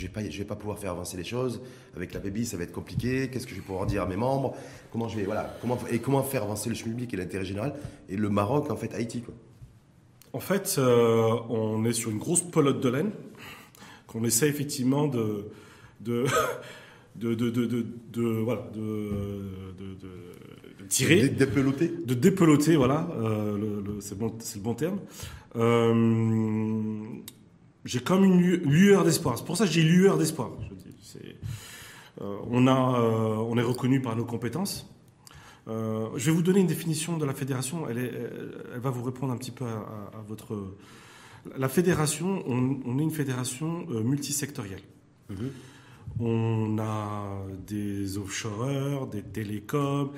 je 0.00 0.06
vais 0.06 0.12
pas, 0.12 0.28
je 0.28 0.38
vais 0.38 0.44
pas 0.44 0.56
pouvoir 0.56 0.78
faire 0.78 0.90
avancer 0.92 1.16
les 1.16 1.24
choses 1.24 1.60
avec 1.94 2.12
la 2.14 2.20
PBI, 2.20 2.46
ça 2.46 2.56
va 2.56 2.62
être 2.64 2.72
compliqué. 2.72 3.28
Qu'est-ce 3.28 3.44
que 3.46 3.50
je 3.54 3.60
vais 3.60 3.66
pouvoir 3.66 3.86
dire 3.86 4.02
à 4.02 4.06
mes 4.06 4.16
membres? 4.16 4.54
Comment 4.92 5.08
je 5.08 5.16
vais, 5.16 5.24
voilà, 5.24 5.54
comment 5.60 5.78
et 5.90 5.98
comment 5.98 6.22
faire 6.22 6.42
avancer 6.44 6.68
le 6.68 6.74
chemin 6.74 6.92
public 6.92 7.12
et 7.14 7.16
l'intérêt 7.16 7.44
général? 7.44 7.74
Et 8.08 8.16
le 8.16 8.28
Maroc, 8.28 8.70
en 8.70 8.76
fait, 8.76 8.94
Haïti, 8.94 9.20
quoi. 9.22 9.34
En 10.32 10.40
fait, 10.40 10.76
euh, 10.78 11.32
on 11.48 11.84
est 11.84 11.92
sur 11.92 12.10
une 12.10 12.18
grosse 12.18 12.42
pelote 12.42 12.80
de 12.80 12.88
laine 12.88 13.10
qu'on 14.06 14.24
essaie 14.24 14.48
effectivement 14.48 15.06
de, 15.08 15.46
de, 16.00 16.24
de, 17.16 17.34
de, 17.34 17.50
de, 17.50 17.66
de- 17.66 17.86
de- 18.12 18.40
voilà, 18.42 18.62
de, 18.74 18.80
de, 19.78 19.94
de- 19.94 20.82
de 20.82 20.88
tirer, 20.88 21.22
Dé- 21.22 21.28
Dépeloté. 21.30 21.88
de 22.06 22.14
dépeloter, 22.14 22.76
voilà, 22.76 23.08
euh, 23.20 23.82
c'est 24.00 24.16
bon, 24.18 24.32
c'est 24.38 24.56
le 24.58 24.62
bon 24.62 24.74
terme. 24.74 24.98
Euh, 25.56 27.02
j'ai 27.84 28.00
comme 28.00 28.24
une 28.24 28.38
lu- 28.40 28.62
lueur 28.64 29.04
d'espoir. 29.04 29.38
C'est 29.38 29.44
pour 29.44 29.56
ça 29.56 29.66
que 29.66 29.72
j'ai 29.72 29.82
lueur 29.82 30.18
d'espoir. 30.18 30.50
euh, 32.20 32.36
on, 32.50 32.66
a, 32.66 32.72
euh, 33.00 33.36
on 33.36 33.56
est 33.56 33.62
reconnu 33.62 34.00
par 34.02 34.16
nos 34.16 34.24
compétences. 34.24 34.88
Euh, 35.68 36.08
je 36.16 36.26
vais 36.26 36.32
vous 36.32 36.42
donner 36.42 36.60
une 36.60 36.66
définition 36.66 37.16
de 37.16 37.24
la 37.24 37.34
fédération. 37.34 37.88
Elle, 37.88 37.98
est- 37.98 38.12
elle- 38.14 38.54
elle 38.74 38.80
va 38.80 38.90
vous 38.90 39.02
répondre 39.02 39.32
un 39.32 39.36
petit 39.36 39.50
peu 39.52 39.64
à, 39.64 39.68
à- 39.68 40.18
à 40.18 40.22
votre. 40.26 40.74
La 41.56 41.68
fédération, 41.68 42.42
on, 42.46 42.80
on 42.84 42.98
est 42.98 43.02
une 43.02 43.10
fédération 43.10 43.86
multisectorielle. 44.04 44.82
On 46.18 46.76
a 46.78 47.42
des 47.66 48.18
offshoreurs, 48.18 49.06
des 49.06 49.22
télécoms, 49.22 50.10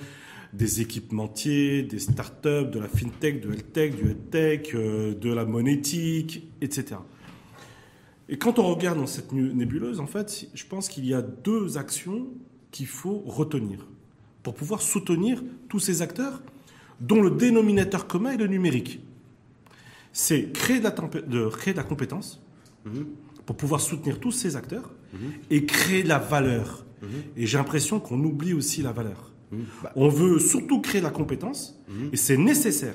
des 0.53 0.81
équipementiers, 0.81 1.83
des 1.83 1.99
startups, 1.99 2.71
de 2.73 2.79
la 2.81 2.89
fintech, 2.89 3.41
de 3.41 3.53
healthtech, 3.53 3.95
du 3.97 4.11
headtech, 4.11 4.75
euh, 4.75 5.15
de 5.15 5.33
la 5.33 5.45
monétique, 5.45 6.49
etc. 6.61 6.97
Et 8.33 8.39
quand 8.39 8.59
on 8.59 8.67
regarde 8.75 8.99
dans 8.99 9.07
cette 9.07 9.31
nébuleuse, 9.33 10.01
en 10.01 10.07
fait, 10.07 10.49
je 10.55 10.65
pense 10.65 10.89
qu'il 10.89 11.05
y 11.05 11.13
a 11.13 11.21
deux 11.21 11.77
actions 11.77 12.29
qu'il 12.71 12.87
faut 12.87 13.19
retenir 13.27 13.87
pour 14.43 14.55
pouvoir 14.55 14.81
soutenir 14.81 15.45
tous 15.69 15.79
ces 15.81 16.01
acteurs 16.01 16.43
dont 16.99 17.21
le 17.21 17.31
dénominateur 17.31 18.07
commun 18.07 18.31
est 18.33 18.39
le 18.39 18.47
numérique. 18.47 19.01
C'est 20.15 20.51
créer 20.53 20.79
de 20.79 20.85
la, 20.85 20.93
tempé- 20.93 21.27
de 21.29 21.47
créer 21.49 21.75
de 21.75 21.79
la 21.79 21.85
compétence 21.85 22.43
pour 23.45 23.55
pouvoir 23.57 23.83
soutenir 23.83 24.19
tous 24.19 24.33
ces 24.33 24.57
acteurs 24.57 24.95
et 25.51 25.67
créer 25.67 26.03
de 26.03 26.09
la 26.09 26.19
valeur. 26.19 26.87
Et 27.37 27.45
j'ai 27.47 27.59
l'impression 27.59 28.01
qu'on 28.01 28.23
oublie 28.25 28.55
aussi 28.55 28.81
la 28.81 28.93
valeur. 28.93 29.32
Bah. 29.83 29.93
On 29.97 30.09
veut 30.09 30.39
surtout 30.39 30.81
créer 30.81 31.01
la 31.03 31.11
compétence 31.11 31.79
et 32.13 32.17
c'est 32.17 32.37
nécessaire, 32.39 32.95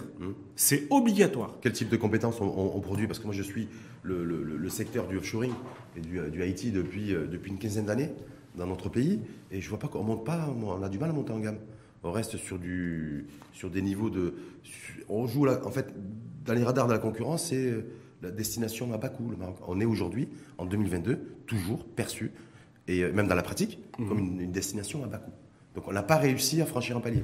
c'est 0.56 0.88
obligatoire. 0.90 1.56
Quel 1.62 1.72
type 1.74 1.90
de 1.90 1.98
compétences 1.98 2.42
on, 2.42 2.46
on- 2.46 2.76
on 2.76 2.80
produit? 2.82 3.06
Parce 3.08 3.20
que 3.20 3.26
moi, 3.26 3.34
je 3.36 3.44
suis 3.44 3.68
le, 4.04 4.24
le- 4.26 4.42
le- 4.44 4.58
le 4.58 4.70
secteur 4.70 5.08
du 5.08 5.18
offshoring 5.18 5.52
et 5.96 6.02
du, 6.02 6.20
du 6.32 6.42
Haïti 6.42 6.72
depuis, 6.72 7.14
euh, 7.14 7.28
depuis 7.28 7.52
une 7.52 7.60
quinzaine 7.60 7.86
d'années 7.86 8.10
dans 8.56 8.66
notre 8.66 8.90
pays, 8.90 9.20
et 9.52 9.62
je 9.62 9.70
vois 9.70 9.78
pas 9.78 9.88
qu'on 9.88 10.02
monte 10.04 10.26
pas, 10.26 10.50
on 10.64 10.82
a 10.82 10.90
du 10.90 10.98
mal 10.98 11.12
à 11.12 11.14
monter 11.14 11.32
en 11.32 11.40
gamme. 11.40 11.60
On 12.04 12.12
reste 12.12 12.38
sur, 12.38 12.58
du, 12.58 13.28
sur 13.54 13.70
des 13.70 13.82
niveaux 13.84 14.10
de. 14.10 14.34
On 15.10 15.28
joue 15.28 15.46
là, 15.46 15.60
en 15.66 15.72
fait, 15.72 15.94
dans 16.46 16.54
les 16.54 16.64
radars 16.64 16.88
de 16.88 16.94
la 16.94 17.00
concurrence, 17.00 17.48
c'est 17.50 17.68
euh, 17.70 17.86
la 18.24 18.32
destination 18.32 18.92
à 18.94 18.98
bas 18.98 19.10
coût, 19.10 19.30
le 19.30 19.36
Maroc. 19.38 19.58
On 19.68 19.80
est 19.80 19.86
aujourd'hui, 19.86 20.28
en 20.58 20.66
2022, 20.66 21.20
toujours 21.46 21.86
perçu, 21.86 22.32
et 22.88 23.04
euh, 23.04 23.12
même 23.14 23.28
dans 23.28 23.36
la 23.36 23.44
pratique, 23.44 23.78
comme 23.96 24.18
une, 24.20 24.42
une 24.42 24.52
destination 24.52 25.04
à 25.04 25.08
bas 25.08 25.18
coût. 25.20 25.32
Donc 25.78 25.88
on 25.88 25.94
n'a 25.94 26.02
pas 26.04 26.18
réussi 26.18 26.60
à 26.62 26.66
franchir 26.66 26.98
un 26.98 27.00
palier. 27.00 27.24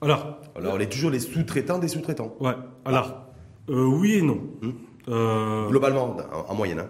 Alors, 0.00 0.38
Alors 0.56 0.74
on 0.76 0.78
est 0.78 0.88
toujours 0.88 1.10
les 1.10 1.18
sous-traitants 1.20 1.78
des 1.80 1.88
sous-traitants. 1.88 2.34
ouais, 2.40 2.54
alors, 2.84 3.26
euh, 3.68 3.84
oui 3.84 4.12
et 4.14 4.22
non. 4.22 4.40
Hmm. 4.62 4.70
Euh, 5.08 5.68
Globalement, 5.68 6.16
en, 6.32 6.52
en 6.52 6.54
moyenne. 6.54 6.78
hein. 6.78 6.88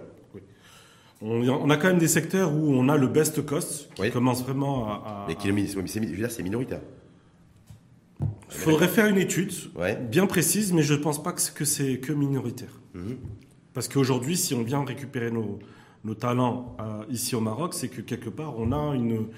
on, 1.22 1.48
on 1.48 1.70
a 1.70 1.76
quand 1.78 1.88
même 1.88 1.98
des 1.98 2.08
secteurs 2.08 2.52
où 2.54 2.74
on 2.74 2.90
a 2.90 2.98
le 2.98 3.06
best 3.08 3.44
cost 3.44 3.88
qui 3.94 4.02
Oui. 4.02 4.10
commence 4.10 4.42
vraiment 4.44 4.86
à. 4.88 4.92
à- 4.92 5.24
Mais 5.28 5.34
qui 5.34 5.48
est 5.48 5.52
mi- 5.52 5.66
c'est- 5.66 6.42
minoritaire. 6.42 6.80
Il 8.20 8.56
faudrait 8.56 8.88
faire 8.88 9.06
une 9.06 9.16
étude 9.16 9.52
Ouais. 9.76 9.96
bien 9.96 10.26
précise, 10.26 10.72
mais 10.74 10.82
je 10.82 10.92
ne 10.92 10.98
pense 10.98 11.22
pas 11.22 11.32
que 11.32 11.64
c'est- 11.64 11.98
que 12.00 12.12
minoritaire. 12.12 12.80
Mhm. 12.94 13.16
Parce 13.72 13.88
qu'aujourd'hui, 13.88 14.36
si 14.36 14.52
on 14.54 14.62
vient 14.62 14.84
récupérer 14.84 15.30
nos, 15.30 15.58
nos 16.04 16.14
talents 16.14 16.76
euh, 16.80 17.04
ici 17.10 17.34
au 17.34 17.40
Maroc, 17.40 17.72
c'est 17.72 17.88
que 17.88 18.02
quelque 18.02 18.28
part, 18.28 18.58
on 18.58 18.72
a 18.72 18.94
une, 18.94 19.28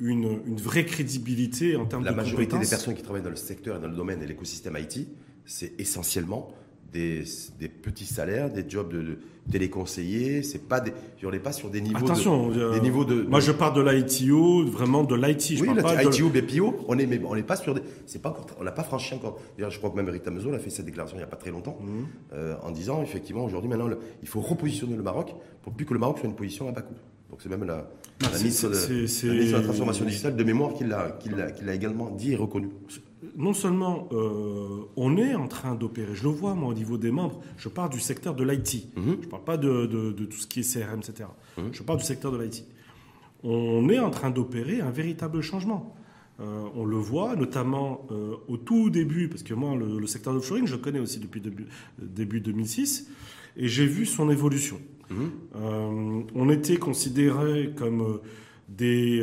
une, 0.00 0.40
une 0.46 0.56
vraie 0.56 0.84
crédibilité 0.84 1.76
en 1.76 1.86
termes 1.86 2.04
La 2.04 2.10
de 2.12 2.16
majorité 2.16 2.58
des 2.58 2.66
personnes 2.66 2.94
qui 2.94 3.02
travaillent 3.02 3.22
dans 3.22 3.30
le 3.30 3.36
secteur 3.36 3.76
et 3.76 3.80
dans 3.80 3.88
le 3.88 3.96
domaine 3.96 4.20
de 4.20 4.26
l'écosystème 4.26 4.76
IT, 4.80 5.06
c'est 5.44 5.72
essentiellement 5.78 6.52
des, 6.92 7.24
des 7.58 7.68
petits 7.68 8.06
salaires, 8.06 8.50
des 8.52 8.64
jobs 8.68 8.92
de, 8.92 9.02
de 9.02 9.18
téléconseillers. 9.50 10.42
C'est 10.42 10.68
pas 10.68 10.80
des, 10.80 10.92
on 11.24 11.30
n'est 11.30 11.38
pas 11.40 11.52
sur 11.52 11.68
des 11.70 11.80
niveaux 11.80 11.98
Attention, 12.04 12.50
de, 12.50 12.60
euh, 12.60 12.72
des 12.74 12.80
niveaux 12.80 13.04
de. 13.04 13.22
moi 13.22 13.40
je 13.40 13.50
parle 13.52 13.74
de 13.74 13.82
l'ITO, 13.90 14.64
vraiment 14.66 15.02
de 15.04 15.14
l'IT. 15.16 15.58
Oui, 15.60 15.66
parle 15.66 15.76
le 15.76 15.82
pas 15.82 16.04
de- 16.04 16.14
ITO, 16.14 16.28
BPO, 16.28 16.84
on 16.88 16.98
est, 16.98 17.06
mais 17.06 17.20
on 17.24 17.34
n'est 17.34 17.42
pas 17.42 17.56
sur 17.56 17.74
des, 17.74 17.82
c'est 18.06 18.22
pas 18.22 18.36
on 18.60 18.64
n'a 18.64 18.72
pas 18.72 18.84
franchi 18.84 19.14
encore. 19.14 19.40
D'ailleurs, 19.56 19.70
je 19.72 19.78
crois 19.78 19.90
que 19.90 19.96
même 19.96 20.08
Rita 20.08 20.30
Mezo 20.30 20.52
a 20.52 20.58
fait 20.58 20.70
cette 20.70 20.86
déclaration 20.86 21.16
il 21.16 21.20
n'y 21.20 21.24
a 21.24 21.28
pas 21.28 21.36
très 21.36 21.50
longtemps, 21.50 21.78
Mhm. 21.82 22.06
euh, 22.32 22.54
en 22.62 22.70
disant 22.70 23.02
effectivement 23.02 23.44
aujourd'hui 23.44 23.68
maintenant 23.68 23.88
le- 23.88 23.98
il 24.22 24.28
faut 24.28 24.40
repositionner 24.40 24.96
le 24.96 25.02
Maroc 25.02 25.34
pour 25.62 25.72
plus 25.72 25.86
que 25.86 25.94
le 25.94 26.00
Maroc 26.00 26.18
soit 26.20 26.28
une 26.28 26.36
position 26.36 26.68
à 26.68 26.72
bas 26.72 26.82
coût. 26.82 26.94
Donc 27.30 27.40
c'est 27.42 27.48
même 27.48 27.64
la, 27.64 27.90
Ah, 28.22 28.26
la 28.26 28.28
c'est- 28.30 28.38
ministre 28.44 28.68
de, 28.68 28.74
c'est- 28.74 29.06
c'est- 29.06 29.26
la 29.26 29.32
ministre 29.32 29.52
de 29.56 29.60
la 29.62 29.64
transformation 29.68 30.04
digitale 30.04 30.36
de 30.36 30.44
mémoire 30.44 30.74
qui 30.74 30.84
l'a, 30.84 31.10
qui 31.12 31.28
l'a, 31.30 31.50
qui 31.50 31.64
l'a 31.64 31.74
également 31.74 32.10
dit 32.10 32.32
et 32.32 32.36
reconnu. 32.36 32.68
non 33.36 33.52
seulement 33.54 34.06
euh, 34.12 34.82
on 34.96 35.16
est 35.16 35.34
en 35.34 35.48
train 35.48 35.74
d'opérer, 35.74 36.14
je 36.14 36.22
le 36.22 36.28
vois 36.28 36.54
moi 36.54 36.68
au 36.68 36.74
niveau 36.74 36.96
des 36.98 37.10
membres, 37.10 37.40
je 37.56 37.68
parle 37.68 37.90
du 37.90 37.98
secteur 37.98 38.34
de 38.34 38.44
l'IT, 38.44 38.86
Mhm. 38.96 39.16
je 39.22 39.26
ne 39.26 39.30
parle 39.30 39.44
pas 39.44 39.56
de, 39.56 39.86
de- 39.86 40.12
de 40.12 40.24
tout 40.26 40.36
ce 40.36 40.46
qui 40.46 40.60
est 40.60 40.62
CRM, 40.62 41.00
etc. 41.00 41.28
Je 41.72 41.82
parle 41.82 41.98
du 41.98 42.04
secteur 42.04 42.30
de 42.30 42.38
l'IT. 42.38 42.64
On 43.42 43.88
est 43.88 43.98
en 43.98 44.10
train 44.10 44.30
d'opérer 44.30 44.80
un 44.80 44.90
véritable 44.90 45.40
changement. 45.42 45.94
Euh, 46.40 46.64
on 46.74 46.84
le 46.84 46.96
voit, 46.96 47.36
notamment 47.36 48.06
euh, 48.10 48.34
au 48.48 48.56
tout 48.56 48.90
début, 48.90 49.28
parce 49.28 49.42
que 49.42 49.54
moi, 49.54 49.74
le, 49.76 50.06
secteur 50.06 50.32
d'offshoring, 50.34 50.66
je 50.66 50.76
connais 50.76 50.98
aussi 50.98 51.18
depuis 51.20 51.40
début, 51.40 51.66
début 52.00 52.40
2006, 52.40 53.08
et 53.56 53.68
j'ai 53.68 53.86
vu 53.86 54.04
son 54.06 54.30
évolution. 54.30 54.80
Mhm. 55.10 56.26
on 56.34 56.48
était 56.50 56.76
considéré 56.76 57.70
comme 57.76 58.20
des, 58.68 59.22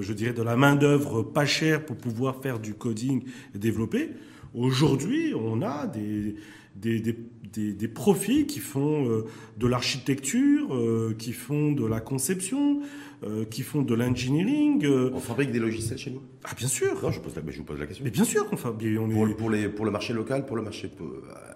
je 0.00 0.12
dirais, 0.12 0.34
de 0.34 0.42
la 0.42 0.56
main-d'œuvre 0.56 1.22
pas 1.22 1.46
chère 1.46 1.84
pour 1.84 1.96
pouvoir 1.96 2.42
faire 2.42 2.58
du 2.58 2.74
coding 2.74 3.22
et 3.54 3.58
développer. 3.58 4.10
Aujourd'hui, 4.54 5.34
on 5.34 5.62
a 5.62 5.86
des, 5.86 6.36
des, 6.76 7.88
profils 7.88 8.46
qui 8.46 8.58
font 8.58 9.08
euh, 9.08 9.24
de 9.58 9.66
l'architecture, 9.66 10.74
euh, 10.74 11.14
qui 11.18 11.32
font 11.32 11.72
de 11.72 11.86
la 11.86 12.00
conception, 12.00 12.80
euh, 13.22 13.44
qui 13.44 13.62
font 13.62 13.82
de 13.82 13.94
l'engineering. 13.94 14.86
On 15.12 15.20
fabrique 15.20 15.50
des 15.50 15.58
logiciels 15.58 15.98
chez 15.98 16.10
nous? 16.10 16.22
Ah, 16.44 16.50
bien 16.56 16.68
sûr 16.68 17.00
Non, 17.02 17.10
je, 17.10 17.20
pose 17.20 17.34
la, 17.36 17.42
je 17.50 17.58
vous 17.58 17.64
pose 17.64 17.78
la 17.78 17.86
question. 17.86 18.04
Mais 18.04 18.10
bien 18.10 18.24
sûr 18.24 18.46
qu'on 18.46 18.56
fabrique. 18.56 18.96
Pour, 18.96 19.36
pour, 19.36 19.50
les, 19.50 19.68
pour 19.68 19.84
le 19.84 19.90
marché 19.90 20.12
local, 20.12 20.46
pour 20.46 20.56
le 20.56 20.62
marché. 20.62 20.88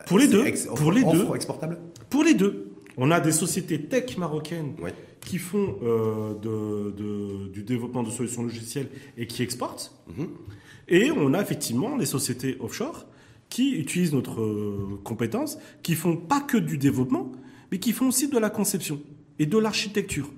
Pour, 0.07 0.19
les 0.19 0.29
deux. 0.29 0.45
pour 0.77 0.93
les 0.93 1.05
deux. 1.05 1.35
exportable? 1.35 1.79
Pour 2.11 2.25
les 2.25 2.35
deux. 2.35 2.68
On 2.99 3.11
a 3.11 3.21
des 3.21 3.33
sociétés 3.33 3.81
tech 3.81 4.19
marocaines 4.19 4.75
qui 5.21 5.39
font 5.39 5.77
de, 6.43 7.49
du 7.49 7.63
développement 7.63 8.03
de 8.03 8.11
solutions 8.11 8.43
logicielles 8.43 8.89
et 9.17 9.27
qui 9.27 9.43
exportent. 9.43 9.95
Mhm. 10.17 10.29
Et 10.89 11.11
on 11.11 11.35
a 11.35 11.41
effectivement 11.41 11.97
les 11.97 12.07
sociétés 12.07 12.57
offshore 12.61 13.07
qui 13.49 13.75
utilisent 13.77 14.13
notre 14.13 14.41
euh, 14.41 15.01
compétence, 15.05 15.59
qui 15.83 15.95
font 15.95 16.17
pas 16.17 16.41
que 16.41 16.57
du 16.57 16.79
développement, 16.79 17.33
mais 17.71 17.79
qui 17.79 17.93
font 17.93 18.09
aussi 18.09 18.29
de 18.29 18.39
la 18.39 18.51
conception 18.51 19.01
et 19.39 19.47
de 19.47 19.59
l'architecture. 19.59 20.31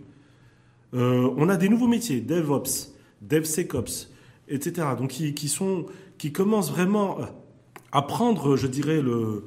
Euh, 0.94 1.30
on 1.36 1.48
a 1.48 1.56
des 1.56 1.68
nouveaux 1.68 1.86
métiers, 1.86 2.20
DevOps, 2.20 2.94
DevSecOps, 3.22 4.10
etc. 4.48 4.88
Donc 4.98 5.10
qui, 5.10 5.48
sont, 5.48 5.86
qui 6.18 6.32
commencent 6.32 6.70
vraiment 6.70 7.18
à 7.92 8.02
prendre, 8.02 8.56
je 8.56 8.66
dirais, 8.66 9.00
le, 9.00 9.44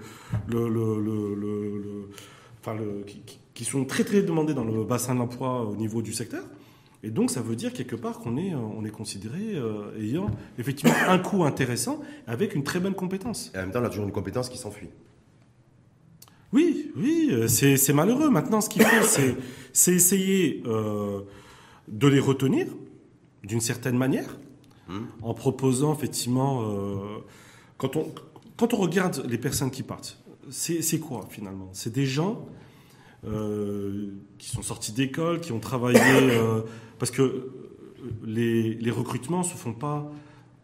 le, 0.47 0.69
le, 0.69 2.10
enfin 2.63 2.78
qui, 3.06 3.21
qui, 3.54 3.65
sont 3.65 3.84
très 3.86 4.04
très 4.04 4.21
demandés 4.21 4.54
dans 4.54 4.63
le 4.63 4.84
bassin 4.84 5.15
d'emploi 5.15 5.63
au 5.63 5.76
niveau 5.76 6.02
du 6.02 6.13
secteur. 6.13 6.43
Et 7.06 7.12
donc, 7.12 7.32
ça 7.32 7.41
veut 7.41 7.58
dire 7.58 7.73
quelque 7.73 7.97
part 7.97 8.19
qu'on 8.19 8.38
est, 8.38 8.54
euh, 8.54 8.58
on 8.58 8.86
est 8.86 8.89
considéré 8.89 9.56
euh, 9.56 9.99
ayant 9.99 10.32
effectivement 10.58 10.95
un 11.08 11.19
coût 11.19 11.43
intéressant 11.43 11.99
avec 12.28 12.56
une 12.56 12.63
très 12.63 12.80
bonne 12.80 12.95
compétence. 12.95 13.52
Et 13.54 13.58
en 13.58 13.62
même 13.62 13.71
temps, 13.71 13.82
on 13.82 13.86
a 13.86 13.89
toujours 13.89 14.06
une 14.06 14.13
compétence 14.13 14.47
qui 14.47 14.58
s'enfuit. 14.58 14.88
Oui, 16.54 16.91
oui, 16.95 17.30
euh, 17.32 17.47
c'est 17.47 17.93
malheureux. 17.93 18.30
Maintenant, 18.30 18.62
ce 18.62 18.69
qu'il 18.69 18.84
faut, 18.84 19.36
c'est 19.73 19.93
essayer 19.93 20.63
de 20.63 22.08
les 22.08 22.19
retenir 22.19 22.67
d'une 23.43 23.60
certaine 23.60 23.97
manière, 23.97 24.39
hmm. 24.88 25.02
en 25.21 25.34
proposant 25.34 25.93
effectivement, 25.93 26.63
quand, 27.78 27.97
on, 27.97 28.13
quand 28.56 28.73
on 28.73 28.78
regarde 28.78 29.26
les 29.28 29.38
personnes 29.38 29.71
qui 29.71 29.84
partent, 29.84 30.23
c'est 30.49 30.99
quoi 30.99 31.27
finalement? 31.29 31.69
C'est 31.73 31.93
des 31.93 32.06
gens 32.06 32.47
qui 33.23 34.49
sont 34.49 34.62
sortis 34.62 34.91
d'école, 34.91 35.39
qui 35.39 35.51
ont 35.51 35.60
travaillé 35.60 35.99
parce 37.03 37.12
que 37.12 37.21
euh, 37.21 38.12
les, 38.25 38.75
les 38.75 38.91
recrutements 38.91 39.43
se 39.43 39.56
font 39.56 39.73
pas. 39.73 40.10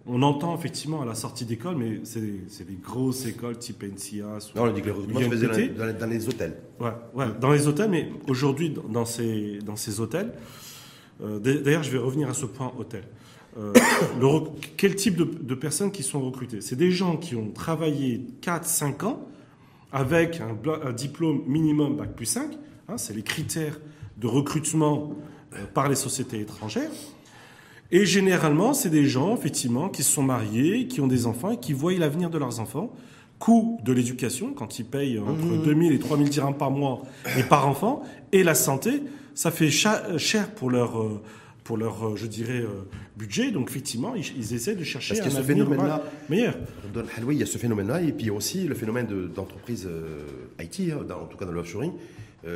On 0.05 0.21
entend 0.21 0.55
effectivement 0.57 1.01
à 1.01 1.05
la 1.05 1.13
sortie 1.13 1.45
d'école, 1.45 1.75
mais 1.75 1.99
c'est 2.03 2.21
des 2.21 2.79
grosses 2.81 3.25
écoles 3.25 3.57
type 3.59 3.83
NCA. 3.83 4.39
Non, 4.55 4.63
on 4.63 4.71
dit 4.71 4.81
que 4.81 4.85
les 4.85 4.91
recrutements 4.91 5.19
se 5.19 5.25
faisaient 5.25 5.67
dans, 5.67 5.99
dans, 5.99 6.05
les 6.07 6.27
hôtels. 6.29 6.57
Ouais, 6.79 6.91
ouais 7.13 7.25
dans 7.39 7.51
les 7.51 7.67
hôtels, 7.67 7.89
mais 7.89 8.09
aujourd'hui, 8.27 8.73
dans 8.89 9.05
ces, 9.05 9.59
dans 9.59 9.75
ces 9.75 9.99
hôtels, 9.99 10.33
euh, 11.21 11.39
d'ailleurs, 11.39 11.83
je 11.83 11.91
vais 11.91 11.97
revenir 11.97 12.29
à 12.29 12.33
ce 12.33 12.45
point 12.45 12.71
hôtel. 12.79 13.03
Euh, 13.57 13.73
le, 14.19 14.27
quel 14.77 14.95
type 14.95 15.17
de, 15.17 15.25
de, 15.25 15.55
personnes 15.55 15.91
qui 15.91 16.03
sont 16.03 16.21
recrutées? 16.21 16.61
C'est 16.61 16.77
des 16.77 16.91
gens 16.91 17.17
qui 17.17 17.35
ont 17.35 17.51
travaillé 17.51 18.25
4-5 18.41 19.05
ans 19.05 19.27
avec 19.91 20.41
un, 20.41 20.57
un, 20.87 20.91
diplôme 20.91 21.43
minimum 21.47 21.95
Bac 21.97 22.13
plus 22.13 22.25
5. 22.25 22.51
Hein, 22.87 22.97
c'est 22.97 23.13
les 23.13 23.23
critères 23.23 23.79
de 24.17 24.27
recrutement 24.27 25.13
euh, 25.53 25.65
par 25.73 25.89
les 25.89 25.95
sociétés 25.95 26.39
étrangères. 26.39 26.91
Et 27.91 28.05
généralement, 28.05 28.73
c'est 28.73 28.89
des 28.89 29.05
gens, 29.05 29.35
effectivement, 29.35 29.89
qui 29.89 30.03
se 30.03 30.11
sont 30.11 30.21
mariés, 30.21 30.87
qui 30.87 31.01
ont 31.01 31.07
des 31.07 31.25
enfants 31.25 31.51
et 31.51 31.57
qui 31.57 31.73
voient 31.73 31.93
l'avenir 31.93 32.29
de 32.29 32.37
leurs 32.37 32.59
enfants. 32.59 32.93
Coût 33.39 33.79
de 33.83 33.93
l'éducation, 33.93 34.53
quand 34.53 34.79
ils 34.79 34.85
payent 34.85 35.17
entre 35.17 35.63
2000 35.63 35.91
mmh. 35.91 35.95
et 35.95 35.99
3000 35.99 36.29
dirhams 36.29 36.57
par 36.57 36.71
mois 36.71 37.03
et 37.37 37.43
par 37.43 37.67
enfant, 37.67 38.03
et 38.33 38.43
la 38.43 38.53
santé, 38.53 39.01
ça 39.33 39.49
fait 39.49 39.71
cher 39.71 40.51
pour 40.55 40.69
leur, 40.69 41.01
euh, 41.01 41.21
pour 41.69 41.77
leur 41.77 42.03
euh, 42.03 42.15
je 42.15 42.25
dirais, 42.25 42.63
budget. 43.15 43.51
Donc, 43.51 43.69
effectivement, 43.69 44.15
ils, 44.15 44.53
essaient 44.55 44.75
de 44.75 44.83
chercher 44.83 45.13
Parce 45.13 45.27
un 45.27 45.37
ce 45.37 45.43
phénomène-là, 45.43 46.01
meilleur. 46.27 46.55
Oui, 47.21 47.35
il 47.35 47.37
y 47.37 47.43
a 47.43 47.45
ce 47.45 47.59
phénomène-là, 47.59 48.01
et 48.01 48.11
puis 48.11 48.31
aussi 48.31 48.63
le 48.63 48.73
phénomène 48.73 49.05
d'entreprises 49.35 49.87
IT, 50.59 50.91
hein, 50.91 51.05
en 51.13 51.27
tout 51.27 51.37
cas 51.37 51.45
dans 51.45 51.51
l'offshoring, 51.51 51.91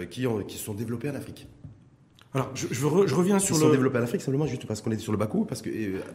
qui, 0.09 0.25
qui 0.47 0.57
se 0.57 0.65
sont 0.65 0.73
développées 0.73 1.11
en 1.11 1.15
Afrique. 1.15 1.47
Alors, 2.33 2.49
je, 2.55 2.65
je, 2.71 2.85
reviens 2.87 3.37
sur 3.37 3.55
Ils 3.55 3.59
le. 3.59 3.65
sont 3.65 3.71
développés 3.71 3.99
en 3.99 4.01
Afrique 4.01 4.21
simplement 4.21 4.47
juste 4.47 4.65
parce 4.65 4.81
qu'on 4.81 4.89
est 4.89 4.97
sur 4.97 5.11
le 5.11 5.19
Bakou, 5.19 5.45
parce 5.45 5.61
que 5.61 5.69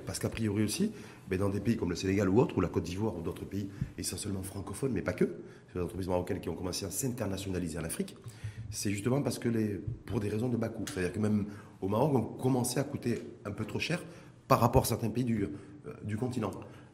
parce 0.05 0.19
qu'a 0.19 0.29
priori 0.29 0.65
aussi, 0.65 0.91
mais 1.31 1.39
dans 1.39 1.49
des 1.49 1.61
pays 1.61 1.77
comme 1.77 1.91
le 1.91 1.97
Sénégal 1.97 2.29
ou 2.29 2.41
autres, 2.41 2.59
ou 2.59 2.61
la 2.61 2.67
Côte 2.67 2.83
d'Ivoire 2.83 3.17
ou 3.17 3.23
d'autres 3.23 3.45
pays 3.45 3.69
essentiellement 3.97 4.43
francophones, 4.43 4.91
mais 4.93 5.03
pas 5.03 5.13
que, 5.13 5.29
les 5.77 5.81
entreprises 5.81 6.09
marocaines 6.09 6.41
qui 6.41 6.49
ont 6.49 6.57
commencé 6.57 6.85
à 6.85 6.91
s'internationaliser 6.91 7.79
en 7.79 7.85
Afrique, 7.85 8.17
c'est 8.71 8.91
justement 8.91 9.23
parce 9.23 9.39
que 9.39 9.49
les, 9.49 9.81
pour 10.07 10.19
des 10.19 10.29
raisons 10.29 10.49
de 10.49 10.57
Bakou, 10.57 10.85
c'est-à-dire 10.93 11.13
que 11.13 11.21
même 11.21 11.47
au 11.81 11.89
Maroc, 11.89 12.13
on 12.15 12.23
commençait 12.23 12.81
à 12.81 12.85
coûter 12.85 13.23
un 13.45 13.51
peu 13.51 13.65
trop 13.65 13.79
cher 13.79 14.03
par 14.49 14.61
rapport 14.61 14.83
à 14.83 14.87
certains 14.87 15.11
pays 15.11 15.25
du, 15.25 15.45
euh, 15.45 15.93
du 16.03 16.17
continent. 16.17 16.51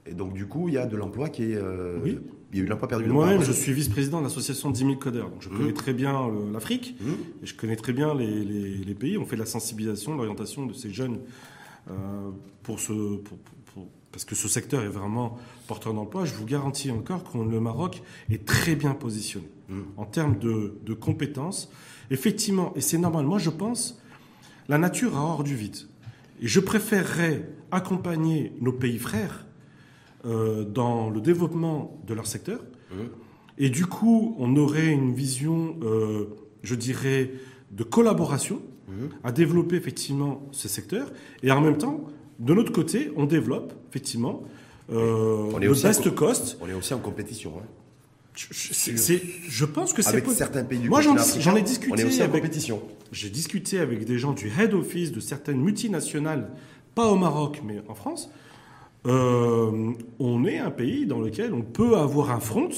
Et 0.07 0.13
donc, 0.13 0.35
du 0.35 0.47
coup, 0.47 0.69
il 0.69 0.75
y 0.75 0.79
a 0.79 0.87
de 0.87 0.97
l'emploi 0.97 1.29
qui 1.29 1.45
est. 1.45 1.57
Euh, 1.57 1.99
oui. 2.03 2.19
Il 2.53 2.59
y 2.59 2.61
a 2.61 2.65
eu 2.65 2.69
l'emploi 2.69 2.87
perdu. 2.87 3.09
Moi-même, 3.09 3.43
je 3.43 3.51
suis 3.51 3.73
vice-président 3.73 4.21
de 4.21 4.25
l'association 4.25 4.71
de 4.71 4.75
10 4.75 4.81
000 4.81 4.95
codeurs. 4.97 5.29
Donc, 5.29 5.43
je 5.43 5.49
mmh. 5.49 5.57
connais 5.57 5.73
très 5.73 5.93
bien 5.93 6.31
l'Afrique 6.53 6.97
mmh. 7.01 7.11
et 7.43 7.47
je 7.47 7.55
connais 7.57 7.75
très 7.75 7.93
bien 7.93 8.15
les, 8.15 8.45
les, 8.45 8.95
pays. 8.95 9.19
On 9.19 9.25
fait 9.25 9.35
de 9.35 9.41
la 9.41 9.47
sensibilisation, 9.47 10.15
l'orientation 10.15 10.65
de 10.65 10.73
ces 10.73 10.93
jeunes 10.93 11.19
euh, 11.91 12.31
pour 12.63 12.79
ce, 12.79 12.93
pour, 12.93 13.39
pour, 13.39 13.89
parce 14.13 14.25
que 14.25 14.37
ce 14.37 14.47
secteur 14.47 14.83
est 14.83 14.89
vraiment 14.89 15.37
porteur 15.67 15.95
d'emploi. 15.95 16.27
Je 16.27 16.35
vous 16.35 16.45
garantis 16.45 16.93
encore 16.93 17.25
que 17.25 17.37
le 17.39 17.59
Maroc 17.59 18.05
est 18.31 18.45
très 18.45 18.77
bien 18.77 18.95
positionné 18.95 19.49
mmh. 19.69 19.81
en 19.97 20.05
termes 20.05 20.39
de, 20.39 20.79
de 20.87 20.95
compétences. 20.95 21.73
Effectivement, 22.13 22.73
et 22.77 22.81
c'est 22.81 22.99
normal. 22.99 23.27
Moi, 23.27 23.39
je 23.39 23.51
pense, 23.51 24.01
la 24.69 24.79
nature 24.79 25.17
a 25.17 25.21
hors 25.21 25.45
du 25.45 25.55
vide. 25.55 25.77
Et 26.41 26.49
je 26.49 26.61
préférerais 26.61 27.49
accompagner 27.71 28.53
nos 28.61 28.73
pays 28.73 28.99
frères 28.99 29.47
euh, 30.25 30.65
dans 30.65 31.11
le 31.11 31.21
développement 31.21 32.01
de 32.07 32.15
leur 32.15 32.27
secteur. 32.27 32.61
Mmh. 32.91 32.95
Et 33.59 33.71
du 33.71 33.87
coup, 33.87 34.35
on 34.39 34.57
aurait 34.57 34.89
une 34.89 35.15
vision, 35.15 35.77
euh, 35.83 36.27
je 36.63 36.75
dirais, 36.75 37.31
de 37.71 37.85
collaboration 37.85 38.63
mmh. 38.89 38.93
à 39.23 39.33
développer 39.33 39.77
effectivement 39.77 40.49
ce 40.51 40.69
secteur. 40.69 41.13
Et 41.43 41.51
en 41.51 41.61
même 41.61 41.79
temps, 41.79 42.05
de 42.41 42.53
notre 42.55 42.73
côté, 42.73 43.13
on 43.17 43.27
développe 43.27 43.73
effectivement 43.91 44.43
euh, 44.93 45.51
on 45.55 45.61
est 45.61 45.67
le 45.67 45.73
best 45.73 46.15
cost. 46.15 46.59
On 46.61 46.69
est 46.69 46.75
aussi 46.75 46.95
en 46.95 46.99
compétition. 46.99 47.55
Hein. 47.59 47.67
Je, 48.35 49.15
je 49.49 49.65
pense 49.65 49.93
que 49.93 50.03
c'est 50.03 50.09
avec 50.09 50.27
certains 50.31 50.65
pays 50.65 50.81
du 50.81 50.89
Moi, 50.89 51.01
j'en 51.01 51.57
ai 51.57 51.63
discuté. 51.63 51.93
On 51.93 51.97
est 51.97 52.05
aussi 52.05 52.23
en 52.23 52.29
compétition. 52.29 52.83
J'ai 53.13 53.31
discuté 53.31 53.79
avec 53.79 54.05
des 54.05 54.19
gens 54.19 54.33
du 54.33 54.49
head 54.49 54.75
office 54.75 55.13
de 55.13 55.21
certaines 55.21 55.61
multinationales, 55.61 56.51
pas 56.95 57.07
au 57.07 57.17
Maroc, 57.17 57.63
mais 57.65 57.81
en 57.89 57.95
France, 57.95 58.31
euh, 59.07 59.93
on 60.19 60.45
est 60.45 60.59
un 60.59 60.71
pays 60.71 61.07
dans 61.07 61.21
lequel 61.21 61.55
on 61.55 61.63
peut 61.63 61.97
avoir 61.97 62.31
un 62.31 62.41
front 62.41 62.71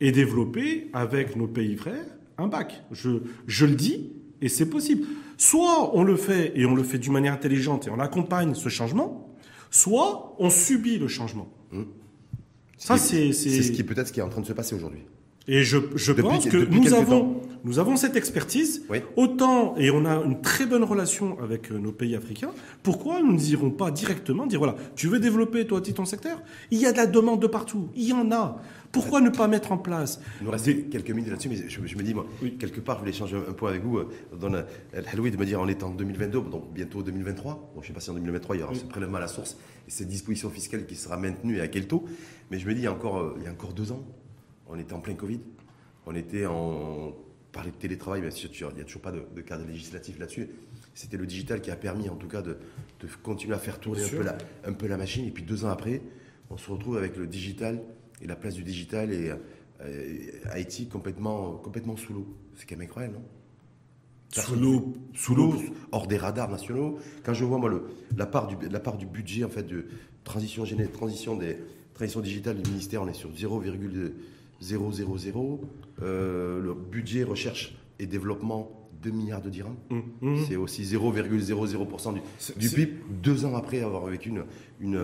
et 0.00 0.10
développer 0.10 0.88
avec 0.94 1.36
nos 1.36 1.46
pays 1.46 1.76
frères 1.76 2.06
un 2.38 2.46
bac. 2.46 2.82
Je, 2.92 3.10
je 3.46 3.66
le 3.66 3.74
dis 3.74 4.12
et 4.40 4.48
c'est 4.48 4.68
possible. 4.68 5.06
Soit 5.36 5.94
on 5.96 6.02
le 6.02 6.16
fait 6.16 6.52
et 6.56 6.66
on 6.66 6.74
le 6.74 6.82
fait 6.82 6.98
d'une 6.98 7.12
manière 7.12 7.34
intelligente 7.34 7.88
et 7.88 7.90
on 7.90 8.00
accompagne 8.00 8.54
ce 8.54 8.68
changement, 8.68 9.28
soit 9.70 10.34
on 10.38 10.50
subit 10.50 10.98
le 10.98 11.08
changement. 11.08 11.48
Mmh. 11.72 11.82
Ça, 12.82 12.96
c'est 12.96 13.32
ce 13.32 13.70
qui 13.72 13.84
peut-être 13.84 14.08
ce 14.08 14.12
qui 14.12 14.20
est 14.20 14.24
en 14.24 14.28
train 14.28 14.40
de 14.40 14.46
se 14.46 14.52
passer 14.52 14.74
aujourd'hui. 14.74 15.00
Et 15.48 15.64
je, 15.64 15.78
je 15.96 16.12
pense 16.12 16.46
que 16.46 16.56
nous 16.56 16.94
avons, 16.94 17.40
nous 17.64 17.78
avons 17.78 17.96
cette 17.96 18.16
expertise. 18.16 18.82
Autant, 19.16 19.76
et 19.76 19.90
on 19.90 20.04
a 20.04 20.22
une 20.24 20.40
très 20.40 20.66
bonne 20.66 20.84
relation 20.84 21.36
avec 21.40 21.70
euh, 21.70 21.78
nos 21.78 21.92
pays 21.92 22.14
africains, 22.14 22.50
pourquoi 22.82 23.20
nous 23.22 23.34
n'irons 23.34 23.70
pas 23.70 23.90
directement 23.90 24.46
dire 24.46 24.58
voilà, 24.58 24.76
tu 24.94 25.08
veux 25.08 25.18
développer 25.18 25.66
toi 25.66 25.80
ton 25.80 26.04
secteur? 26.04 26.40
Il 26.70 26.78
y 26.78 26.86
a 26.86 26.92
de 26.92 26.96
la 26.96 27.06
demande 27.06 27.40
de 27.40 27.46
partout. 27.46 27.88
Il 27.96 28.08
y 28.08 28.12
en 28.12 28.30
a. 28.30 28.60
Pourquoi 28.92 29.22
ne 29.22 29.30
pas 29.30 29.48
mettre 29.48 29.72
en 29.72 29.78
place 29.78 30.20
Il 30.40 30.44
nous 30.44 30.50
reste 30.50 30.90
quelques 30.90 31.10
minutes 31.10 31.30
là-dessus, 31.30 31.48
mais 31.48 31.56
je, 31.68 31.96
me 31.96 32.02
dis, 32.02 32.12
moi, 32.12 32.26
quelque 32.58 32.80
part, 32.80 32.96
je 32.96 33.00
voulais 33.00 33.12
échanger 33.12 33.36
un 33.36 33.52
point 33.54 33.70
avec 33.70 33.82
vous. 33.82 33.96
Euh, 33.96 34.08
dans 34.38 34.50
le 34.50 34.64
de 35.30 35.36
me 35.36 35.46
dire 35.46 35.60
on 35.60 35.68
est 35.68 35.82
en 35.82 35.90
2022, 35.90 36.42
donc 36.42 36.72
bientôt 36.74 37.02
2023. 37.02 37.72
Bon, 37.74 37.80
je 37.80 37.80
ne 37.80 37.86
sais 37.86 37.92
pas 37.94 38.00
si 38.00 38.10
en 38.10 38.14
2023, 38.14 38.56
il 38.56 38.60
y 38.60 38.62
aura 38.62 38.74
ce 38.74 38.84
prélèvement 38.84 39.16
à 39.16 39.20
la 39.20 39.28
source 39.28 39.56
et 39.88 39.90
cette 39.90 40.08
disposition 40.08 40.50
fiscale 40.50 40.84
qui 40.84 40.94
sera 40.94 41.16
maintenue 41.16 41.56
et 41.56 41.62
à 41.62 41.68
quel 41.68 41.86
taux. 41.86 42.04
Mais 42.50 42.58
je 42.58 42.68
me 42.68 42.74
dis, 42.74 42.80
il 42.80 42.84
y 42.84 42.86
a 42.86 42.92
encore, 42.92 43.18
euh, 43.18 43.34
il 43.38 43.44
y 43.44 43.46
a 43.46 43.50
encore 43.50 43.72
deux 43.72 43.92
ans, 43.92 44.04
on 44.68 44.78
était 44.78 44.92
en 44.92 45.00
plein 45.00 45.14
Covid. 45.14 45.40
On 46.04 46.14
était 46.14 46.44
en. 46.44 47.14
parlait 47.50 47.70
de 47.70 47.76
télétravail, 47.76 48.20
mais 48.20 48.28
il 48.28 48.74
n'y 48.74 48.80
a 48.80 48.84
toujours 48.84 49.02
pas 49.02 49.12
de, 49.12 49.40
cadre 49.40 49.64
législatif 49.66 50.18
là-dessus. 50.18 50.48
C'était 50.94 51.16
le 51.16 51.26
digital 51.26 51.62
qui 51.62 51.70
a 51.70 51.76
permis, 51.76 52.10
en 52.10 52.16
tout 52.16 52.28
cas, 52.28 52.42
de, 52.42 52.58
de 53.00 53.08
continuer 53.22 53.54
à 53.54 53.58
faire 53.58 53.80
tourner 53.80 54.04
un 54.04 54.08
peu, 54.08 54.22
la, 54.22 54.36
un 54.66 54.72
peu 54.74 54.86
la 54.86 54.98
machine. 54.98 55.26
Et 55.26 55.30
puis 55.30 55.44
deux 55.44 55.64
ans 55.64 55.70
après, 55.70 56.02
on 56.50 56.58
se 56.58 56.70
retrouve 56.70 56.98
avec 56.98 57.16
le 57.16 57.26
digital 57.26 57.82
et 58.22 58.26
la 58.26 58.36
place 58.36 58.54
du 58.54 58.62
digital 58.64 59.12
et 59.12 59.32
euh, 59.82 60.16
Haïti 60.50 60.86
complètement, 60.88 61.52
complètement 61.56 61.96
sous 61.96 62.12
l'eau. 62.14 62.26
C'est 62.56 62.66
quand 62.68 62.76
même 62.76 62.86
incroyable, 62.86 63.14
non? 63.16 63.24
Sous 64.30 64.54
l'eau. 64.54 64.94
sous 65.12 65.34
l'eau, 65.34 65.54
hors 65.90 66.06
des 66.06 66.16
radars 66.16 66.48
nationaux. 66.50 66.98
Quand 67.22 67.34
je 67.34 67.44
vois 67.44 67.58
moi 67.58 67.68
le, 67.68 67.82
la 68.16 68.24
part 68.24 68.46
du 68.46 68.56
la 68.68 68.80
part 68.80 68.96
du 68.96 69.04
budget 69.04 69.44
en 69.44 69.50
fait 69.50 69.64
de 69.64 69.84
transition 70.24 70.64
géné- 70.64 70.88
transition 70.90 71.36
des 71.36 71.58
transition 71.92 72.20
digitale 72.20 72.62
du 72.62 72.70
ministère, 72.70 73.02
on 73.02 73.08
est 73.08 73.12
sur 73.12 73.28
0,000. 73.30 74.12
Euh, 76.02 76.60
le 76.62 76.74
budget 76.74 77.24
recherche 77.24 77.76
et 77.98 78.06
développement 78.06 78.88
2 79.02 79.10
milliards 79.10 79.42
de 79.42 79.50
dirhams. 79.50 79.76
Hum, 79.90 80.02
hum. 80.22 80.44
C'est 80.48 80.56
aussi 80.56 80.82
0,00% 80.84 82.14
du, 82.14 82.20
du 82.56 82.68
PIB 82.70 82.92
deux 83.22 83.44
ans 83.44 83.54
après 83.54 83.80
avoir 83.82 84.06
vécu 84.06 84.30
une, 84.30 84.44
une, 84.80 85.00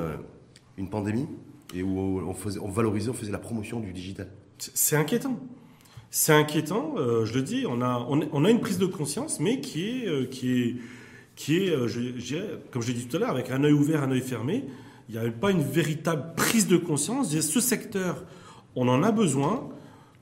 une 0.79 0.89
pandémie 0.89 1.27
et 1.75 1.83
où 1.83 1.99
on, 1.99 2.71
valorisait, 2.71 3.11
on 3.11 3.15
faisait 3.15 3.33
la 3.33 3.39
promotion 3.39 3.81
du 3.81 3.93
digital. 3.93 4.29
C'est 4.59 4.97
inquiétant. 4.97 5.39
C'est 6.11 6.33
inquiétant, 6.33 6.95
euh, 6.97 7.27
je 7.27 7.35
le 7.35 7.43
dis, 7.43 7.67
on 7.69 7.83
a, 7.83 8.07
on, 8.09 8.45
a 8.45 8.51
une 8.51 8.61
prise 8.61 8.79
de 8.79 8.87
conscience, 8.87 9.41
mais 9.41 9.61
qui 9.61 9.89
est, 9.89 10.09
euh, 10.09 10.25
qui 10.25 10.63
est, 10.63 10.77
qui 11.37 11.59
est 11.59 11.71
euh, 11.71 12.59
comme 12.71 12.81
je 12.81 12.89
l'ai 12.89 12.95
dit 12.95 13.07
tout 13.07 13.17
à 13.19 13.21
l'heure, 13.21 13.31
avec 13.31 13.51
un 13.51 13.63
œil 13.63 13.75
ouvert, 13.75 14.03
un 14.03 14.11
œil 14.11 14.23
fermé. 14.23 14.65
Il 15.09 15.21
n'y 15.21 15.27
a 15.27 15.31
pas 15.31 15.51
une 15.51 15.63
véritable 15.63 16.35
prise 16.35 16.67
de 16.67 16.79
conscience. 16.79 17.39
Ce 17.39 17.61
secteur, 17.61 18.25
on 18.75 18.89
en 18.89 19.03
a 19.03 19.11
besoin. 19.11 19.69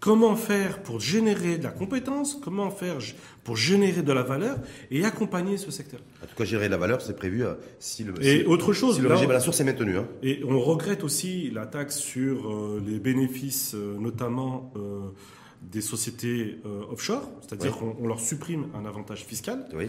Comment 0.06 0.36
faire 0.36 0.82
pour 0.84 1.00
générer 1.00 1.58
de 1.58 1.64
la 1.64 1.70
compétence 1.70 2.38
Comment 2.40 2.70
faire 2.70 2.98
pour 3.42 3.56
générer 3.56 4.02
de 4.02 4.12
la 4.12 4.22
valeur 4.22 4.56
et 4.92 5.04
accompagner 5.04 5.56
ce 5.56 5.72
secteur 5.72 5.98
En 6.22 6.26
tout 6.28 6.36
cas, 6.36 6.44
gérer 6.44 6.68
la 6.68 6.76
valeur, 6.76 7.02
c'est 7.02 7.16
prévu 7.16 7.44
euh, 7.44 7.54
si 7.80 8.04
le, 8.04 8.12
Et 8.24 8.38
si- 8.42 8.44
autre 8.46 8.72
chose, 8.72 8.94
si 8.96 9.00
le 9.02 9.08
là- 9.08 9.16
régime 9.16 9.30
à 9.30 9.34
la 9.34 9.40
source 9.40 9.58
est 9.60 9.64
maintenu. 9.64 9.96
hein. 9.98 10.06
Et 10.22 10.42
on 10.44 10.60
regrette 10.60 11.02
aussi 11.02 11.50
la 11.50 11.66
taxe 11.66 11.96
sur 11.98 12.48
euh, 12.48 12.80
les 12.86 13.00
bénéfices, 13.00 13.74
euh, 13.74 13.96
notamment 13.98 14.72
euh, 14.76 15.00
des 15.60 15.80
sociétés 15.80 16.58
offshore, 16.92 17.28
c'est-à-dire 17.40 17.76
Oui. 17.82 17.88
qu'on 17.96 18.04
on 18.04 18.06
leur 18.06 18.20
supprime 18.20 18.66
un 18.80 18.84
avantage 18.86 19.24
fiscal. 19.24 19.66
Oui. 19.74 19.86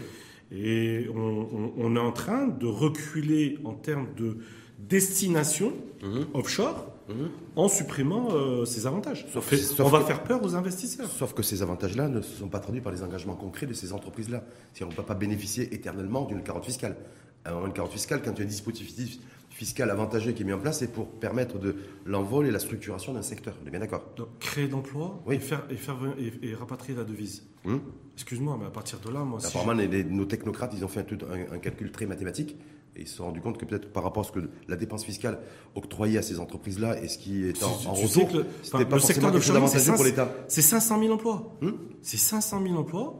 Et 0.50 1.06
on, 1.14 1.20
on- 1.52 1.72
on 1.78 1.94
est 1.94 2.00
en 2.00 2.10
train 2.12 2.48
de 2.48 2.66
reculer 2.66 3.58
en 3.64 3.74
termes 3.74 4.08
de 4.16 4.38
destination 4.78 5.72
Mhm. 6.02 6.26
offshore 6.34 6.86
Mhm. 7.08 7.30
en 7.56 7.68
supprimant 7.68 8.28
euh, 8.32 8.64
ces 8.64 8.86
avantages. 8.86 9.26
Sauf- 9.32 9.52
sauf 9.54 9.80
on 9.86 9.88
va 9.88 10.00
que- 10.00 10.04
faire 10.06 10.22
peur 10.22 10.42
aux 10.44 10.54
investisseurs. 10.54 11.10
Sauf 11.10 11.32
que 11.34 11.42
ces 11.42 11.62
avantages-là 11.62 12.08
ne 12.08 12.20
se 12.20 12.36
sont 12.36 12.48
pas 12.48 12.60
traduits 12.60 12.80
par 12.82 12.92
les 12.92 13.02
engagements 13.02 13.34
concrets 13.34 13.66
de 13.66 13.72
ces 13.74 13.92
entreprises-là. 13.92 14.44
Si 14.74 14.84
on 14.84 14.88
ne 14.88 14.94
peut 14.94 15.02
pas 15.02 15.14
bénéficier 15.14 15.74
éternellement 15.74 16.24
d'une 16.26 16.42
carotte 16.42 16.64
fiscale. 16.66 16.96
Alors, 17.44 17.64
une 17.66 17.72
carotte 17.72 17.92
fiscale, 17.92 18.20
quand 18.22 18.32
il 18.32 18.38
y 18.38 18.42
a 18.42 18.44
un 18.44 18.48
dispositif 18.48 19.18
fiscal 19.50 19.90
avantageux 19.90 20.32
qui 20.32 20.42
est 20.42 20.44
mis 20.44 20.52
en 20.52 20.58
place, 20.58 20.80
c'est 20.80 20.92
pour 20.92 21.06
permettre 21.08 21.58
de 21.58 21.76
l'envol 22.04 22.46
et 22.46 22.50
la 22.50 22.58
structuration 22.58 23.14
d'un 23.14 23.22
secteur. 23.22 23.54
On 23.64 23.66
est 23.66 23.70
bien 23.70 23.80
d'accord 23.80 24.04
Donc, 24.16 24.28
créer 24.38 24.68
d'emplois 24.68 25.20
Oui. 25.26 25.36
et, 25.36 25.38
faire, 25.40 25.64
et, 25.70 25.76
faire, 25.76 25.96
ven- 25.96 26.14
et, 26.18 26.50
et 26.50 26.54
rapatrier 26.54 26.96
la 26.96 27.04
devise. 27.04 27.44
Hum 27.64 27.80
Excuse-moi, 28.14 28.56
mais 28.60 28.66
à 28.66 28.70
partir 28.70 28.98
de 29.00 29.10
là, 29.10 29.20
moi, 29.24 29.38
Apparemment, 29.44 29.72
les- 29.72 30.04
nos 30.04 30.24
technocrates, 30.26 30.72
ils 30.76 30.84
ont 30.84 30.88
fait 30.88 31.00
un, 31.00 31.04
tout- 31.04 31.18
un- 31.30 31.54
un 31.54 31.58
calcul 31.58 31.90
très 31.90 32.04
mathématique 32.06 32.56
et 32.98 33.02
ils 33.02 33.08
se 33.08 33.16
sont 33.16 33.24
rendus 33.26 33.40
compte 33.40 33.56
que 33.58 33.64
peut-être 33.64 33.92
par 33.92 34.02
rapport 34.02 34.24
à 34.24 34.26
ce 34.26 34.32
que 34.32 34.50
la 34.68 34.76
dépense 34.76 35.04
fiscale 35.04 35.38
octroyée 35.74 36.18
à 36.18 36.22
ces 36.22 36.40
entreprises-là 36.40 37.00
et 37.02 37.08
ce 37.08 37.16
qui 37.18 37.44
est 37.44 37.62
en, 37.62 37.68
en 37.68 37.94
retour, 37.94 38.28
le- 38.34 38.46
c'était 38.62 38.84
pas 38.84 38.96
le 38.96 39.00
forcément 39.00 39.06
secteur 39.06 39.32
quelque 39.32 39.42
chose 39.44 39.54
d'avantageux 39.54 39.92
pour 39.94 40.04
l'État. 40.04 40.32
C'est 40.48 40.62
500 40.62 41.00
000 41.00 41.14
emplois. 41.14 41.52
Hum 41.62 41.78
C'est 42.02 42.16
500 42.16 42.62
000 42.62 42.76
emplois. 42.76 43.14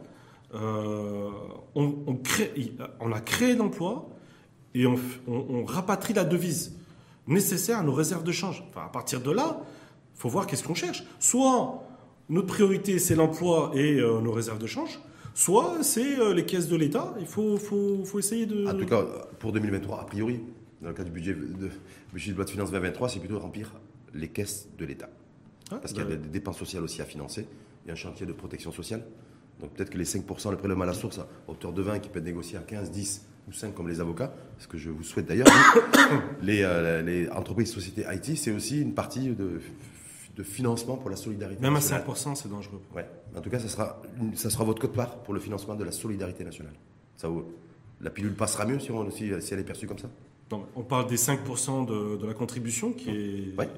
Euh, 0.55 1.29
on, 1.75 1.95
on 2.07 2.17
crée, 2.17 2.53
on 3.01 3.13
a 3.13 3.21
créé 3.21 3.55
d'emplois 3.55 4.09
et 4.75 4.87
on, 4.87 4.95
f- 4.95 5.21
on- 5.27 5.45
on 5.51 5.65
rapatrie 5.65 6.15
la 6.15 6.25
devise 6.25 6.75
nécessaire 7.27 7.79
à 7.79 7.83
nos 7.83 7.93
réserves 7.93 8.25
de 8.25 8.33
change. 8.33 8.65
Enfin, 8.71 8.87
à 8.87 8.89
partir 8.89 9.21
de 9.21 9.31
là, 9.31 9.61
il 10.17 10.21
faut 10.21 10.29
voir 10.31 10.47
qu'est-ce 10.47 10.65
qu'on 10.65 10.75
cherche. 10.75 11.05
Soit 11.21 11.83
notre 12.31 12.47
priorité, 12.47 12.99
c'est 12.99 13.15
l'emploi 13.15 13.71
et 13.75 14.01
euh, 14.01 14.21
nos 14.21 14.33
réserves 14.33 14.59
de 14.59 14.67
change, 14.67 14.99
soit 15.39 15.79
c'est 15.83 16.19
euh, 16.19 16.35
les 16.35 16.45
caisses 16.45 16.69
de 16.69 16.77
l'État. 16.77 17.15
Il 17.21 17.27
faut, 17.27 17.57
faut, 17.59 18.05
faut 18.05 18.19
essayer 18.19 18.45
de... 18.45 18.67
En 18.67 18.75
tout 18.75 18.87
cas, 18.87 19.05
pour 19.39 19.53
2023, 19.53 20.01
a 20.01 20.05
priori, 20.05 20.41
dans 20.83 20.89
le 20.89 20.95
cas 20.95 21.05
du 21.05 21.13
budget 21.13 21.33
de, 21.33 21.71
budget 22.13 22.33
de 22.33 22.37
loi 22.37 22.45
de 22.45 22.51
finances 22.51 22.71
2023, 22.73 23.09
c'est 23.09 23.21
plutôt 23.21 23.39
remplir 23.39 23.73
les 24.15 24.29
caisses 24.29 24.69
de 24.77 24.85
l'État. 24.85 25.09
Ah, 25.71 25.77
Parce 25.77 25.93
qu'il 25.93 26.03
y 26.03 26.07
a 26.07 26.09
bah, 26.09 26.17
des 26.17 26.29
dépenses 26.29 26.59
sociales 26.59 26.83
aussi 26.83 27.01
à 27.03 27.05
financer. 27.05 27.47
Il 27.85 27.89
y 27.89 27.91
a 27.91 27.93
un 27.93 27.97
chantier 27.97 28.27
de 28.27 28.33
protection 28.33 28.73
sociale. 28.73 29.05
Donc 29.61 29.71
peut-être 29.75 29.91
que 29.91 29.99
les 29.99 30.05
5%, 30.05 30.51
le 30.51 30.57
prélèvement 30.57 30.85
à 30.85 30.89
la 30.89 30.93
source, 30.93 31.19
à 31.19 31.29
hauteur 31.47 31.73
de 31.73 31.83
20, 31.83 32.01
qui 32.01 32.09
peut 32.09 32.19
être 32.19 32.25
négocié 32.25 32.59
à 32.59 32.63
15, 32.63 32.91
10 32.91 33.27
ou 33.49 33.53
5 33.53 33.75
comme 33.75 33.89
les 33.89 34.01
avocats, 34.01 34.35
ce 34.59 34.67
que 34.67 34.77
je 34.77 34.91
vous 34.91 35.05
souhaite 35.05 35.27
d'ailleurs, 35.27 35.47
les, 36.43 36.63
euh, 36.63 37.03
les 37.03 37.29
entreprises, 37.31 37.73
sociétés 37.73 38.05
IT, 38.13 38.37
c'est 38.37 38.51
aussi 38.51 38.81
une 38.81 38.95
partie 38.95 39.29
de, 39.31 39.61
de 40.39 40.43
financement 40.45 40.97
pour 40.97 41.11
la 41.11 41.17
solidarité 41.17 41.61
même 41.61 41.73
à 41.73 41.81
nationale. 41.81 42.05
5%, 42.09 42.35
c'est 42.37 42.49
dangereux. 42.49 42.81
Ouais. 42.95 43.05
En 43.37 43.41
tout 43.41 43.51
cas, 43.51 43.59
ça 43.59 43.69
sera, 43.69 44.01
ça 44.35 44.49
sera 44.51 44.63
votre 44.65 44.81
code-part 44.81 45.19
pour 45.25 45.35
le 45.35 45.41
financement 45.41 45.75
de 45.75 45.83
la 45.85 45.91
solidarité 45.93 46.45
nationale. 46.45 46.75
Ça, 47.17 47.29
la 48.01 48.11
pilule 48.11 48.35
passera 48.35 48.65
mieux 48.65 48.79
si, 48.79 48.93
on- 48.93 49.11
si- 49.11 49.33
si 49.41 49.53
elle 49.55 49.61
est 49.61 49.65
perçue 49.65 49.89
comme 49.89 49.99
ça 49.99 50.09
Non, 50.53 50.65
on 50.77 50.83
parle 50.85 51.09
des 51.09 51.17
5% 51.17 51.85
de, 51.85 52.17
de 52.17 52.27
la 52.27 52.35
contribution 52.35 52.93
qui 52.93 53.11
est. 53.11 53.59
Ouais. 53.59 53.69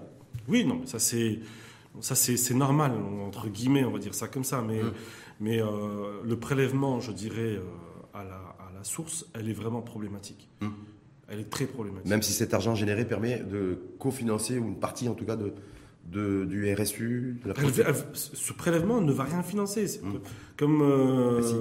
Oui, 0.48 0.64
non, 0.66 0.76
mais 0.80 0.86
ça 0.86 0.98
c'est. 0.98 1.38
Ça, 2.00 2.14
c'est 2.14 2.54
normal, 2.54 2.92
entre 3.26 3.48
guillemets, 3.48 3.84
on 3.84 3.90
va 3.90 3.98
dire 3.98 4.14
ça 4.14 4.28
comme 4.28 4.44
ça. 4.44 4.62
Mais, 4.62 4.80
Mm. 4.82 4.92
mais 5.40 5.60
euh, 5.60 6.20
le 6.24 6.36
prélèvement, 6.38 7.00
je 7.00 7.10
dirais, 7.10 7.56
euh, 7.56 7.62
à, 8.14 8.22
la, 8.22 8.34
à 8.36 8.70
la 8.76 8.84
source, 8.84 9.26
elle 9.34 9.48
est 9.48 9.52
vraiment 9.54 9.80
problématique. 9.82 10.48
Mm. 10.60 10.68
Elle 11.28 11.40
est 11.40 11.50
très 11.50 11.64
problématique. 11.66 12.08
Même 12.08 12.22
si 12.22 12.32
cet 12.32 12.54
argent 12.54 12.74
généré 12.76 13.04
permet 13.06 13.38
de 13.40 13.80
cofinancer, 13.98 14.58
ou 14.58 14.66
une 14.68 14.78
partie 14.78 15.08
en 15.08 15.14
tout 15.14 15.24
cas, 15.24 15.34
de, 15.36 15.52
de- 16.10 16.44
du 16.44 16.72
RSU, 16.74 17.40
de 17.44 17.48
la 17.48 17.54
ce 18.14 18.52
prélèvement 18.52 19.00
ne 19.00 19.12
va 19.12 19.24
rien 19.24 19.42
financer. 19.42 19.86
C'est 19.88 20.00
Comme. 20.56 20.82
euh, 20.82 21.40
Mais 21.40 21.42
si. 21.42 21.56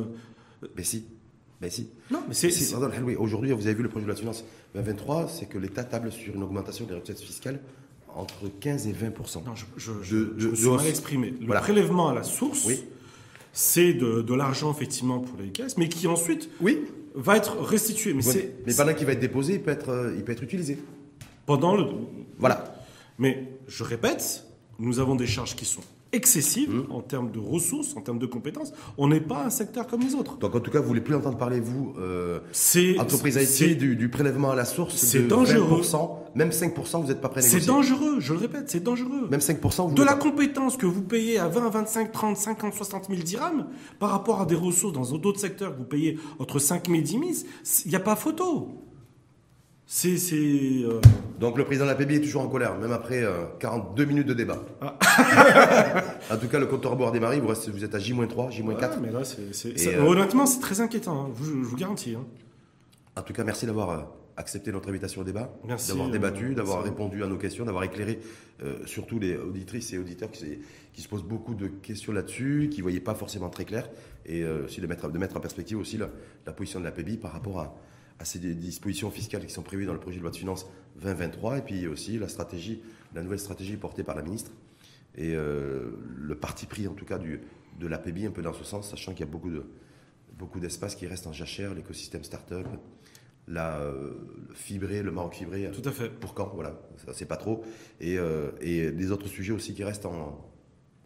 Mais 0.75 0.83
si. 0.83 1.05
Mais 1.61 1.69
si. 1.69 1.89
Non, 2.11 2.23
mais 2.27 2.33
c'est. 2.33 2.49
Si, 2.51 2.73
Aujourd'hui, 3.17 3.51
vous 3.51 3.65
avez 3.67 3.75
vu 3.75 3.83
le 3.83 3.89
projet 3.89 4.03
de 4.05 4.07
loi 4.09 4.15
de 4.15 4.19
finances 4.19 4.43
2023, 4.75 5.27
c'est 5.27 5.45
que 5.47 5.57
l'État 5.57 5.83
table 5.83 6.11
sur 6.11 6.33
une 6.35 6.43
augmentation 6.43 6.85
des 6.85 6.93
recettes 6.95 7.19
fiscales 7.19 7.59
entre 8.15 8.49
15 8.59 8.87
et 8.87 8.91
20 8.91 9.07
Non, 9.45 9.55
je, 9.55 9.65
je, 9.77 9.91
je- 10.01 10.15
De- 10.15 10.33
je 10.37 10.45
de- 10.45 10.51
me 10.51 10.55
suis 10.55 10.69
mal 10.69 10.87
exprimé. 10.87 11.33
Le 11.39 11.45
Voilà. 11.45 11.61
prélèvement 11.61 12.09
à 12.09 12.13
la 12.15 12.23
source, 12.23 12.65
Oui. 12.65 12.83
c'est 13.53 13.93
de, 13.93 14.21
de 14.21 14.33
l'argent, 14.33 14.71
effectivement, 14.71 15.19
pour 15.19 15.39
les 15.39 15.49
caisses, 15.49 15.77
mais 15.77 15.89
qui 15.89 16.07
ensuite 16.07 16.49
Oui. 16.61 16.79
va 17.13 17.37
être 17.37 17.59
restitué. 17.59 18.13
Mais 18.13 18.23
Mais, 18.25 18.71
c'est 18.71 18.77
pendant 18.77 18.93
qu'il 18.95 19.05
va 19.05 19.13
être 19.13 19.19
déposé, 19.19 19.53
il 19.55 19.61
peut 19.61 19.71
être, 19.71 19.89
euh, 19.89 20.15
il 20.17 20.23
peut 20.23 20.31
être 20.31 20.43
utilisé. 20.43 20.77
pendant 21.45 21.75
le. 21.75 21.85
Voilà. 22.37 22.75
Mais 23.19 23.59
je 23.67 23.83
répète, 23.83 24.45
nous 24.79 24.99
avons 24.99 25.15
des 25.15 25.27
charges 25.27 25.55
qui 25.55 25.65
sont 25.65 25.81
excessives 26.11 26.69
Mmh. 26.69 26.91
en 26.91 27.01
termes 27.01 27.31
de 27.31 27.39
ressources, 27.39 27.95
en 27.95 28.01
termes 28.01 28.19
de 28.19 28.25
compétences. 28.25 28.73
On 28.97 29.07
n'est 29.07 29.21
pas 29.21 29.45
un 29.45 29.49
secteur 29.49 29.87
comme 29.87 30.01
les 30.01 30.15
autres. 30.15 30.37
Donc 30.37 30.55
en 30.55 30.59
tout 30.59 30.71
cas, 30.71 30.79
vous 30.79 30.87
voulez 30.87 31.01
plus 31.01 31.15
entendre 31.15 31.37
parler, 31.37 31.59
vous, 31.59 31.93
euh, 31.99 32.39
entreprise 32.97 33.35
IT, 33.35 33.77
du, 33.77 33.95
du 33.95 34.09
prélèvement 34.09 34.51
à 34.51 34.55
la 34.55 34.65
source 34.65 34.95
c'est 34.95 35.27
dangereux. 35.27 35.81
20%, 35.81 36.09
même 36.35 36.49
5%, 36.49 37.01
vous 37.01 37.07
n'êtes 37.07 37.21
pas 37.21 37.29
prêt 37.29 37.39
à 37.39 37.43
C'est 37.43 37.65
dangereux, 37.65 38.19
je 38.19 38.33
le 38.33 38.39
répète, 38.39 38.69
c'est 38.69 38.83
dangereux. 38.83 39.27
Même 39.29 39.39
5%, 39.39 39.89
vous 39.89 39.93
de 39.95 40.03
la 40.03 40.15
compétence 40.15 40.77
que 40.77 40.85
vous 40.85 41.01
payez 41.03 41.37
à 41.37 41.47
20, 41.47 41.69
25, 41.69 42.11
30, 42.11 42.37
50, 42.37 42.73
60 42.73 43.07
000 43.09 43.21
dirhams 43.21 43.67
par 43.99 44.09
rapport 44.09 44.41
à 44.41 44.45
des 44.45 44.55
ressources 44.55 44.93
dans 44.93 45.17
d'autres 45.17 45.39
secteurs 45.39 45.73
que 45.73 45.77
vous 45.77 45.85
payez 45.85 46.17
entre 46.39 46.59
5 46.59 46.87
000 46.87 46.97
et 46.99 47.01
10 47.01 47.11
000, 47.11 47.23
il 47.85 47.89
n'y 47.89 47.95
a 47.95 47.99
pas 47.99 48.15
photo. 48.15 48.88
C'est. 49.91 50.83
euh. 50.83 51.01
Donc 51.39 51.57
le 51.57 51.65
président 51.65 51.85
de 51.85 51.89
la 51.89 51.95
PBI 51.95 52.17
est 52.17 52.21
toujours 52.21 52.43
en 52.43 52.47
colère, 52.47 52.77
même 52.77 52.91
après 52.91 53.23
euh, 53.23 53.45
42 53.59 54.05
minutes 54.05 54.27
de 54.27 54.35
débat. 54.35 54.61
en 56.31 56.37
tout 56.37 56.47
cas, 56.47 56.59
le 56.59 56.67
compteur 56.67 56.91
à 56.91 56.95
boire 56.95 57.09
a 57.09 57.11
démarré, 57.11 57.39
vous, 57.39 57.47
restez- 57.47 57.71
vous 57.71 57.83
êtes 57.83 57.95
à 57.95 57.99
J-3, 57.99 58.51
J-4. 58.51 58.65
ouais, 58.67 58.75
mais 59.01 59.11
là, 59.11 59.23
c'est, 59.23 59.51
c'est- 59.53 59.69
Et, 59.69 59.77
ça- 59.79 59.89
euh, 59.89 60.03
honnêtement, 60.05 60.45
c'est 60.45 60.59
très 60.59 60.79
inquiétant, 60.79 61.25
hein, 61.25 61.29
je, 61.39 61.43
vous- 61.43 61.63
je 61.63 61.69
vous 61.69 61.75
garantis. 61.75 62.13
hein. 62.15 62.23
En 63.15 63.23
tout 63.23 63.33
cas, 63.33 63.43
merci 63.43 63.65
d'avoir 63.65 63.89
euh, 63.89 63.97
accepté 64.37 64.71
notre 64.71 64.89
invitation 64.89 65.21
au 65.21 65.23
débat, 65.23 65.51
d'avoir 65.87 66.09
euh, 66.09 66.11
débattu, 66.11 66.53
d'avoir 66.53 66.83
répondu 66.83 67.23
à 67.23 67.27
nos 67.27 67.37
questions, 67.37 67.65
d'avoir 67.65 67.83
éclairé 67.83 68.19
euh, 68.63 68.75
surtout 68.85 69.17
les 69.17 69.37
auditrices 69.37 69.91
et 69.93 69.97
auditeurs 69.97 70.29
qui, 70.29 70.39
se- 70.39 70.45
qui 70.93 71.01
se 71.01 71.07
posent 71.07 71.23
beaucoup 71.25 71.55
de 71.55 71.67
questions 71.67 72.13
là-dessus, 72.13 72.69
qui 72.71 72.77
ne 72.77 72.83
voyaient 72.83 72.99
pas 72.99 73.15
forcément 73.15 73.49
très 73.49 73.65
clair, 73.65 73.89
et 74.27 74.43
euh, 74.43 74.65
aussi 74.65 74.81
de 74.81 74.87
mettre, 74.87 75.09
de 75.09 75.17
mettre 75.17 75.35
en 75.35 75.39
perspective 75.39 75.79
aussi 75.79 75.97
la, 75.97 76.09
la 76.45 76.53
position 76.53 76.79
de 76.79 76.85
la 76.85 76.91
PBI 76.91 77.17
par 77.17 77.31
rapport 77.31 77.59
à, 77.59 77.75
à 78.19 78.25
ces 78.25 78.39
dispositions 78.39 79.09
fiscales 79.11 79.45
qui 79.45 79.53
sont 79.53 79.63
prévues 79.63 79.85
dans 79.85 79.93
le 79.93 79.99
projet 79.99 80.17
de 80.17 80.21
loi 80.21 80.31
de 80.31 80.35
finances 80.35 80.67
2023, 81.01 81.59
et 81.59 81.61
puis 81.61 81.87
aussi 81.87 82.19
la 82.19 82.27
stratégie, 82.27 82.81
la 83.15 83.23
nouvelle 83.23 83.39
stratégie 83.39 83.77
portée 83.77 84.03
par 84.03 84.15
la 84.15 84.21
ministre, 84.21 84.51
et 85.15 85.33
euh, 85.35 85.91
le 86.17 86.35
parti 86.35 86.65
pris 86.65 86.87
en 86.87 86.93
tout 86.93 87.05
cas 87.05 87.17
du, 87.17 87.41
de 87.79 87.87
la 87.87 87.97
PBI 87.97 88.27
un 88.27 88.31
peu 88.31 88.41
dans 88.41 88.53
ce 88.53 88.63
sens, 88.63 88.89
sachant 88.89 89.13
qu'il 89.13 89.25
y 89.25 89.29
a 89.29 89.31
beaucoup 89.31 89.49
de 89.49 89.65
beaucoup 90.37 90.59
d'espace 90.61 90.95
qui 90.95 91.05
reste 91.05 91.27
en 91.27 91.33
jachère, 91.33 91.73
l'écosystème 91.73 92.23
start-up, 92.23 92.65
la 93.47 93.79
euh, 93.79 94.13
le 94.69 95.11
Maroc 95.11 95.33
fibré. 95.33 95.69
Tout 95.71 95.87
à 95.87 95.91
fait. 95.91 96.09
Pour 96.09 96.33
quand, 96.33 96.51
voilà, 96.53 96.79
ça 97.05 97.13
c'est 97.13 97.25
pas 97.25 97.35
trop. 97.35 97.65
Et, 97.99 98.17
euh, 98.17 98.51
et 98.61 98.89
les 98.89 99.11
autres 99.11 99.27
sujets 99.27 99.51
aussi 99.51 99.73
qui 99.73 99.83
restent 99.83 100.05
en, 100.05 100.49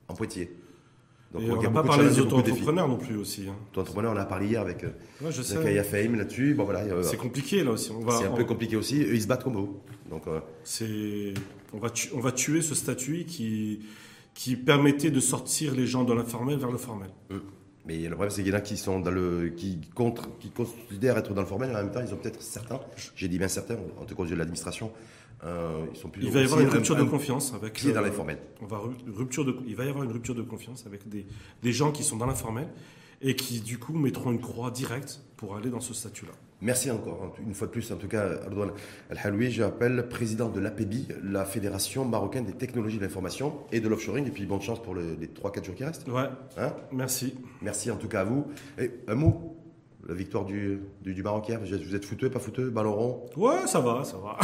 en 0.08 0.14
Poitiers. 0.14 0.56
Donc, 1.34 1.44
et 1.44 1.52
on 1.52 1.62
n'a 1.62 1.70
pas 1.70 1.84
parlé 1.84 2.10
des 2.10 2.20
auto-entrepreneurs 2.20 2.88
non 2.88 2.98
plus 2.98 3.18
aussi. 3.18 3.46
Hein. 3.50 3.56
Auto-entrepreneurs, 3.72 4.14
on 4.14 4.18
a 4.18 4.26
parlé 4.26 4.48
hier 4.48 4.62
avec, 4.62 4.84
ouais, 4.84 5.32
je 5.32 5.42
sais. 5.42 5.58
avec 5.58 5.76
là-dessus. 6.16 6.54
Bon, 6.54 6.64
voilà, 6.64 7.04
c'est 7.04 7.18
compliqué 7.18 7.64
là 7.64 7.72
aussi. 7.72 7.92
C'est 8.20 8.26
un 8.26 8.32
peu 8.32 8.46
compliqué 8.46 8.76
aussi. 8.76 9.02
Eux, 9.02 9.16
ils 9.16 9.22
se 9.22 9.28
battent 9.28 9.44
comme 9.44 9.56
vous. 9.56 9.80
Donc, 10.10 10.24
c'est 10.64 11.34
on 11.74 11.80
va, 11.80 11.90
on 12.14 12.20
va 12.20 12.32
tuer 12.32 12.62
ce 12.62 12.76
statut 12.76 13.26
qui, 13.26 13.80
qui 14.34 14.56
permettait 14.56 15.12
de 15.12 15.20
sortir 15.20 15.74
les 15.74 15.88
gens 15.88 16.04
de 16.04 16.14
l'informel 16.14 16.60
vers 16.60 16.72
le 16.72 16.78
formel. 16.78 17.10
Hum. 17.32 17.42
Mais 17.86 17.98
le 17.98 18.12
problème, 18.12 18.30
c'est 18.30 18.44
qu'il 18.44 18.52
y 18.52 18.56
en 18.56 18.58
a 18.58 18.62
qui 18.62 18.78
sont 18.78 19.02
dans 19.02 19.12
le, 19.12 19.50
qui 19.50 19.82
contre, 19.94 20.30
qui 20.40 20.52
considèrent 20.52 21.18
être 21.18 21.34
dans 21.34 21.42
le 21.42 21.48
formel, 21.48 21.70
et 21.70 21.74
en 21.74 21.80
même 21.80 21.92
temps, 21.92 22.00
ils 22.00 22.14
ont 22.14 22.18
peut-être 22.18 22.42
certains, 22.42 22.80
j'ai 23.14 23.28
dit 23.28 23.38
bien 23.38 23.50
certains, 23.50 23.76
en 24.00 24.06
tout 24.06 24.16
cas 24.16 24.24
de 24.24 24.36
l'administration, 24.36 24.92
euh, 25.44 25.86
ils 25.92 25.98
sont 25.98 26.10
plus. 26.10 26.24
Il 26.24 26.32
va 26.32 26.42
y 26.42 26.44
avoir 26.44 26.62
une 26.62 26.70
rupture 26.70 26.96
de 26.96 27.04
confiance 27.04 27.54
avec. 27.54 27.74
Qui 27.74 27.90
est 27.90 27.94
dans 27.94 28.02
euh, 28.02 28.06
l'informel. 28.06 28.38
On 28.62 28.66
va 28.66 28.82
rupture 29.08 29.46
de, 29.46 29.56
il 29.68 29.76
va 29.76 29.86
y 29.86 29.90
avoir 29.90 30.04
une 30.04 30.12
rupture 30.12 30.36
de 30.36 30.42
confiance 30.42 30.86
avec 30.86 31.08
des, 31.08 31.26
des 31.62 31.72
gens 31.72 31.92
qui 31.92 32.04
sont 32.04 32.18
dans 32.18 32.26
l'informel 32.26 32.68
et 33.22 33.36
qui 33.36 33.62
du 33.62 33.80
coup 33.80 33.94
mettront 33.94 34.32
une 34.32 34.42
croix 34.42 34.72
directe 34.72 35.22
pour 35.38 35.56
aller 35.56 35.70
dans 35.70 35.80
ce 35.80 35.94
statut-là. 35.94 36.34
Merci 36.62 36.90
encore, 36.92 37.36
une 37.46 37.54
fois 37.54 37.68
de 37.68 37.74
plus, 37.74 37.92
en 37.92 37.98
tout 37.98 38.08
cas, 38.08 38.40
Ardouane 38.46 38.72
Al-Haloui, 39.10 39.52
j'appelle 39.52 40.08
président 40.08 40.48
de 40.48 40.62
l'APEBI, 40.62 41.10
la 41.22 41.44
Fédération 41.44 42.06
marocaine 42.06 42.46
des 42.46 42.54
technologies 42.54 42.98
de 42.98 43.04
l'information 43.04 43.60
et 43.74 43.82
de 43.82 43.90
l'offshoring, 43.90 44.26
et 44.26 44.32
puis 44.32 44.46
bonne 44.46 44.62
chance 44.62 44.82
pour 44.82 44.96
les 44.96 45.28
3-4 45.28 45.66
jours 45.66 45.76
qui 45.76 45.84
restent. 45.84 46.08
Ouais. 46.08 46.30
Hein? 46.58 46.74
Merci. 46.94 47.36
Merci 47.62 47.92
en 47.92 47.98
tout 47.98 48.08
cas 48.08 48.22
à 48.22 48.24
vous. 48.24 48.48
Et 48.80 48.92
un 49.10 49.16
mot 49.16 49.58
la 50.08 50.14
victoire 50.14 50.44
du, 50.44 50.82
du, 51.02 51.24
Maroc 51.24 51.48
hier, 51.48 51.60
vous 51.62 51.96
êtes 51.96 52.04
fouteux, 52.04 52.30
pas 52.30 52.40
fouteux, 52.40 52.70
ballon 52.70 52.94
rond 52.94 53.26
Ouais, 53.38 53.68
ça 53.68 53.80
va, 53.80 54.04
ça 54.04 54.18
va. 54.18 54.38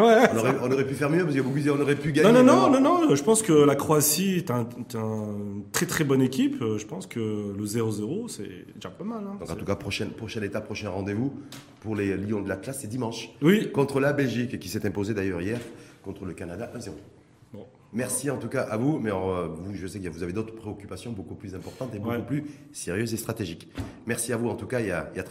Ouais. 0.00 0.28
on, 0.62 0.72
aurait, 0.72 0.86
pu 0.86 0.94
faire 0.94 1.10
mieux, 1.10 1.24
parce 1.24 1.36
que 1.36 1.40
vous 1.40 1.68
on 1.70 1.80
aurait 1.80 1.94
pu 1.94 2.12
gagner. 2.12 2.32
Non, 2.32 2.42
non, 2.42 2.70
non, 2.70 2.80
non, 2.80 3.06
non, 3.06 3.14
je 3.14 3.22
pense 3.22 3.42
que 3.42 3.52
la 3.52 3.74
Croatie 3.74 4.36
est, 4.36 4.50
un, 4.50 4.66
une 4.94 5.64
très 5.72 5.86
très 5.86 6.04
bonne 6.04 6.22
équipe. 6.22 6.56
Je 6.60 6.86
pense 6.86 7.06
que 7.06 7.20
le 7.20 7.64
0-0, 7.64 8.28
c'est 8.28 8.74
déjà 8.74 8.88
pas 8.88 9.04
mal. 9.04 9.24
Hein. 9.26 9.36
Donc 9.38 9.50
en 9.50 9.56
tout 9.56 9.66
cas, 9.66 9.76
prochaine, 9.76 10.10
prochaine 10.10 10.44
étape, 10.44 10.64
prochain 10.64 10.88
rendez-vous 10.88 11.34
pour 11.80 11.94
les 11.94 12.16
Lions 12.16 12.40
de 12.40 12.48
la 12.48 12.56
classe, 12.56 12.80
c'est 12.80 12.88
dimanche. 12.88 13.30
Oui. 13.42 13.70
Contre 13.70 14.00
la 14.00 14.14
Belgique, 14.14 14.58
qui 14.58 14.68
s'est 14.68 14.86
imposée 14.86 15.12
d'ailleurs 15.12 15.42
hier 15.42 15.60
contre 16.02 16.24
le 16.24 16.32
Canada 16.32 16.70
1-0. 16.74 16.90
Merci 17.92 18.30
en 18.30 18.36
tout 18.36 18.48
cas 18.48 18.62
à 18.62 18.76
vous, 18.76 18.98
mais 18.98 19.10
euh, 19.10 19.48
vous, 19.48 19.74
je 19.74 19.86
sais 19.86 19.98
que 19.98 20.08
vous 20.10 20.22
avez 20.22 20.34
d'autres 20.34 20.54
préoccupations 20.54 21.10
beaucoup 21.12 21.34
plus 21.34 21.54
importantes 21.54 21.94
et 21.94 21.98
beaucoup 21.98 22.22
plus 22.22 22.44
sérieuses 22.70 23.14
et 23.14 23.16
stratégiques. 23.16 23.68
Merci 24.06 24.32
à 24.32 24.36
vous 24.36 24.48
en 24.48 24.56
tout 24.56 24.66
cas 24.66 24.80
et 24.80 24.90
à, 24.90 25.10
et 25.14 25.18
à 25.18 25.22
très 25.22 25.26